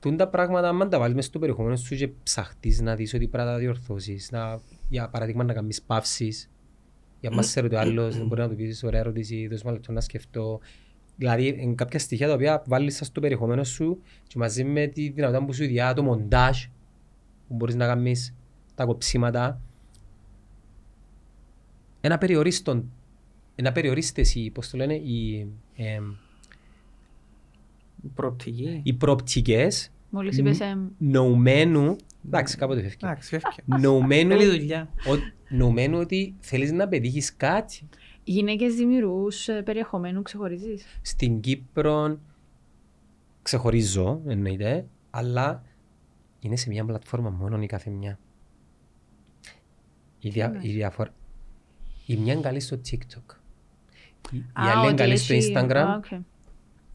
[0.00, 3.46] Τούντα πράγματα, αν τα βάλεις μες στο περιεχόμενο σου και ψαχτείς να δεις ότι πρέπει
[3.46, 6.50] να τα διορθώσεις, να, για παράδειγμα να κάνεις παύσεις,
[7.20, 9.72] για μας σε ρωτεί ο άλλος, μπορεί να του πεις ωραία ερώτηση, δώσ' μου ένα
[9.72, 10.60] λεπτό να σκεφτώ.
[11.16, 15.08] Δηλαδή, είναι κάποια στοιχεία τα οποία βάλεις στα στο περιεχόμενο σου και μαζί με τη
[15.08, 16.64] δυνατότητα που σου δια το μοντάζ,
[17.48, 18.34] που μπορείς να κάνεις
[18.74, 19.60] τα κοψίματα,
[22.00, 22.90] ένα περιορίστον,
[23.54, 26.04] ένα περιορίστες οι, πώς το λένε, οι, εμ,
[28.14, 28.80] Προοπτική.
[28.84, 31.96] οι προοπτικές Μόλις είπες εμ, νοουμένου,
[32.26, 33.82] εντάξει κάποτε φεύγει, Εντάξει, φεύγει.
[33.86, 34.88] νοουμένου, Θέλει δουλειά.
[34.96, 37.88] ο- νοουμένου ότι θέλεις να πετύχεις κάτι.
[38.24, 40.84] γυναίκες δημιουργούς ε, περιεχομένου ξεχωρίζεις.
[41.02, 42.18] Στην Κύπρο
[43.42, 45.62] ξεχωρίζω εννοείται, αλλά
[46.40, 48.18] είναι σε μια πλατφόρμα μόνο η κάθε μια.
[50.20, 51.14] Η, δια, η διαφορά.
[52.06, 53.34] Η μια είναι καλή στο TikTok.
[54.30, 56.00] Η, η Α, άλλη είναι ότι καλή στο έχει- Instagram.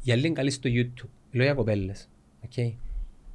[0.04, 0.08] Α, οκ.
[0.08, 1.10] Η άλλη είναι καλή στο YouTube.
[1.32, 2.10] Λέω για κοπέλες.
[2.50, 2.74] Okay.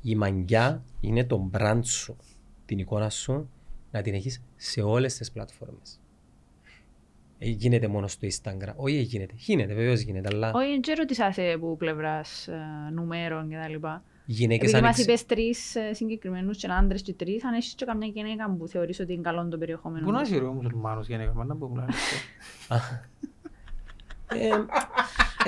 [0.02, 2.16] Η μαγεία είναι το brand σου,
[2.66, 3.50] την εικόνα σου,
[3.90, 6.00] να την έχεις σε όλες τις πλατφόρμες.
[7.38, 8.72] Ε, γίνεται μόνο στο Instagram.
[8.76, 9.32] Όχι ε, γίνεται.
[9.36, 12.56] Γίνεται, βεβαίως γίνεται, αλλά Όχι, δεν ξέρω τι σας ε, που πλευράς ε,
[12.92, 14.02] νούμερων και τα λοιπά.
[14.26, 15.02] οι γυναίκες Επειδή μας άνοιξε...
[15.02, 19.00] είπες τρεις ε, συγκεκριμένους και άντρες και τρεις, αν έχεις και καμιά γυναίκα που θεωρείς
[19.00, 20.04] ότι είναι καλό το περιεχόμενο.
[20.04, 20.28] Πού να τους.
[20.28, 21.84] είσαι ρε ο μουσουλμάνος γενικά, μα να πω μου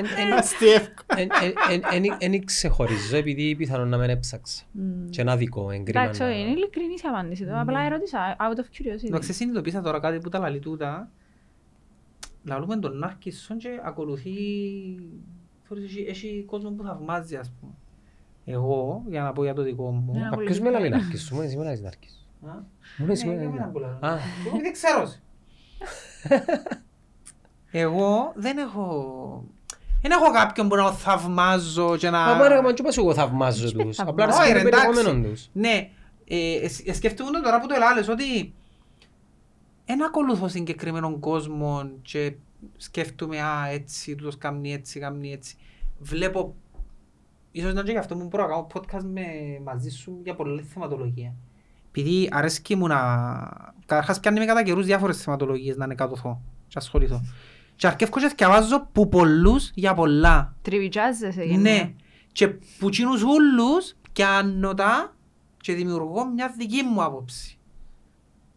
[0.04, 1.02] Ε, εν- εν- Αστιεύκο.
[1.16, 1.28] εν-
[1.70, 4.62] εν- εν- Εν ξεχωρίζω επειδή πιθανόν να μην έψαξα.
[4.72, 5.08] Μμ.
[5.08, 6.00] Και ένα δικό εγκρίμα.
[6.02, 7.58] Εντάξει, όχι, είναι να- ειλικρινής η απάντηση του.
[7.58, 9.06] Απλά ερώτησα, out of curiosity.
[9.06, 11.10] Εντάξει, συνειδητοποίησα τώρα κάτι που τα λαλεί τούτα.
[12.44, 14.30] Λαλούμε τον Νάρκισσον και ακολουθεί...
[15.62, 17.72] Θεωρείς, έχει- Έχει κόσμο που θαυμάζει, ας πούμε.
[18.44, 20.12] Εγώ, για να πω για το δικό μου...
[20.12, 20.26] Ναι.
[20.26, 22.28] Α, ποιος με λέει να αρκείς, μόνο εσύ με λες να αρκείς.
[22.46, 22.52] Α,
[22.98, 23.98] Μόνο εσύ ναι, με για λες μένα να που λαλώ.
[24.00, 25.06] Α, Εγώ δεν ξέρω.
[25.06, 25.20] σε.
[27.70, 29.44] Εγώ δεν έχω...
[30.02, 32.34] Δεν έχω κάποιον που να θαυμάζω και να...
[32.34, 33.84] Μα ρε, μα τι είπα σου εγώ θαυμάζω Πώς τους.
[33.84, 34.40] πες Απλά θαυμάζω.
[34.40, 34.86] αρέσκει Όχι, το ρε, εντάξει.
[34.86, 35.48] περιεχόμενο τους.
[35.52, 35.90] Ναι,
[36.28, 38.54] ε, ε, σκεφτούμε το τώρα που το ελάλες ότι
[39.86, 42.34] δεν ακολουθώ συγκεκριμένον κόσμο και
[42.76, 45.56] σκέφτομαι α, έτσι, τούτος κάνει έτσι, κάνει έτσι.
[45.98, 46.54] Βλέπω,
[47.52, 49.22] ίσως να είναι και γι' αυτό που μπορώ να κάνω podcast με,
[49.64, 51.34] μαζί σου για πολλή θεματολογία.
[51.88, 52.98] Επειδή αρέσκει μου να...
[53.86, 57.22] Καταρχάς πιάνει με κατά καιρούς διάφορες θεματολογίες να ανεκατοθώ και ασχοληθώ.
[57.80, 60.54] Και αρκεύκω και διαβάζω που πολλούς για πολλά.
[60.62, 61.70] Τριβιτζάζεσαι γενικά.
[61.70, 61.92] Ναι.
[62.32, 65.14] Και που τσίνους ούλους πιάνω τα
[65.56, 67.58] και δημιουργώ μια δική μου άποψη.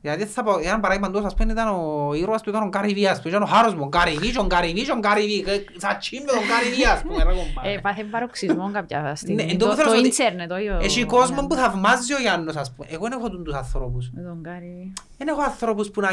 [0.06, 3.08] Γιατί θα πω, έναν παράδειγμα του, ας πούμε, ήταν ο ήρωας του, ήταν ο Γκάρι
[3.08, 4.98] ας πούμε, ήταν ο χάρος μου, ο Γκάρι Βί, και ο Γκάρι Βί, και ο
[4.98, 5.44] Γκάρι Βί,
[5.78, 7.80] σατσί με τον Γκάρι Βί, ας πούμε, ρε Ε, κομπάρε.
[7.82, 9.44] πάθε παροξισμό κάποια στιγμή.
[9.44, 10.78] Ναι, εν Το- τω θέλω Το ότι ίντερνετ, όχι ο...
[10.82, 12.88] Έχει κόσμο που θαυμάζει ο Γιάννος, ας πούμε.
[12.92, 14.12] Εγώ δεν έχω τους ανθρώπους.
[14.14, 14.94] Με τον Γκάρι.
[15.18, 16.10] Δεν έχω ανθρώπους που να,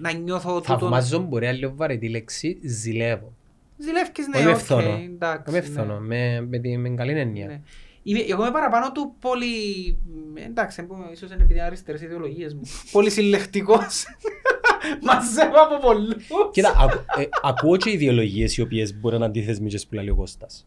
[0.00, 0.78] να νιώθω τούτον.
[0.78, 3.32] Θαυμάζω μπορεί να λέω βαρετή λέξη, ζηλεύω.
[3.76, 4.88] Ζηλεύκεις, ναι, Όχι με οκ, φθόνο.
[5.04, 5.64] εντάξει, Με ναι.
[5.64, 7.60] φθόνο, με με τη- με καλή έννοια.
[8.02, 8.18] Ναι.
[8.18, 9.96] Είμαι, εγώ είμαι παραπάνω του πολύ...
[10.34, 12.60] Εντάξει, πούμε, ίσως είναι επειδή είναι αριστερές ιδεολογίες μου.
[12.92, 14.04] Πολύ συλλεκτικός.
[15.06, 16.24] Μαζεύω από πολλούς.
[16.50, 20.14] Κοίτα, ακου- ε, ακούω και ιδεολογίες οι οποίες μπορεί να είναι αντίθεσμες που λέει ο
[20.14, 20.66] Κώστας.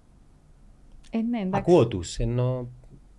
[1.10, 1.60] Ε, ναι, εντάξει.
[1.60, 2.68] Ακούω τους, ενώ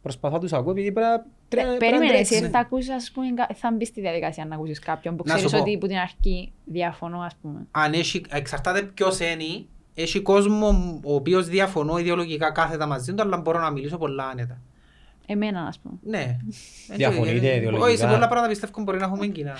[0.03, 2.51] προσπαθώ να τους ακούω επειδή πρέπει να- πρέπει να- Ε, πρέπει να Περίμενε, εσύ τρέξεις.
[2.53, 5.37] θα ακούσεις, ας πούμε, κα- θα μπεις στη διαδικασία να ακούσεις κάποιον που Να σου
[5.45, 5.71] ξέρεις πω.
[5.71, 7.67] ότι που την αρχή διαφωνώ, ας πούμε.
[7.71, 9.65] Αν έχει, εξαρτάται ποιος είναι,
[9.99, 14.61] έχει κόσμο ο οποίος διαφωνώ ιδεολογικά κάθετα μαζί του, αλλά μπορώ να μιλήσω πολλά άνετα.
[15.27, 15.95] Εμένα, ας πούμε.
[16.03, 16.37] Ναι.
[16.97, 17.87] Διαφωνείτε Ε, ιδεολογικά.
[17.89, 19.57] Όχι, σε πολλά πράγματα πιστεύω μπορεί να έχουμε κοινά.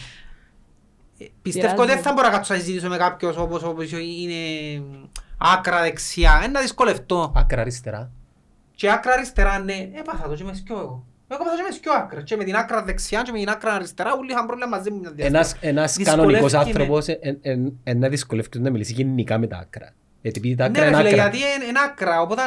[1.19, 1.83] Ε, Πιστεύω Πειράζει.
[1.83, 4.83] ότι δεν θα μπορώ να κάτσω να συζητήσω με κάποιον όπως, όπως είναι
[5.39, 6.37] άκρα δεξιά.
[6.43, 7.33] Είναι να δυσκολευτώ.
[7.37, 8.11] Άκρα αριστερά.
[8.75, 11.07] Και άκρα αριστερά, ναι, έπαθα το και με σκιώ εγώ.
[11.29, 12.23] Εγώ έπαθα και με σκιώ άκρα.
[12.23, 14.99] Και με την άκρα δεξιά και με την άκρα αριστερά, όλοι είχαν πρόβλημα μαζί μου
[14.99, 15.39] μια διάστημα.
[15.39, 16.59] Ένας, ένας Δυσκολεύκει κανονικός με.
[16.59, 19.95] άνθρωπος ε, ε, ε, ε, να δυσκολεύεται να μιλήσει γενικά με τα άκρα.
[20.27, 21.37] Γιατί επειδή τα Ναι άκρα ρε είναι φίλε, άκρα.
[21.37, 22.21] γιατί είναι, είναι άκρα.
[22.21, 22.43] Οπότε,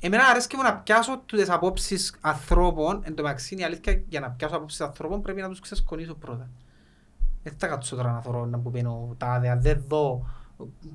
[0.00, 3.00] εμένα αρέσκει μου να πιάσω τις απόψεις ανθρώπων.
[3.04, 6.48] Εν τω μεταξύ, η αλήθεια, για να πιάσω απόψεις ανθρώπων πρέπει να τους ξεσκονίσω πρώτα.
[7.42, 10.26] Δεν θα κάτσω τώρα να θωρώ να μου πει ο τάδε, αν δεν δω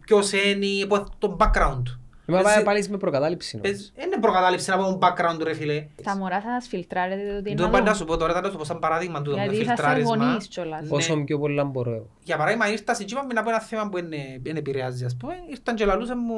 [0.05, 1.99] ποιος είναι, πώς- το background του.
[2.29, 3.55] Μα Παίζει- πάει πάλι με προκατάληψη.
[3.55, 3.69] όμως.
[3.69, 5.87] παίζει- Δεν είναι προκατάληψη να πω το background του ρε φίλε.
[6.03, 7.95] Τα μωρά θα σας φιλτράρετε το τι Δεν να πάντα να δουν.
[7.95, 10.15] σου πω τώρα, θα το σου πω σαν παράδειγμα του, το Γιατί είσαστε φιλτράρισμα.
[10.25, 10.81] γονείς κιόλας.
[10.81, 10.95] Ναι.
[10.95, 12.09] Όσο πιο πολλά μπορώ εγώ.
[12.23, 14.09] Για παράδειγμα, ήρθα στην Κύπρο να πω ένα θέμα που δεν
[14.43, 15.33] δεν επηρεάζει, ας πούμε.
[15.49, 16.35] Ήρθαν και λαλούσε μου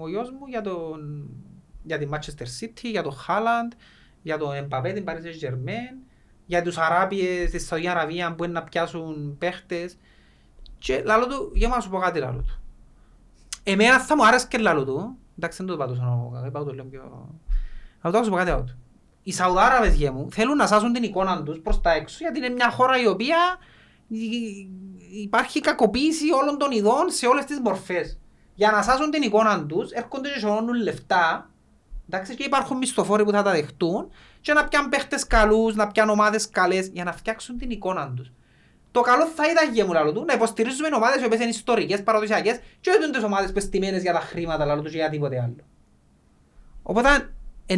[0.00, 1.28] ο γιος μου για τον
[1.82, 3.76] για τη Manchester City, για τον Haaland,
[4.22, 5.96] για τον Mbappé, την Paris Saint-Germain,
[6.46, 9.96] για τους Αράπιες της Σαουδική Αραβία που είναι να πιάσουν παίχτες.
[10.78, 12.60] Και λαλό του, για να σου πω κάτι λαλό του.
[13.64, 15.16] Εμένα θα μου άρεσε και λαλό του.
[15.40, 17.28] Εντάξει, δεν το πάω τόσο να δεν πάω το λέω πιο...
[18.00, 18.78] Αλλά το σου πω κάτι άλλο του.
[19.22, 22.48] Οι Σαουδάραβες γε μου θέλουν να σάσουν την εικόνα τους προς τα έξω γιατί είναι
[22.48, 23.38] μια χώρα η οποία
[25.22, 28.18] υπάρχει κακοποίηση όλων των ειδών σε όλες τις μορφές.
[28.54, 31.50] Για να σάσουν την εικόνα τους έρχονται και σωρώνουν λεφτά
[32.06, 34.10] εντάξει, και υπάρχουν μισθοφόροι που θα τα δεχτούν
[34.40, 38.32] και να πιάνουν παίχτες καλούς, να πιάνουν ομάδες καλές για να φτιάξουν την εικόνα τους.
[38.92, 42.02] Το καλό θα ήταν για μου λαλό του να υποστηρίζουμε ομάδες οι οποίες είναι ιστορικές,
[42.02, 45.08] παραδοσιακές και όχι τις ομάδες που είναι στημένες για τα χρήματα λαλό τους και για
[45.08, 45.54] τίποτε άλλο.
[46.82, 47.08] Οπότε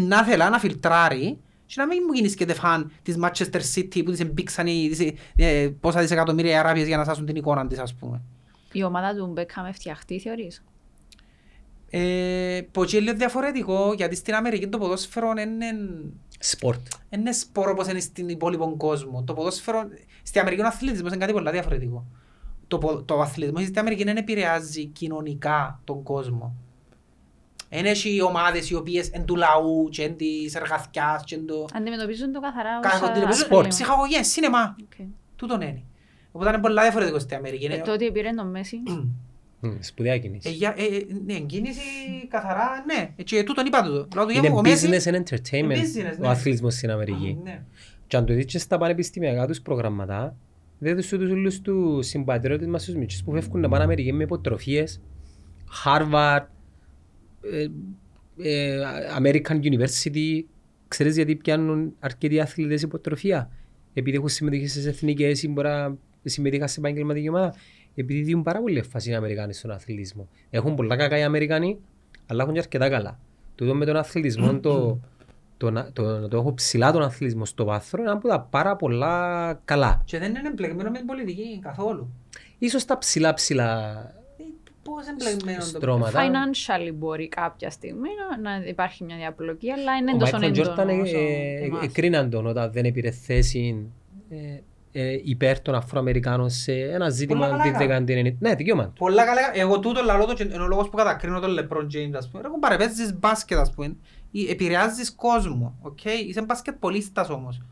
[0.00, 4.10] να θέλα να φιλτράρει και να μην μου γίνεις και φαν της Manchester City που
[4.10, 7.94] της εμπήξαν οι, τις, ε, πόσα δισεκατομμύρια Αράπιες για να σάσουν την εικόνα της ας
[7.94, 8.20] πούμε.
[8.72, 10.64] Η ομάδα του Μπέκχαμ φτιαχτεί θεωρείς;
[11.90, 15.66] Ε, πω και λίγο διαφορετικό γιατί στην Αμερική το ποδόσφαιρο είναι
[16.44, 16.80] sport.
[17.10, 19.22] είναι sport όπως είναι στην υπόλοιπο κόσμο.
[19.22, 19.82] Το ποδόσφαιρο,
[20.22, 22.06] στην Αμερική ο αθλητισμός είναι κάτι πολύ διαφορετικό.
[22.68, 26.54] Το, πο- το αθλητισμός στην Αμερική δεν επηρεάζει κοινωνικά τον κόσμο.
[27.68, 31.66] Δεν έχει ομάδες οι οποίες είναι του λαού και είναι της εργατιάς και είναι το...
[31.74, 33.68] Αντιμετωπίζουν το καθαρά ως Καθ- α, αντιμετωπίζουν αθλήμα.
[33.68, 34.76] Ψυχαγωγές, σίνεμα.
[34.82, 35.06] Οκ.
[35.36, 35.82] Τούτον είναι.
[36.32, 37.64] Οπότε είναι πολύ διαφορετικό στην Αμερική.
[37.64, 38.76] Ε, Είναι- Το ότι πήρε τον Μέση.
[39.64, 40.50] Μμ, Σπουδαία Ε, κίνηση.
[40.52, 41.80] για- ε, ε, Ναι, εγκίνηση
[42.28, 43.10] καθαρά, ναι.
[43.16, 44.08] Ε, Και τούτον είπα τούτο.
[44.14, 46.28] Λέω του, για Είναι μου, ο Μέση- business and entertainment business, ο ναι.
[46.28, 47.38] αθλητισμός στην Αμερική.
[47.42, 47.62] Ναι.
[48.06, 50.36] Και αν το δεις και στα πανεπιστημιακά τους προγραμματά,
[50.78, 54.22] δεν τους τους όλους τους συμπατριώτες μας τους μητσούς που φεύγουν να πάνε Αμερική με
[54.22, 55.00] υποτροφίες,
[55.84, 56.44] Harvard,
[57.52, 57.66] ε,
[58.42, 58.78] ε,
[59.18, 60.44] American University,
[60.88, 63.50] ξέρεις γιατί πιάνουν αρκετοί αθλητές υποτροφία;
[63.94, 67.54] Επειδή έχουν συμμετοχή στις εθνικές ή μπορεί να συμμετείχαν σε επαγγελματική ομάδα.
[67.94, 70.28] Επειδή δίνουν πάρα πολύ έμφαση οι Αμερικάνοι στον αθλητισμό.
[70.50, 71.78] Έχουν πολλά κακά οι Αμερικάνοι,
[72.26, 73.18] αλλά έχουν και αρκετά καλά.
[73.54, 75.00] Τούτο με τον αθλητισμό, το,
[75.56, 78.76] το, να- το, να το έχω ψηλά τον αθλητισμό στο βάθρο, είναι από τα πάρα
[78.76, 80.02] πολλά καλά.
[80.04, 82.12] Και δεν είναι εμπλεγμένο με την πολιτική καθόλου.
[82.58, 83.90] Ίσως τα ψηλά ψηλά
[84.38, 84.42] Ε,
[84.82, 86.20] Πώς εμπλεγμένο το στρώματα.
[86.20, 88.08] Financially μπορεί κάποια στιγμή
[88.42, 91.84] να, να υπάρχει μια διαπλοκή, αλλά είναι Ο τόσο Μάικλ Τζόρνταν έντονο όσο ε, εμάς.
[91.84, 93.86] εκρίναν τον όταν δεν έπαιρε θέση
[94.30, 94.36] ε,
[94.92, 98.00] ε, υπέρ των Αφροαμερικάνων σε ένα ζήτημα Πολλά καλά τη έκανα.
[98.04, 98.36] δεκαετία 90.
[98.38, 98.92] Ναι, δικαίωμα του.
[98.98, 99.40] Πολλά καλά.
[99.54, 102.42] Εγώ τούτο λαλώ το και είναι ο λόγος που κατακρίνω τον LeBron James, ας πούμε.
[102.42, 103.96] Ρε κουμπάρε, παίζεις μπάσκετ, ας πούμε.
[104.30, 106.04] Ή Επηρεάζεις κόσμο, οκ.
[106.28, 107.62] Είσαι μπασκετπολίστας όμως.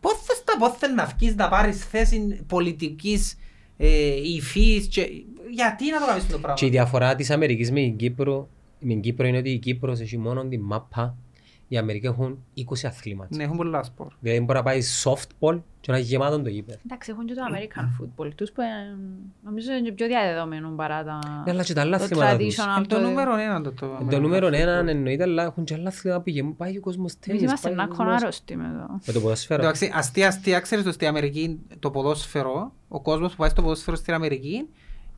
[0.00, 3.38] Πώς θες τα πώς θες να βγεις να πάρεις θέση πολιτικής
[3.76, 3.88] ε,
[4.34, 5.08] υφής και...
[5.50, 6.54] Γιατί να το κάνεις το πράγμα.
[6.54, 8.48] Και η διαφορά της Αμερικής με την Κύπρο,
[8.80, 11.16] με την Κύπρο είναι ότι η Κύπρος έχει μόνο τη μάπα.
[11.68, 13.36] Οι Αμερικοί έχουν 20 αθλήματα.
[13.36, 14.12] Ναι, έχουν πολλά σπορ.
[14.20, 16.78] Δηλαδή μπορεί να πάει softball και να έχει γεμάτον το γήπεδο.
[16.86, 18.66] Εντάξει, έχουν και το American football τους που ε,
[19.44, 21.18] νομίζω είναι πιο διαδεδομένο παρά τα...
[21.44, 22.56] Ναι, αλλά και τα άλλα το αθλήματα τους.
[22.58, 23.98] traditional, Είναι το νούμερο ένα το το.
[24.00, 27.12] Είναι Το νούμερο ένα εννοείται, αλλά έχουν και άλλα αθλήματα που γεμ- πάει ο κόσμος
[27.12, 27.42] Εμείς τέννις.
[27.42, 29.00] είμαστε πάει να ο κόσμος- κονάρωστοι με το.
[29.06, 29.62] Με το ποδοσφαίρο.
[29.62, 33.96] Εντάξει, αστεία, αστεία, ξέρεις ότι στην Αμερική το ποδόσφαιρο, ο κόσμος που πάει στο ποδόσφαιρο
[33.96, 34.68] στην Αμερική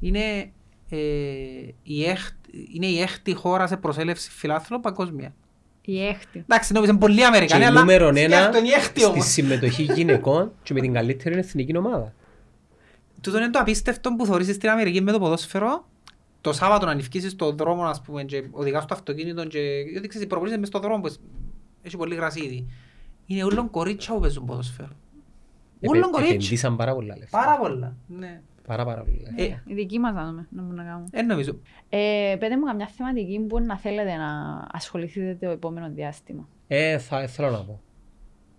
[0.01, 0.51] είναι,
[0.91, 0.99] ε,
[1.83, 2.19] η, έκ,
[2.75, 5.35] είναι η έκτη χώρα σε προσέλευση φιλάθλων παγκόσμια.
[5.91, 6.39] Η έκτη.
[6.39, 9.27] Εντάξει, νόμιζα είναι πολλοί Και Αμερικανοί, η αλλά νούμερο ένα σκέφτον η έκτη στη όμως.
[9.27, 12.13] συμμετοχή γυναικών και με την καλύτερη εθνική ομάδα.
[13.21, 15.89] Τούτο είναι το απίστευτο που θωρείς στην Αμερική με το ποδόσφαιρο.
[16.41, 19.59] Το Σάββατο να νυφκίσεις στον δρόμο, ας πούμε, και οδηγάς το αυτοκίνητο και...
[19.91, 21.15] Γιατί ξέρεις, προπονείσαι μες στον δρόμο, που
[21.83, 22.67] έχει πολύ γρασίδι.
[23.27, 24.97] Είναι όλων κορίτσια που παίζουν ποδόσφαιρο.
[25.81, 26.35] Όλων Επε- κορίτσια.
[26.37, 27.39] Επενδύσαν πάρα πολλά λεφτά.
[27.39, 27.97] Πάρα πολλά.
[28.07, 28.41] Ναι.
[28.69, 29.43] Πάρα πάρα πολλά λεφτά.
[29.43, 31.07] Ε, Η δική μας να δούμε, να μπορούμε να κάνουμε.
[31.11, 31.59] δεν νομίζω.
[31.89, 34.29] Ε, πέτε μου καμιά θεματική που να θέλετε να
[34.73, 36.49] ασχοληθείτε το επόμενο διάστημα.
[36.67, 37.81] Ε, θα θέλω να πω.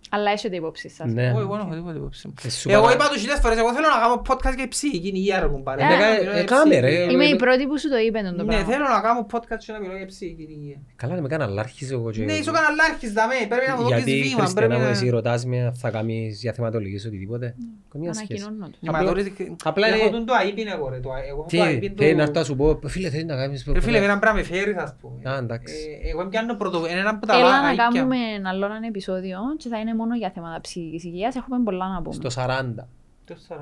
[0.10, 1.12] Αλλά έχετε υπόψη σας.
[1.14, 1.26] Ναι.
[1.28, 2.34] Εγώ εγώ δεν έχω τίποτα υπόψη μου.
[2.46, 5.08] Ε, σου Εγώ παρα- είπα τους χιλιάδες φορές, εγώ θέλω να κάνω podcast για ψυχική
[5.08, 5.82] υγεία ρε κουμπάρε.
[5.84, 6.92] Ε, Θέλω να ε, μιλώ ε, για κάμε, ψυχική ρε.
[6.92, 7.12] υγεία.
[7.12, 8.66] Είμαι η πρώτη που σου το είπε το Ναι, πράγμα.
[8.72, 10.78] θέλω να κάνω podcast και να μιλώ για ψυχική υγεία.
[10.96, 12.24] Καλά να με κάνω αλλάρχης εγώ και...
[12.24, 14.40] Ναι, είσαι ο καναλάρχης δαμέ, πρέπει να μου δώσεις Γιατί βήμα.
[14.42, 17.56] Χριστιανά πρέπει μου να- εσύ ρωτάς με θα κάνεις για θεματολογίες οτιδήποτε.
[17.92, 18.34] Καμία σχέση.
[18.34, 18.78] Ανακοινώνω το.
[18.80, 21.40] Ναι, μα τώρα είσαι- απλά έχω είναι- τον το αείπιν εγώ ρε, το α- εγώ
[21.40, 23.66] έχω Τι, το αείπιν του- θέλει να έρθω να σου πω, φίλε θέλει να κάνεις...
[23.74, 25.30] Ρε φίλε, έναν πράγμα με φέρεις ας πούμε.
[25.30, 25.74] Α, εντάξει.
[26.04, 26.78] Ε, Εγώ πιάνω πρωτο...
[26.90, 27.90] είναι ένα από τα Έλα να αείπια.
[27.94, 31.36] κάνουμε ένα άλλο ένα επεισόδιο και θα είναι μόνο για θέματα ψυχικής υγείας.
[31.36, 32.16] Έχουμε πολλά να πούμε.
[32.16, 32.88] Στο 40.
[33.26, 33.56] Το 40.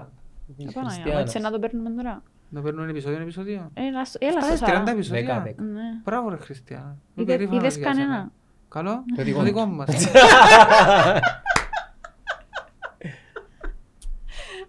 [0.59, 1.21] Επαναγιά, Χριστιανάς.
[1.21, 2.23] Έτσι να το παίρνουμε τώρα.
[2.49, 4.91] Να παίρνουμε ένα επεισόδιο, ένα επεισόδιο; Έλα, στο- έλα Φτάσεις στο 30 40.
[4.91, 5.21] επεισόδια.
[5.21, 5.63] Δέκα, δέκα.
[5.63, 5.81] Ναι.
[6.03, 6.83] Μπράβο ρε Χριστιανά.
[7.15, 8.31] Είμαι Είδε- περήφανος είδες για κανένα; σένα.
[8.69, 9.49] Καλό; Το δικό Το μου.
[9.51, 9.87] δικό μας.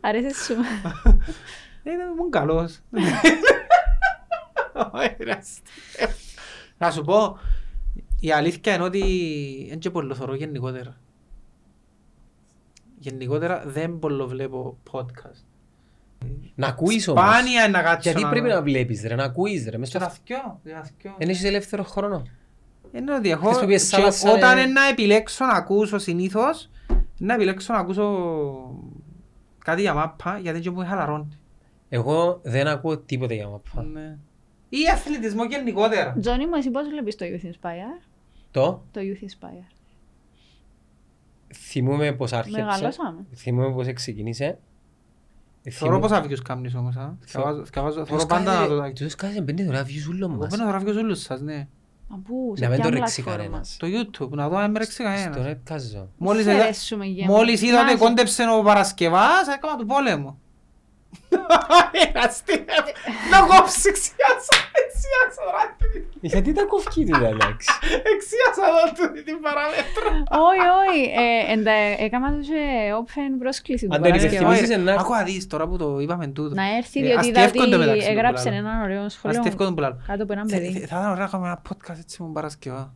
[0.00, 0.52] Αρέσει σου.
[1.82, 2.78] Ε, Ήμουν καλός.
[4.92, 6.08] Ωραία, αστείο.
[6.78, 7.38] Να σου πω,
[8.20, 10.96] η αλήθεια είναι ότι δεν και πολύ θωρώ γενικότερα.
[12.98, 15.44] Γενικότερα δεν πολύ βλέπω podcast.
[16.54, 17.22] Να ακούεις όμως.
[17.22, 19.78] Σπάνια είναι να κάτσω Γιατί πρέπει να βλέπεις ρε, να ακούεις ρε.
[19.78, 21.14] μες Και στο τα θκιό, τα θκιό.
[21.18, 22.22] Εν έχεις ελεύθερο χρόνο.
[22.92, 23.46] Είναι ότι έχω...
[23.46, 26.70] Χθες που πήγες και θάλασσα, Όταν ε, είναι να επιλέξω να ακούσω συνήθως,
[27.18, 28.04] να επιλέξω να ακούσω
[29.64, 31.28] κάτι για μάπα, γιατί και μου χαλαρώνει.
[31.88, 33.82] Εγώ δεν ακούω τίποτε για μαπά.
[33.82, 34.16] Ναι.
[34.68, 36.16] Ή αθλητισμό γενικότερα.
[36.20, 38.02] Τζόνι μου, εσύ πώς βλέπεις το Youth Inspire?
[38.50, 39.77] Το; Το Youth Inspire.
[41.54, 42.60] Θυμούμαι πώς άρχισε.
[42.60, 43.24] Μεγαλώσαμε.
[43.36, 44.58] Θυμούμαι πώς ξεκίνησε.
[45.62, 47.16] Ε, Θωρώ θυμούμαι- πόσα views κάνεις όμως, α.
[47.20, 48.92] Θκιαβάζω- θκιαβάζω- Τους Θωρώ πάντα να το κάθε- δω.
[49.04, 50.48] Τους κάθε πέντε ώρα views ούλος Εγώ μας.
[50.50, 51.66] παίρνω θωρά views όλους σας, ναι.
[52.08, 53.76] Μα πού, σε Να μην ποια το ρέξει πλατφόρμα; κανένας.
[53.78, 55.46] Το YouTube, να δω αν με ρέξει Στον κανένας.
[55.46, 56.08] έτκαζω.
[56.16, 57.34] Μόλις Σε είδα- αρέσουμε γέμο.
[57.36, 58.04] Μόλις είδα ότι Θυμάσαι.
[58.08, 60.38] κόντεψε ο Παρασκευάς, έκανα του πόλεμο.
[62.24, 62.64] Αστεία.
[63.32, 65.42] Να κόψει, εξιάσα, εξιάσα,
[65.92, 66.04] ρε.
[66.20, 67.68] Γιατί τα κοφκεί του εντάξει.
[68.12, 70.06] Εξιάσα εδώ του την παραμέτρο.
[70.48, 71.02] Όχι, όχι.
[71.22, 74.34] ε, εντα- Έκανα τους ε, open πρόσκληση του Αν τον Παρασκευά.
[74.54, 76.54] υπενθυμίσεις, να- Άκου να δεις τώρα που το είπαμε τούτο.
[76.54, 78.66] Να έρθει, Ε, διότι είδα αστεύκονται ότι μεταξύ των έγραψε πουλάλων.
[78.66, 79.96] έναν ωραίο σχόλιο Αστεύκω τον πουλάλο.
[80.06, 80.72] κάτω από έναν Θε- παιδί.
[80.78, 82.94] θε- Θα ήταν ωραία να κάνουμε ένα podcast έτσι με Παρασκευά.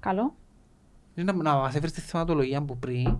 [0.00, 0.34] Καλό.
[1.14, 3.18] Είναι Να να μας έφερεις τη θεματολογία που πριν.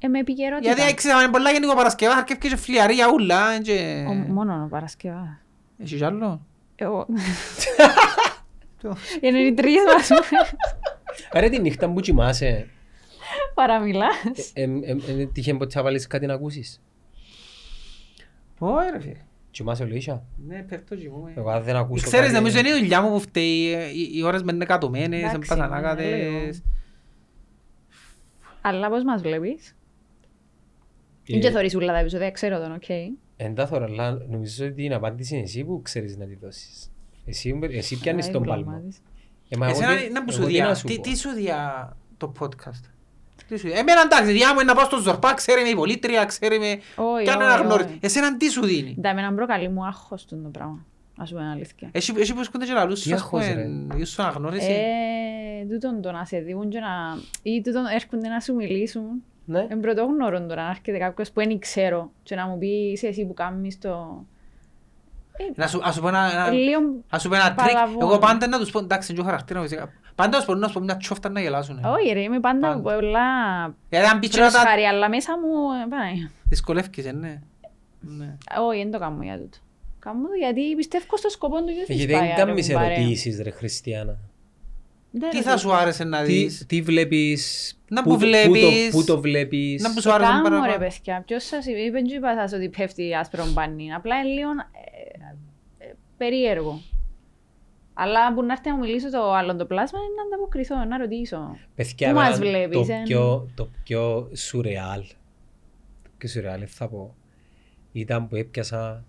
[0.00, 0.72] Ε, με επικαιρότητα.
[0.74, 3.60] Γιατί ξέραμε πολλά γενικό Παρασκευά, αρκεύκε και φλιαρία ούλα.
[3.62, 5.28] και- Ο- Μόνο ο Παρασκευάς.
[5.78, 6.40] Έχεις κι άλλο.
[6.76, 7.06] Εγώ.
[8.82, 10.10] Το- Είναι οι τρεις μας.
[11.30, 12.68] Άρα τη νύχτα που κοιμάσαι,
[13.54, 14.52] Παραμιλάς.
[14.54, 16.82] ε, ε, ε, ε, τύχε ποτέ να βάλεις κάτι να ακούσεις.
[18.58, 19.20] Όχι ρε φίλε.
[19.50, 20.24] Κοιμάσαι ολίσια.
[20.46, 21.32] Ναι, πέφτω και εγώ.
[21.34, 23.72] Εγώ αν δεν ακούσω Ξέρεις, κάτι- νομίζω είναι η δουλειά μου που φταίει.
[23.74, 26.62] ε, οι- Οι ώρες με είναι κατωμένες, είναι Εντάξει, πασανάκατες.
[28.60, 29.76] Αλλά πώς μας βλέπεις;
[31.28, 32.88] Ε, Δεν και θωρείς ούλα τα επεισόδια, ξέρω τον, οκ.
[33.36, 36.90] Εν τα θωρώ, αλλά νομίζω ότι την απάντηση είναι εσύ που ξέρεις να τη δώσεις.
[37.28, 38.64] Εσύ, εσύ πιάνεις Άρα τον είναι πάλμο.
[38.64, 38.98] προβλημάτης.
[39.48, 40.66] Ε, μα εγώ Εσένα τι- είναι που εγώ σου τι διά.
[40.66, 41.02] να σου Τι- πω.
[41.02, 42.84] Τι σου διά το podcast;
[43.48, 43.78] Τι σου διά.
[43.78, 46.66] Εμένα εντάξει, διά μου είναι να πάω στο Ζορπά, ξέρει με η πολίτρια, ξέρει με...
[46.96, 47.88] Όχι, Κι αν όχι, ένα γνώριζε.
[47.88, 47.98] όχι.
[48.02, 50.86] Εσένα τι σου δίνει; Τα εμένα προκαλεί μου άγχος τούτο το πράγμα.
[51.20, 51.88] Ας πούμε αλήθεια.
[51.92, 53.54] Εσύ εσύ που έρχονται και λαλούς Τι σου, ας άγχος, πούμε,
[53.94, 54.00] ρε.
[54.00, 54.70] ίσως αναγνώριση.
[54.70, 56.88] Ε, τούτον το να σε δουν και να...
[57.42, 59.04] ή τούτον έρχονται να σου μιλήσουν.
[59.44, 59.66] Ναι.
[59.68, 63.26] Εν πρωτόγνωρο τώρα να έρχεται κάποιος που δεν ξέρω και να μου πεις είσαι εσύ
[63.26, 64.24] που κάνεις το...
[65.54, 66.80] Να σου, ας σου πω ένα, ένα, Λίγο
[67.10, 67.72] ας σου πω ένα τρίκ.
[67.72, 67.98] παλαβό.
[68.00, 69.92] Εγώ πάντα να τους πω, εντάξει, είναι και ο χαρακτήρας φυσικά.
[70.14, 71.84] Πάντα να τους πω, να τους πω μια τσόφτα να γελάσουν.
[71.84, 72.80] Όχι ρε, είμαι πάντα Πάντα.
[72.80, 73.28] πολλά
[73.88, 75.48] Γιατί αν πεις και να τα πρόσχαρη, αλλά μέσα μου...
[75.84, 76.28] ε, πάει.
[76.44, 77.40] δυσκολεύκεις, ε, ναι.
[78.00, 78.36] Ναι.
[78.68, 79.58] Όχι, δεν το κάνω για τούτο.
[79.98, 82.90] Κάνω το γιατί πιστεύω στο σκοπό του Youth Γιατί Inspire, δεν κάνεις ρε, παρέα.
[82.90, 84.16] ερωτήσεις ρε Χριστιανά.
[85.10, 85.50] Δεν Τι ρωτήσω.
[85.50, 89.04] θα σου άρεσε να Τι, δεις; τι βλέπεις, Να πού- που πού το- βλέπεις; Πού
[89.04, 90.78] το βλέπεις; Να που σου άρεσε Κάμω ρε παραπάνω.
[90.78, 93.92] παιδιά, ποιος σας είπε, δεν είπα σας ότι πέφτει άσπρο μπάνι.
[93.94, 94.97] Απλά είναι λίγο ε, ε,
[96.18, 96.80] περίεργο.
[97.94, 100.98] Αλλά που να έρθει να μου μιλήσω το άλλο το πλάσμα είναι να ανταποκριθώ, να
[100.98, 101.56] ρωτήσω.
[101.74, 105.02] Παιδιά, Πού μας εμένα βλέπεις, το ε; πιο, το πιο σουρεάλ,
[106.02, 107.14] το πιο σουρεάλ θα πω,
[107.92, 109.04] ήταν που έπιασα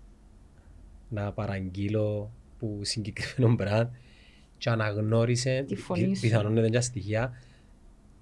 [1.08, 3.88] να παραγγείλω που συγκεκριμένο brand
[4.58, 6.20] και αναγνώρισε, Τη φωνή πι- σου.
[6.22, 7.32] πιθανόν ήταν και στοιχεία,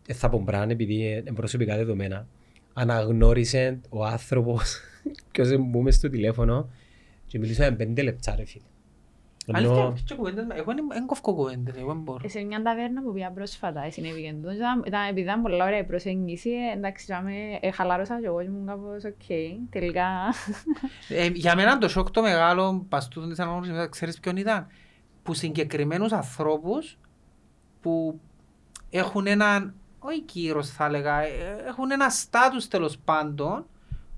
[0.06, 2.26] δεν θα πω brand επειδή είναι προσωπικά δεδομένα,
[2.72, 4.80] αναγνώρισε ο άνθρωπος
[5.32, 6.68] ποιος μου μες στο τηλέφωνο
[7.26, 8.64] και μιλήσαμε πέντε λεπτά ρε φίλε.
[9.52, 12.18] Αλήθεια, Ενώ- και κουβέντες, εγώ δεν- δεν κόφκω κουβέντες, εγώ δεν μπορώ.
[12.24, 14.50] Ε, Σε μια ταβέρνα που πήγα πρόσφατα, ε, συνέβη και τούτο.
[14.52, 18.40] Ήταν- ήταν- Επειδή ήταν πολλά ωραία η προσέγγιση, ε, εντάξει, είχαμε- ε, χαλάρωσα και εγώ
[18.40, 19.26] ήμουν κάπως οκ.
[19.70, 20.06] Τελικά,
[21.08, 24.66] Ε, για μένα το σοκ το μεγάλο που τούτον της αναγνώρισης, ξέρεις ποιον ήταν.
[25.22, 26.98] Που συγκεκριμένους ανθρώπους
[27.80, 28.20] που
[28.90, 31.28] έχουν έναν, όχι κύρος θα έλεγα, ε,
[31.66, 33.66] έχουν ένα στάτους τέλος πάντων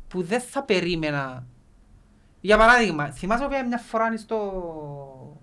[0.09, 1.47] που δεν θα περίμενα.
[2.41, 5.39] Για παράδειγμα, θυμάσαι που πήγα μια φορά στο...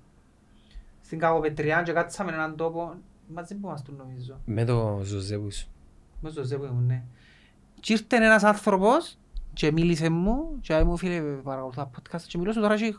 [1.02, 2.94] στην Καγοπετριά και κάτσαμε έναν τόπο,
[3.28, 4.40] μαζί που μας του νομίζω.
[4.46, 5.68] Με το Ζωζέβους.
[6.22, 7.04] Με στο Ζέπο ήμουν, ναι.
[7.80, 9.18] Και ήρθε ένας άνθρωπος
[9.54, 12.96] και μίλησε μου και μου φίλε παρακολουθώ τα podcast και μιλούσε τώρα και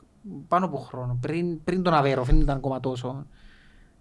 [0.49, 3.26] πάνω από χρόνο, πριν, πριν τον Αβέροφ, δεν ήταν ακόμα τόσο.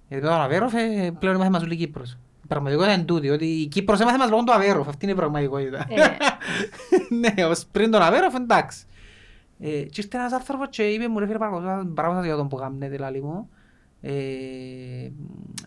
[0.08, 2.18] Γιατί τον Αβέροφ ε, πλέον έμαθε μας όλη η Κύπρος.
[2.44, 5.18] Η πραγματικότητα είναι τούτη, ότι η Κύπρος έμαθε μας λόγω του Αβέροφ, αυτή είναι η
[5.18, 5.86] πραγματικότητα.
[5.90, 6.18] ε,
[7.36, 8.86] ναι, ως πριν τον Αβέροφ εντάξει.
[9.60, 12.48] Ε, και ήρθε ένας άνθρωπος και είπε μου ρε φίλε παρακολουθώ μπράβο σας για τον
[12.48, 13.50] που κάνετε λαλή μου.
[14.02, 14.14] Ε,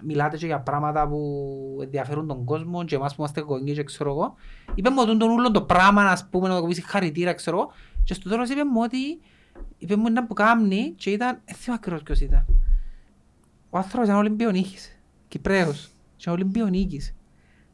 [0.03, 4.11] μιλάτε και για πράγματα που ενδιαφέρουν τον κόσμο και εμάς που είμαστε γονείς και ξέρω
[4.11, 4.35] εγώ.
[4.75, 7.73] Είπε μου ότι τον ούλον το πράγμα ας πούμε να το κοβήσει χαρητήρα ξέρω εγώ
[8.05, 9.21] και στο τέλος είπε μου ότι
[9.79, 12.47] είπε μου ένα που κάνει και ήταν, δεν θυμάμαι ακριβώς ποιος ήταν.
[13.71, 17.15] Ο άνθρωπος ήταν Ολυμπιονίκης, Κυπρέος και Ολυμπιονίκης.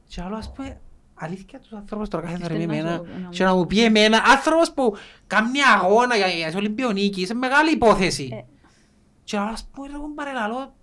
[0.06, 0.80] Και άλλο ας πούμε
[1.18, 3.56] αλήθεια τους ανθρώπους τώρα κάθε Ήρθε φορά με να εμένα σου- να και μου- να
[3.56, 4.94] μου πει εμένα άνθρωπος που
[5.26, 8.28] κάνει αγώνα για, για Ολυμπιονίκης, είναι μεγάλη υπόθεση.
[8.32, 8.44] Ε.
[9.24, 10.74] Και άλλο ας πούμε εγώ παρελαλώ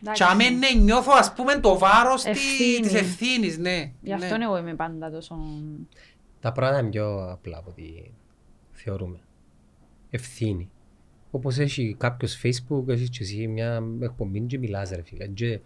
[0.00, 0.22] εντάξει.
[0.24, 2.80] και αμέν ναι, νιώθω ας πούμε το βάρος τη- Ευθύνη.
[2.80, 3.92] της ευθύνης, ναι.
[4.00, 5.36] Γι' αυτό εγώ είμαι πάντα τόσο...
[6.40, 7.82] Τα πράγματα είναι πιο απλά από ό,τι
[8.72, 9.18] θεωρούμε.
[10.10, 10.70] Ευθύνη.
[11.30, 15.26] Όπως έχει κάποιος facebook, έχεις και εσύ μια εκπομπή και μιλάς ρε φίλε.
[15.26, 15.60] Και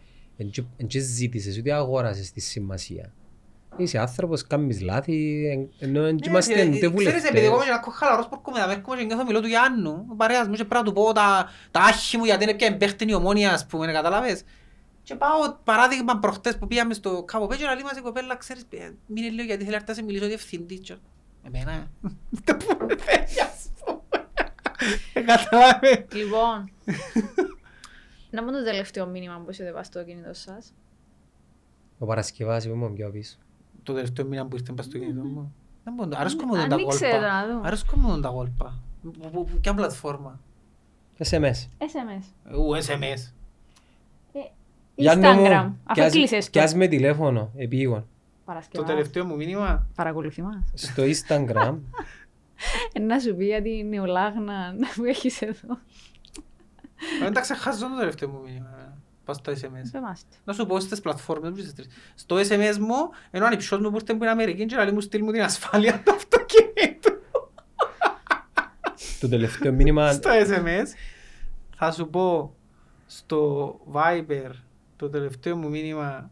[0.76, 3.12] Εν και ζήτησες, ούτε αγόρασες τη σημασία.
[3.76, 7.42] Είσαι άνθρωπος, κάνεις λάθη, εν- ενώ εν και είμαστε Ναι, ούτε ε, Ξέρεις, επειδή βουλευτές.
[7.44, 10.48] εγώ είμαι ένας χαλαρός που έρχομαι να έρχομαι και νιώθω μιλώ του Γιάννου, ο παρέας
[10.48, 13.14] μου και πρέπει να του πω τα, τα άχη μου γιατί είναι πια εμπαίχτην η
[13.14, 14.42] ομόνια, ας πούμε, καταλάβες.
[15.02, 18.94] Και πάω, παράδειγμα, προχτές που πήγαμε στο κάπου πέτω, αλλά μας η κοπέλα, ξέρεις, ε,
[19.06, 20.78] μείνε λίγο γιατί θέλει να έρθει να σε μιλήσω διευθυντή.
[20.78, 20.96] Και-
[21.46, 21.86] Εμένα, ε.
[22.30, 24.00] Δεν που με θέλει, ας πούμε.
[25.12, 26.04] Ε, Καταλάβες.
[26.12, 26.70] Λοιπόν,
[28.30, 30.72] να μου το τελευταίο μήνυμα που έχετε πάει στο κινητό σας.
[31.98, 33.36] Ο Παρασκευάς είπε μου πιο πίσω.
[33.89, 35.55] Το τελευταίο μήνα που ήρθε πας στο κινητό μου.
[35.85, 37.27] Δεν μπορώ, αρέσκω μου τα Ανοίξε το κόλπα.
[37.27, 37.66] να δούμε.
[37.66, 38.74] Αρέσκω μου τα κόλπα.
[39.02, 40.40] Που- που- που- Ποια πλατφόρμα;
[41.19, 41.69] SMS.
[41.78, 42.24] SMS.
[42.56, 43.32] Ου, SMS.
[44.94, 45.73] Γιάννο μου, Instagram.
[45.93, 46.77] κι Αφού ας- κλείσεις κι ας το.
[46.77, 48.01] με τηλέφωνο, επίγον.
[48.01, 48.06] Το
[48.44, 48.85] Παρασκευά.
[48.86, 49.86] τελευταίο μου μήνυμα.
[49.94, 50.56] Παρακολουθεί μας.
[50.74, 51.74] Στο Instagram,
[52.93, 55.78] Ε, Να σου πει για την νεολάγνα που έχεις εδώ.
[57.23, 58.97] Δεν τα ξεχάσω το τελευταίο μου μήνυμα.
[59.28, 59.32] Ε.
[59.32, 59.88] Πάω στο SMS.
[59.92, 60.36] Πεμάστε.
[60.44, 61.88] Να σου πω στις πλατφόρμες που είσαι τρεις.
[62.14, 62.96] Στο SMS μου,
[63.30, 65.42] ενώ αν υψιός μου που ήρθε που είναι Αμερική και λέει μου στείλ μου την
[65.42, 67.12] ασφάλεια του αυτοκίνητου.
[69.20, 70.86] το τελευταίο μήνυμα, Στο SMS
[71.76, 72.55] θα σου πω
[73.06, 74.50] στο Viber
[74.96, 76.30] το τελευταίο μου μήνυμα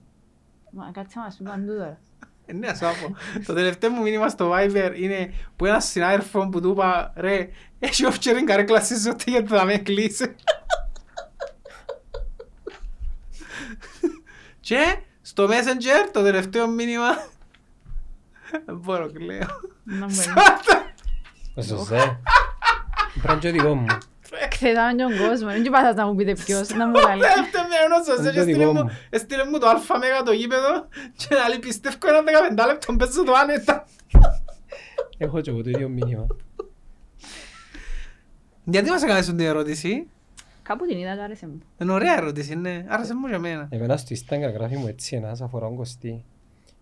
[0.70, 1.98] Μα κάτσε να μας πει παντού τώρα.
[2.46, 3.16] Ε, Ναι, ας πω.
[3.46, 7.48] Το τελευταίο μου μήνυμα στο Viber είναι που ένας συνάδελφος που του είπα ρε,
[7.78, 10.34] έχει offshoring καρέκλα στη ζωή γιατί θα με κλείσει.
[14.66, 17.08] Και στο Messenger το τελευταίο μήνυμα
[18.66, 19.46] δεν μπορώ κλαίω.
[19.84, 20.14] Να μου
[21.54, 22.20] ο Ζωζέ,
[23.22, 23.86] πρέπει και δικό μου.
[24.44, 25.48] Εκθετάμε τον κόσμο.
[25.48, 26.68] Δεν πάθας να μου πείτε ποιος.
[26.68, 27.20] Να μου καλεί.
[27.22, 28.90] Τελευταίο μήνυμα σας Είναι το έστειλε δικό μου- μου.
[29.10, 33.24] έστειλε μου το αλφα μέγα το γήπεδο και να λέει πιστεύω ένα 15 λεπτό παίζω
[33.24, 33.86] το άνετα.
[35.18, 36.26] Έχω και εγώ το ίδιο μήνυμα.
[38.64, 40.08] Γιατί μας έκανες την ερώτηση;
[40.66, 41.58] Κάπου την είδα και άρεσε μου.
[41.78, 42.84] Είναι ωραία ερώτηση, ναι.
[42.88, 43.68] Άρεσε μου για μένα.
[43.70, 46.24] Εμένα στο Instagram γράφει μου έτσι ένας αφορά τον Κωστή.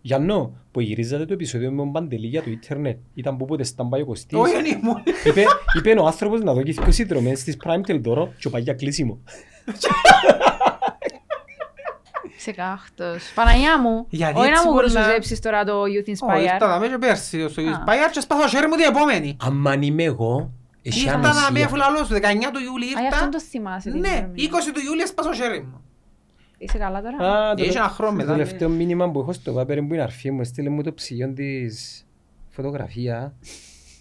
[0.01, 4.01] Γιάννο, που γυρίζατε το επεισόδιο με τον Παντελή για το ίντερνετ, ήταν που πότε σταμπάει
[4.01, 4.39] ο Κωστής.
[4.39, 5.02] Όχι, δεν ήμουν.
[5.27, 5.44] Είπε,
[5.77, 9.19] είπε ο άνθρωπος να δω και δύο συνδρομές της Prime Teldoro και πάει για κλείσιμο.
[12.36, 13.32] Σε κάχτος.
[13.35, 14.06] Παναγιά μου.
[14.09, 16.43] Γιατί Όχι να έτσι μου πολλά- χρησιμεύσεις τώρα το Youth Όχι, Inspire.
[16.43, 17.65] ήρθα να με και πέρσι στο Α.
[17.65, 19.36] Inspire και σπάθω το χέρι μου την επόμενη.
[19.66, 21.65] Αν είμαι εγώ, έχει Ήρθα να με ανοσία.
[21.66, 22.19] αφουλαλώ σου, 19
[22.52, 23.16] του Ιούλη Α, γι' ήρθα.
[23.16, 23.90] αυτόν το θυμάσαι.
[23.90, 24.44] την Ναι, ημερομηνία.
[24.51, 25.81] 20 του Ιούλη έσπασα το χέρι μου.
[26.59, 28.36] Είσαι καλά τώρα; Α, το Είχε τε- ένα χρόνο το μετά, ναι.
[28.36, 32.06] τελευταίο μήνυμα που έχω στο Viber που είναι αρφή μου, έστειλε μου το ψυγείο της
[32.51, 33.35] φωτογραφία.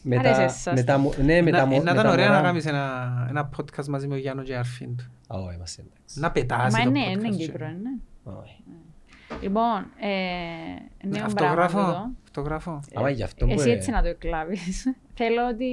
[0.05, 0.73] με τα- Άρεσε σας.
[0.73, 2.45] με τα μου- Ναι, με τα Να μου- να με ήταν τα ωραία να μωρά.
[2.47, 5.03] κάνεις ένα ένα podcast μαζί με ο Γιάννο και Αρφίν του.
[5.27, 6.19] Α, όχι, είμαστε εντάξει.
[6.19, 7.37] Να πετάσεις Μα το ναι, podcast είναι σου.
[7.37, 8.33] Κύπρο, ναι.
[8.39, 8.63] Όχι.
[9.41, 12.09] Λοιπόν, ε, νέο Αυτογράφο, πράγμα εδώ.
[12.37, 12.79] Αυτογράφο.
[12.93, 14.83] Άμα γι' αυτό Εσύ μπορεί- έτσι να το εκλάβεις.
[15.19, 15.71] Θέλω ότι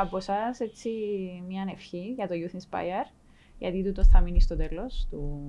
[0.00, 0.90] από εσάς έτσι
[1.48, 3.12] μια ευχή για το Youth Inspire,
[3.58, 5.40] γιατί τούτος θα μείνει στο τέλος του,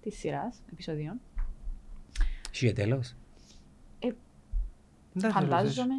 [0.00, 1.20] της σειράς επεισοδίων.
[2.52, 3.14] Είχε τέλος.
[5.16, 5.74] Δεν θέλω να θες.
[5.74, 5.94] Φαντάζομαι.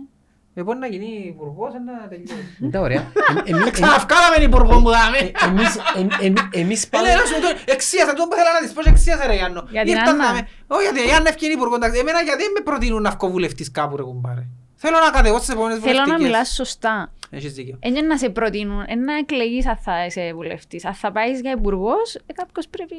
[0.58, 2.34] Ε, μπορεί να γίνει υπουργός, να τελειώσει.
[2.62, 3.12] Είναι τα ωραία.
[3.30, 5.18] Εμ- εμείς- Ξαναυκάλαμε υπουργό μου δάμε.
[5.48, 7.10] εμείς- εμ- εμ- Εμείς πάμε...
[7.10, 9.34] Έλα, να σου πω τώρα, εξίασα, τον που ήθελα να της πω και εξίασα ρε
[9.34, 9.68] Γιάννο.
[9.70, 10.26] Για την Ήρθα Άννα.
[10.28, 11.76] να με- Όχι, γιατί η Άννα ευκαιρία υπουργό.
[11.76, 12.00] εντάξει.
[12.00, 14.44] Εμένα γιατί με προτείνουν να βγω βουλευτής κάπου ρε κουμπάρε.
[14.76, 16.30] Θέλω να κατεβώ στις επόμενες Θέλω να βουλευτικές.
[16.32, 17.12] μιλάς σωστά.
[17.30, 17.78] Έχεις δίκιο.
[17.82, 20.86] Είναι να σε προτείνουν, είναι να εκλεγείς αν θα είσαι βουλευτής.
[20.86, 22.96] Αν θα πάεις για υπουργός, ε, κάποιος πρέπει,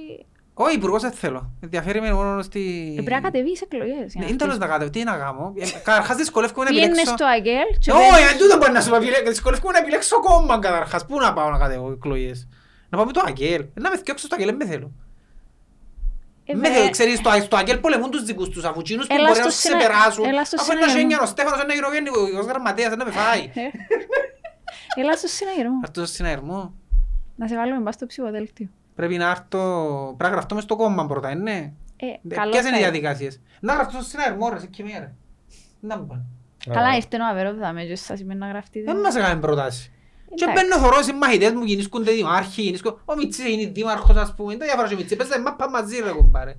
[0.59, 1.51] Όχι, υπουργός δεν θέλω.
[1.61, 2.61] Ενδιαφέρει με μόνο στη...
[2.99, 3.95] ε, πρέπει να κατεβείς εκλογές.
[3.95, 4.59] για να Ναι, Είναι τέλος χτίσεις.
[4.59, 4.91] να κατεβώ.
[4.91, 5.53] Τι να κάνω.
[5.59, 7.13] Ε, Καταρχάς δυσκολεύομαι να Πήγαινε επιλέξω...
[7.17, 8.97] στο ΑΚΕΛ και Όχι, παίρνεις- εν τούτο μπορεί να σου πω.
[8.97, 11.07] επιλέ- Δυσκολεύομαι να επιλέξω κόμμα καταρχάς.
[11.07, 12.49] Πού να πάω να κατεβώ εκλογές;
[12.89, 13.61] Να πάω με το ΑΚΕΛ.
[13.61, 14.91] Ε, Να με θυκιώξω στο ΑΚΕΛ, δεν με θέλω.
[16.45, 19.15] Ε, Με δε- θέλω, ξέρεις, στο, στο ΑΚΕΛ πολεμούν τους δικούς τους αφού εκείνους που
[19.15, 20.25] Έλα μπορεί να στο τους συνα- ξεπεράσουν.
[20.25, 21.11] έλα στο Αφού είναι να συναγερμό.
[21.13, 23.51] γίνει ο Στέφανος, ένας γυρογενικός γραμματέας, δεν με φάει.
[25.01, 25.81] Έλα στο συναγερμό.
[25.85, 26.75] Αυτό το συναγερμό.
[27.37, 28.69] Να σε βάλουμε μπας στο ψηφοδέλτιο.
[28.97, 29.59] Πρέπει να έρθω,
[30.17, 31.73] πρέπει να γραφτώ μες στο κόμμα πρώτα, ναι.
[31.97, 32.91] Ε, Δε- καλό Ποιες θα είναι οι είναι.
[32.91, 33.41] διαδικασίες.
[33.61, 35.15] Να γραφτώ στο συναγερμό ρε, σε κοιμία ρε.
[35.81, 36.23] Να μου πάνε.
[36.71, 38.93] Καλά ήρθε ο Αβερόβδα με και σας είπε να γραφτείτε.
[38.93, 39.91] Δεν μας έκαμε προτάσεις.
[40.35, 40.65] Και Εντάξει.
[40.67, 43.01] μπαίνω θωρώ σε μαχητές μου γεννήσκονται δημάρχοι, γεννήσκονται...
[43.05, 45.17] Ο Μιτσής είναι δήμαρχος ας πούμε, είναι τα διάφορα και ο Μιτσής.
[45.17, 46.57] Πες μα πάμε μαζί ρε κουμπάρε.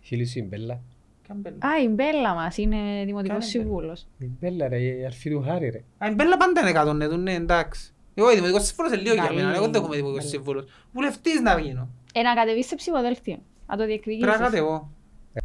[0.00, 0.80] Φίλη σου η Μπέλα.
[1.28, 1.52] Κάμπελ.
[1.52, 4.06] Α, η Μπέλα μας είναι δημοτικός Κάνε συμβούλος.
[4.18, 5.82] Η Μπέλα ρε, η αρφή του Χάρη ρε.
[5.98, 7.94] Α, η Μπέλα πάντα είναι κάτω, ναι, του, ναι, εντάξει.
[8.18, 9.36] Εγώ, η δημοτικός σύμβουλος είναι λίγο για Καλή.
[9.36, 10.30] μένα, εγώ δεν έχουμε δημοτικός Καλή.
[10.34, 10.64] σύμβουλος.
[10.92, 11.88] Βουλευτής να γίνω.
[12.12, 13.34] Ε, να κατεβείς σε ψηφοδέλτιο.
[13.66, 14.36] Να το Πρέπει να διεκδικήσεις.
[14.38, 14.90] κατεβώ.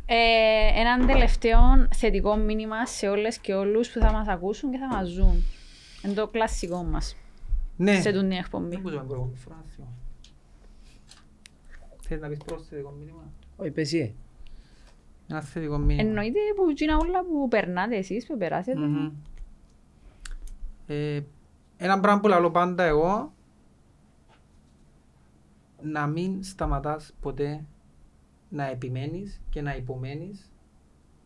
[0.06, 1.60] Ε, έναν τελευταίο
[1.96, 5.44] θετικό μήνυμα σε όλες και όλους που θα μας ακούσουν και θα μας ζουν.
[6.06, 7.16] Είναι το κλασικό μας
[7.78, 8.02] Ναι.
[8.02, 8.70] σε τούτη εκπομπή.
[8.70, 9.94] Δεν μπορούσα να προηγούμενη φορά, να θυμάμαι.
[12.02, 14.16] Θέλεις να πεις πρόσθετο μήνυμα; Όχι, πες εσύ.
[15.28, 16.10] Ένα θετικό μήνυμα.
[16.10, 18.80] Εννοείται που εκείνα όλα που περνάτε εσείς, που περάσετε.
[18.80, 19.12] Μμμ.
[20.88, 21.22] Ε,
[21.84, 23.34] Ένα πράγμα που λαλώ πάντα εγώ
[25.82, 27.66] να μην σταματάς ποτέ
[28.50, 30.52] να επιμένεις και να υπομένεις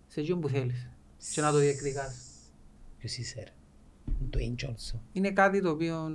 [0.07, 0.89] σε εκείνο που θέλεις
[1.33, 2.15] και να το διεκδικάς.
[2.97, 3.51] Ποιος είσαι ρε.
[4.29, 4.99] Το Dwayne Johnson.
[5.11, 6.11] Είναι κάτι το οποίο...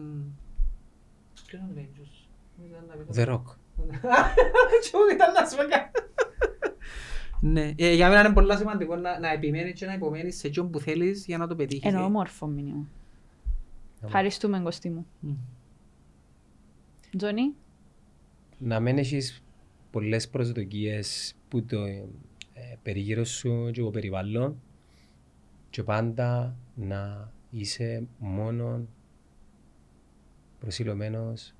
[1.35, 2.29] Ποιος είναι ο Avengers?
[2.69, 3.57] Ήταν να πει το- The Rock.
[4.83, 5.91] Και εγώ ήταν να σου πω κάτι.
[7.41, 10.67] Ναι, ε, για μένα είναι πολύ σημαντικό να, να επιμένεις και να υπομένεις σε εκείνο
[10.67, 11.85] που θέλεις για να το πετύχεις.
[11.85, 12.05] Ενώ ε.
[12.05, 12.87] όμορφο μήνυμα.
[14.05, 15.07] Ευχαριστούμε, Κωστή μου.
[15.21, 15.35] Μμ.
[17.17, 17.55] Τζόνι,
[18.59, 19.43] Να μην έχεις
[19.91, 22.05] πολλές προσδοκίες που το ε,
[22.83, 24.61] περίγυρο σου και το περιβάλλον
[25.71, 28.87] και πάντα να είσαι μόνο
[30.59, 31.55] προσιλωμένος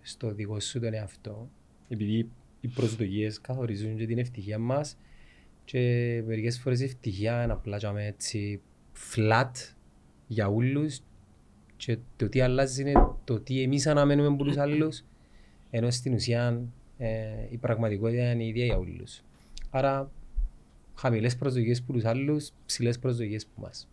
[0.00, 1.50] στο δικό σου τον εαυτό
[1.88, 2.30] επειδή
[2.60, 4.98] οι προσδοκίες καθορίζουν και την ευτυχία μας
[5.64, 5.78] και
[6.26, 8.60] μερικές φορές η ευτυχία είναι απλά και έτσι
[9.14, 9.50] flat
[10.26, 11.00] για όλους
[11.86, 15.04] και το τι αλλάζει είναι το τι εμείς αναμένουμε από τους άλλους
[15.70, 16.62] ενώ στην ουσία
[16.98, 17.08] ε,
[17.50, 19.20] η πραγματικότητα είναι η ίδια για όλους.
[19.70, 20.10] Άρα
[20.94, 23.88] χαμηλές προσδοκίες από τους άλλους, ψηλές προσδοκίες από εμάς.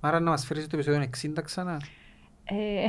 [0.00, 1.80] Άρα να μας φέρεις το επεισόδιο 60 ξανά;
[2.44, 2.86] ε,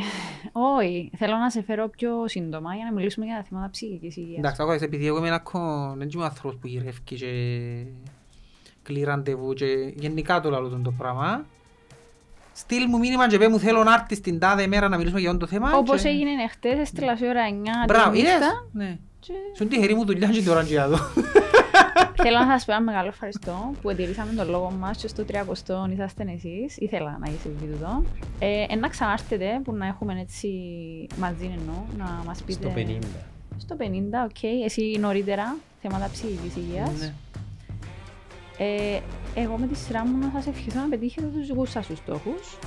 [0.51, 4.37] όχι, θέλω να σε φέρω πιο σύντομα για να μιλήσουμε για τα θέματα ψυχικής υγείας.
[4.37, 7.15] Εντάξει, ακόμα επειδή εγώ είμαι ακόμα, δεν είμαι άνθρωπος που γυρεύει και
[8.83, 11.45] κλεί ραντεβού και γενικά το λαλό το πράγμα.
[12.61, 15.29] Στείλ μου μήνυμα και πέ μου θέλω να έρθεις την τάδε μέρα να μιλήσουμε για
[15.29, 15.71] αυτό το θέμα.
[15.77, 18.97] Όπως και- έγινε χτες, έστειλα σε ώρα 9 Μπράβο, τη είδες; νύχτα Ναι.
[19.19, 20.97] και Σου είναι τυχερή μου δουλειά και την ώρα και για εδώ.
[22.23, 25.89] Θέλω να σας πω ένα μεγάλο ευχαριστώ που ετηρήσαμε τον λόγο μας και στο 30
[25.93, 26.77] είσαστε εσείς.
[26.77, 28.03] Ήθελα να είσαι τούτο.
[28.39, 30.47] Ε, ε, να ξανάρθετε που να έχουμε έτσι
[31.19, 32.69] μαζί εννοώ, να μας πείτε...
[32.69, 32.99] Στο 50.
[33.57, 33.83] Στο 50,
[34.29, 34.43] οκ.
[34.65, 36.89] Εσύ νωρίτερα, θέματα ψυχικής υγείας.
[36.99, 37.13] Ναι.
[38.57, 38.99] Ε,
[39.35, 42.57] εγώ με τη σειρά μου να σας ευχηθώ να πετύχετε τους δικούς σας τους στόχους.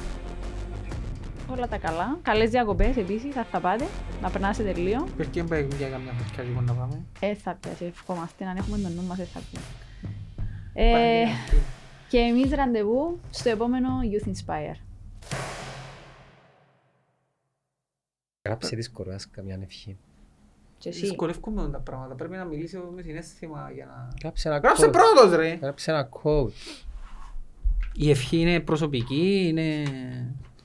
[1.51, 2.19] Όλα τα καλά.
[2.23, 3.87] Καλές διακοπές επίσης, θα θα πάτε,
[4.23, 5.07] να περνάσετε λίγο.
[5.17, 7.05] Πες και μπαίνει για καμιά φωτιά λοιπόν να πάμε.
[7.21, 9.67] Ε, θα πιάσει, ευχόμαστε, αν έχουμε τον νου μας, ε, θα πιάσει.
[10.75, 11.63] Ε, Παναγία.
[12.09, 14.77] και εμείς ραντεβού στο επόμενο Youth Inspire.
[18.45, 19.97] Γράψε της κοράς καμιά ευχή.
[20.81, 21.01] Και εσύ.
[21.01, 22.15] Δυσκολεύκομαι με τα πράγματα.
[22.15, 24.09] Πρέπει να μιλήσω με συνέστημα για να...
[24.23, 24.93] Γράψε ένα Γράψε quote.
[24.93, 25.59] πρώτος ρε!
[25.63, 26.51] Γράψε ένα quote.
[27.95, 29.83] Η ευχή είναι προσωπική, είναι...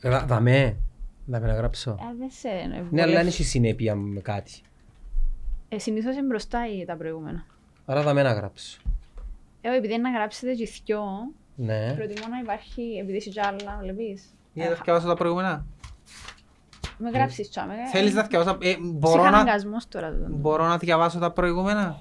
[0.01, 0.77] Γρα- Δαμέ.
[1.25, 1.91] Δαμέ να γράψω.
[1.91, 3.11] Ε, δεν σε Ναι, αλλά βολεύει.
[3.11, 4.51] δεν έχει συνέπεια με κάτι.
[5.69, 7.45] Ε, συνήθως είναι μπροστά ή τα προηγούμενα.
[7.85, 8.79] Άρα δαμέ να γράψω.
[9.61, 11.03] Εγώ επειδή είναι να γράψετε και δυο,
[11.55, 11.93] Ναι.
[11.95, 14.23] προτιμώ να υπάρχει, επειδή είσαι κι άλλα, βλέπεις.
[14.53, 15.65] Για να θυκευάσω τα προηγούμενα.
[16.97, 17.73] Με γράψεις τσάμε.
[17.91, 18.57] Θέλεις να θυκευάσω...
[18.61, 19.29] Ε, μπορώ να...
[19.29, 20.11] Ψυχαναγκασμός τώρα.
[20.11, 20.27] τούτο.
[20.29, 21.99] Μπορώ να διαβάσω τα προηγούμενα;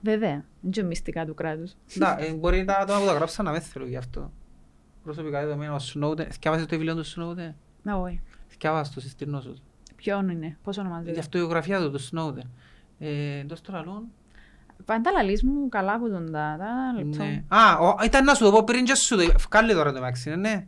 [0.00, 1.72] Βέβαια, είναι και μυστικά του κράτους.
[1.94, 4.30] Να, ε, μπορεί τα άτομα που τα γράψαν να με θέλω γι' αυτό.
[5.04, 6.26] Προσωπικά δεδομένα, ο Snowden.
[6.30, 7.52] Θυκευάσες το βιβλίο του Snowden;
[7.82, 8.20] Να, όχι.
[8.48, 9.54] Θυκευάσαι το, συστήνω σου.
[9.96, 11.18] Ποιον είναι, πώς Η ονομάζεται.
[11.18, 12.46] αυτογραφία του, του Snowden.
[12.98, 14.02] Ε, εντός των άλλων.
[14.84, 17.24] Πάντα λαλείς μου καλά που τον τα, τα λεπτό.
[17.24, 17.42] Ναι.
[17.48, 19.34] Α, ο, ήταν να σου το πω πριν και σου το είπα.
[19.48, 20.66] Βγάλε τώρα το μεταξύ, ναι, ναι.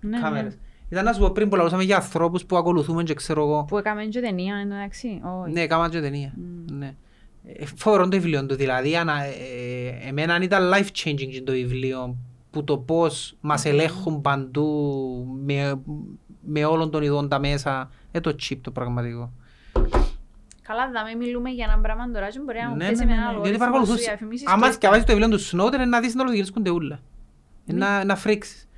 [0.00, 0.58] Ναι, Κάμερες.
[0.88, 0.98] Ναι.
[0.98, 3.64] Ήταν να σου πω πριν που λαούσαμε για ανθρώπους που ακολουθούμε και ξέρω εγώ.
[3.64, 5.20] Που έκαμε και ταινία εντάξει.
[5.42, 5.52] Όχι.
[5.52, 6.32] Ναι, κάμα και ταινία.
[6.36, 6.76] Μμ.
[6.78, 6.94] Ναι.
[7.44, 12.16] Ε, Φοβερό το βιβλίο του, δηλαδή ανα, ε, εμένα ήταν life changing το βιβλίο
[12.50, 14.70] που το πώς μας ελέγχουν παντού
[15.44, 15.80] με,
[16.40, 17.90] με όλων των ειδών τα μέσα.
[18.12, 19.32] Ε, το chip το πραγματικό.
[20.62, 23.04] Καλά, θα μην μιλούμε για έναν πράγμα τώρα και μπορεί να μου Ναι, πέσει ναι,
[23.04, 23.32] με ναι, ένα ναι.
[23.32, 26.14] Γιατί αλγορίθμο σου παρακολουθούς, διαφημίσεις άμα και- διαβάζεις το βιβλίο του Snowden, είναι να δεις
[26.14, 26.98] να γυρίζονται ούλα.
[27.66, 28.68] Ε, Να, να φρίξεις.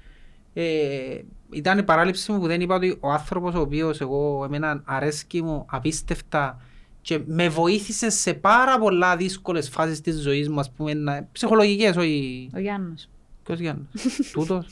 [1.53, 4.83] Ε, ήταν η παράληψη μου που δεν είπα ότι ο άνθρωπος ο οποίος εγώ εμένα
[4.85, 6.61] αρέσκει μου απίστευτα
[7.03, 11.97] και με βοήθησε σε πάρα πολλά δύσκολες φάσεις της ζωής μου, ας πούμε, να, ψυχολογικές,
[11.97, 12.51] όχι...
[12.55, 13.09] Ο Γιάννος.
[13.45, 13.87] Ποιος Γιάννος,
[14.33, 14.67] τούτος.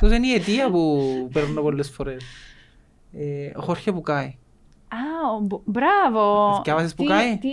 [0.00, 1.02] Τούτος είναι η αιτία που
[1.32, 2.24] παίρνω πολλές φορές.
[3.12, 4.26] Ε, ο Χόρχε Πουκάη.
[4.88, 6.54] Α, ο Μπο- μπράβο.
[6.58, 7.48] Θκιάβασες που Τι- κάει; Τι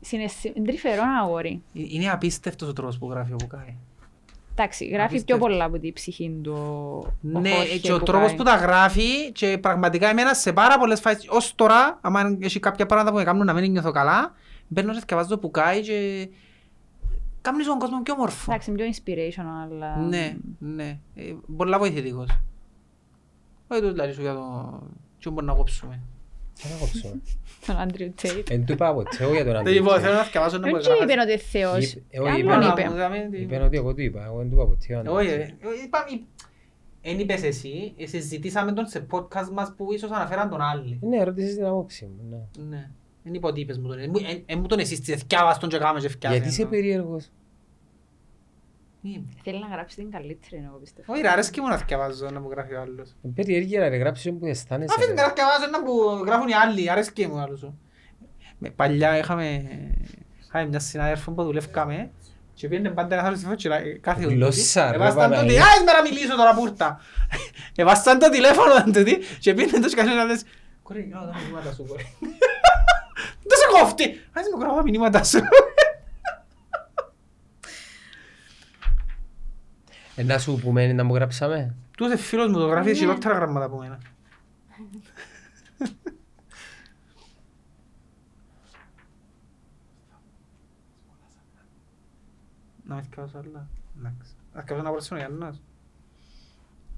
[0.00, 0.52] συναισθη...
[0.62, 1.62] τρυφερό αγόρι.
[1.74, 3.74] Ε, Είναι απίστευτος ο τρόπος που γράφει ο Πουκάη.
[4.62, 5.46] Εντάξει, γράφει πιο Απίστευτο.
[5.46, 6.52] πολλά από την ψυχή του.
[6.52, 8.36] ο- ο Ναι, Χόρχε και ο που τρόπος κάει.
[8.36, 12.86] που τα γράφει και πραγματικά εμένα σε πάρα πολλές φάσεις, ως τώρα, άμα έχει κάποια
[12.86, 14.34] πράγματα που με κάνουν να μην νιώθω καλά,
[14.68, 16.28] μπαίνω και θυκευάζω το πουκάι και
[17.40, 18.52] κάνουν τον κόσμο πιο όμορφο.
[18.52, 19.96] Εντάξει, πιο inspirational, αλλά...
[19.96, 20.98] Ναι, ναι.
[21.14, 22.28] Ε, Πολλά βοηθητικός.
[23.68, 24.78] Όχι το δηλαδή σου για το...
[25.22, 26.00] Τι μπορεί να κόψουμε.
[26.62, 27.12] Δεν θα κόψω.
[27.66, 28.50] Τον Άντριου Τέιτ.
[28.50, 30.04] Εν του είπα ποτέ εγώ για τον Δεν είπα, Αντρίκη.
[30.04, 31.22] θέλω να θυκευάζω να Δεν μου και είπε έγραφες.
[31.24, 31.92] ότι είναι θεός.
[31.92, 32.88] Είπε- εγώ Άλλον είπα να είπε.
[32.88, 35.08] μου δάμε τι- Είπαν ότι εγώ του είπα, εγώ δεν του είπα ποτέ.
[35.10, 35.50] ο Όχι, Αντρίκης.
[35.50, 36.22] ε, είπα- είπ-
[37.02, 40.98] εν είπες εσύ, ε, συζητήσαμε τον σε podcast μας που ίσως αναφέραν τον άλλοι.
[41.02, 42.20] Ναι, ρώτησες την άποψη μου.
[42.30, 42.64] ναι.
[42.68, 42.90] Ναι.
[43.22, 43.98] Δεν είπα ότι είπες μου τον.
[43.98, 44.16] Ε, μου-
[44.46, 46.34] ε, ε, μου τον εσείς, θυκευάς τον και κάμε και φτιάσε.
[46.36, 47.30] Γιατί είσαι περίεργος.
[49.02, 49.24] Είμαι.
[49.42, 51.12] Θέλει να γράψει την καλύτερη, εγώ πιστεύω.
[51.12, 53.16] Όχι ρε, αρέσκει μου να θυκευάζω να μου γράφει ο άλλος.
[53.22, 54.94] Είναι περίεργη να ρε γράψεις που αισθάνεσαι.
[54.98, 55.22] Αφήνει ρε.
[55.22, 57.70] να θυκευάζω να που γράφουν οι άλλοι, αρέσκει μου άλλος.
[58.58, 59.62] Με- Παλιά είχαμε,
[60.46, 62.10] είχαμε μια συνάδελφο που δουλεύκαμε
[62.54, 65.62] και πήγαινε πάντα καθόλου στη φώτσια, κάθε Γλώσσα, ρε, Εβάσταν το Παναγία.
[65.64, 67.00] «Άις με να μιλήσω τώρα που ήρθα».
[67.76, 70.42] Εβάσταν το τηλέφωνο τούτη και πήγαινε τόσο καθόλου να λες
[70.82, 72.06] «Κορή, γράφω τα μηνύματα σου, κορή».
[73.48, 74.04] Δεν σε κόφτει.
[74.32, 75.38] Άις με γράφω τα μηνύματα σου.
[80.09, 81.74] Ε, να σου πούμε να μου γράψαμε.
[81.96, 83.98] Τούτος είναι φίλος μου, το γράφει χειρότερα γραμμάτα από μένα.
[92.84, 93.68] Να με θυκάβω άλλα.
[93.98, 94.32] Εντάξει.
[94.54, 95.62] Να θυκάβω ένα πρόσφυγο Γιάννας.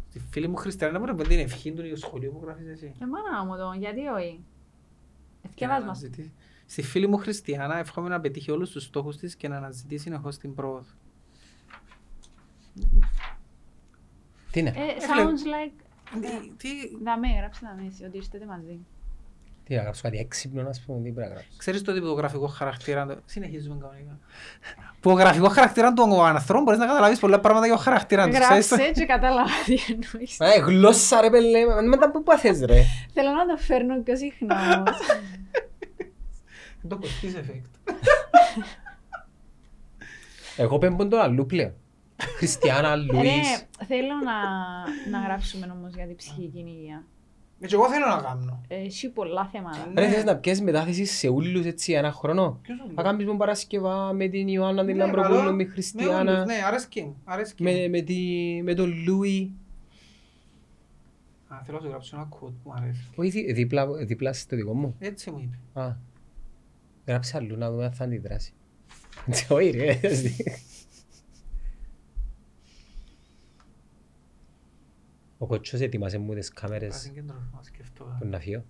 [0.09, 2.41] Στη φίλη μου Χριστιανή, να μπορεί να πει την ευχή του για το σχολείο που
[2.45, 2.95] γράφεις εσύ.
[3.03, 4.45] Εμάνα μου το, γιατί όχι;
[5.43, 5.85] Εθιαβάς μας.
[5.85, 6.33] αναζητήσει-
[6.67, 10.39] Στη φίλη μου Χριστιανά εύχομαι να πετύχει όλους τους στόχους της και να αναζητεί συνεχώς
[10.39, 10.85] την πρόοδο.
[14.51, 15.25] Τι είναι, Ε, φίλε.
[15.25, 15.73] sounds like...
[16.21, 16.69] Τι- Τι,
[17.05, 18.79] Δαμέ, γράψε δαμέ εσύ, ότι ήρθετε μαζί.
[19.65, 21.49] τι να γράψω κάτι έξυπνο να πούμε, τι πρέπει να γράψω.
[21.57, 23.17] Ξέρεις το το γραφικό χαρακτήρα του...
[23.25, 24.19] Συνεχίζουμε κανονικά.
[25.01, 28.39] Που ο γραφικό χαρακτήρα του ανθρώπου μπορείς να καταλάβεις πολλά πράγματα για το χαρακτήρα τους.
[28.39, 30.37] Ξέρεις το- Γράψε και κατάλαβα τι εννοείς.
[30.41, 32.83] Ε, γλώσσα ρε πέλε, μετά που πάθες ρε.
[33.13, 34.99] Θέλω να το φέρνω πιο συχνά όμως.
[36.89, 37.93] Το κοστής effect.
[40.57, 41.75] Εγώ πέμπω το αλλού πλέον.
[42.37, 43.23] Χριστιανά, Λουίς.
[43.23, 44.39] Ρε, θέλω να,
[45.19, 47.05] να γράψουμε όμως για την ψυχική υγεία.
[47.61, 48.61] Έτσι εγώ θέλω να κάνω.
[48.69, 49.87] Έχει πολλά θέματα.
[49.95, 50.01] Ναι.
[50.01, 53.37] Ρε θες να πιέσεις μετάθεση σε ούλους έτσι ένα χρόνο; Ποιος είναι Θα κάνεις μου
[53.37, 55.51] Παρασκευά με την Ιωάννα την Ναι, Λαμπροπούλου, καλό.
[55.51, 57.17] με Με Χριστιανά, όλους, Ναι, αρέσκει μου.
[57.25, 57.89] αρέσκει με, μου.
[57.91, 58.15] με, τη,
[58.63, 59.53] με τον Λούι.
[61.49, 63.09] Α, θέλω να σου γράψω ένα quote που μου αρέσει.
[63.15, 64.95] Όχι δι- δίπλα, δίπλα στο δικό μου.
[64.99, 65.81] Έτσι μου είπε.
[65.81, 65.97] Α,
[67.07, 68.53] γράψε αλλού να δούμε αν θα αντιδράσει.
[69.49, 70.01] Όχι ρε.
[75.43, 78.17] Ο κοτσός ετοιμάσε μου τις Θα κάμερες συγκεντρωθώ, να σκεφτώ.
[78.21, 78.65] που να φύγω.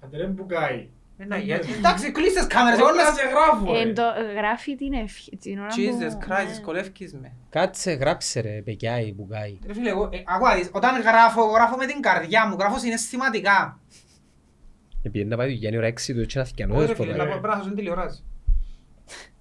[0.00, 0.88] Άντε ρε μπουκάει.
[1.18, 2.78] Ε, ναι, γιατί- Εντάξει, κλείς τις κάμερες.
[2.78, 3.92] Εγώ Εγώ να να σε γράφω Ε, ρε.
[3.92, 4.02] το,
[4.36, 5.36] γράφει την ευχή.
[5.36, 6.48] Την ώρα Jesus που- Christ, ναι.
[6.48, 7.32] δυσκολεύκεις με.
[7.50, 9.58] Κάτσε γράψε ρε, πεκιάι, μπουγάι.
[9.66, 12.78] Ρε φίλε, εγώ, ε, ακούω, δεις, όταν γράφω, εγώ γράφω με την καρδιά μου, γράφω
[12.78, 13.80] συναισθηματικά.
[15.02, 16.80] Επειδή να πάει το Γιάννη ώρα έξι του έτσι να Όχι θυκιανώ.
[16.86, 18.22] ρε φίλε, να πω- πρέπει να χάσω την τηλεόραση.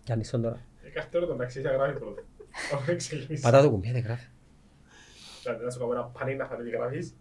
[0.06, 0.60] Γιάννης τον τώρα.
[0.84, 2.22] Ε, κάθε ώρα τον αξίζει να γράφει πρώτα.
[2.74, 3.42] Αφού ξεκινήσει.
[3.42, 4.26] Πατά το κουμπί, δεν γράφει.
[5.50, 7.16] Δηλαδή, Να σου κάνω ένα πανί να φανεί τι γράφεις.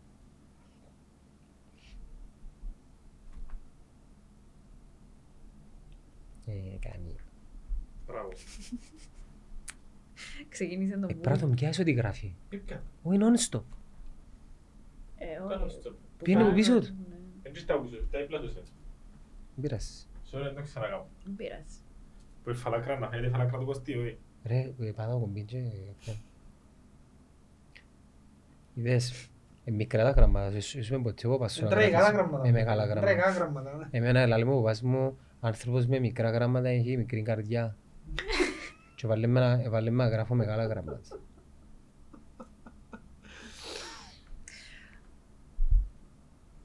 [6.46, 6.52] Ε,
[6.88, 7.14] κάνει.
[8.06, 8.28] Μπράβο.
[10.48, 11.20] Ξεκίνησε το Ε, που.
[11.20, 12.34] πρέπει να τον πιάσει ότι γράφει.
[12.48, 12.82] Πίπκα.
[13.02, 13.62] Όχι non-stop.
[15.16, 15.74] Ε, Κάνω όχι.
[15.80, 15.94] στο.
[16.22, 16.86] Πήγαινε από πίσω του.
[17.08, 18.72] Ναι, Δεν τους τα άκουσες, τα δίπλα τους έτσι.
[19.54, 19.92] Μην πειράζει.
[20.22, 21.06] Σε ώρα δεν το ξανακάμω.
[21.24, 21.78] Δεν πειράζει.
[22.44, 24.18] Που η φαλάκρα να φαίνεται η φαλάκρα του Κωστή, όχι.
[24.44, 25.62] Ρε, ε, πατά το κουμπί και...
[28.78, 29.28] Είδες,
[29.64, 32.16] ε, μικρά τα γραμμάτα, σου σου είπα ποτέ εγώ πάσω Ε, να τραγικά γράφεις τα
[32.22, 32.44] γραμμάτα.
[32.44, 33.60] με μεγάλα Τραγικά γραμμάτα.
[33.70, 33.98] γραμμάτα, ναι.
[33.98, 37.76] Εμένα λέει μου ο παπάς μου, άνθρωπος με μικρά γράμματα έχει μικρή καρδιά.
[38.96, 41.00] Και βάλε με να- βάλε με να γράφω μεγάλα γραμμάτα.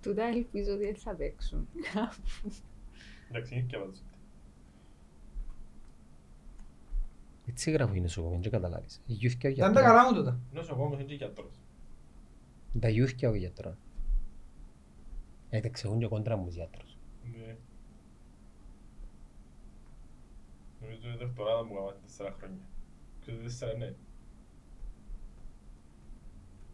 [0.01, 1.67] Τούτα ελπίζω ότι θα παίξουν.
[3.29, 4.01] Εντάξει, είναι και απάντηση.
[7.45, 9.01] Έτσι γράφω είναι σου, δεν καταλάβεις.
[9.05, 9.87] Η γιούθκια ο Δεν τα γιατρός.
[9.87, 10.39] καλά μου τούτα.
[10.53, 11.60] Νοσοκόμος είναι και γιατρός.
[12.79, 13.75] Τα γιούθκια ο γιατρός.
[15.49, 16.97] Εντάξει, έχουν και κόντρα μου γιατρός.
[17.31, 17.57] Ναι.
[20.81, 22.61] Νομίζω η δευτοράδα μου έκανα τέσσερα χρόνια.
[23.21, 23.93] Ξέρετε τέσσερα ναι.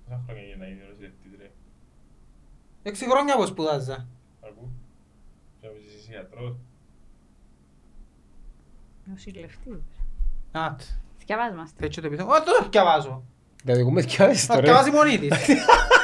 [0.05, 1.51] Πόσα χρόνια για να είναι νοσηλευτής ρε.
[2.83, 4.07] Έξι χρόνια που σπουδάζα.
[4.41, 4.69] Ακού.
[5.61, 6.55] Και νομίζεις είσαι γιατρός.
[9.05, 9.83] Νοσηλευτής.
[10.51, 10.81] Α, τ,
[11.17, 11.73] Θυκιαβάζ μας.
[11.79, 12.29] έτσι το επιθυμώ.
[12.31, 13.23] Ω, το διαβάζω.
[13.65, 14.65] Τα δικό μου διάβασες Θα τώρα.
[14.65, 15.29] διαβάζει μόνη της.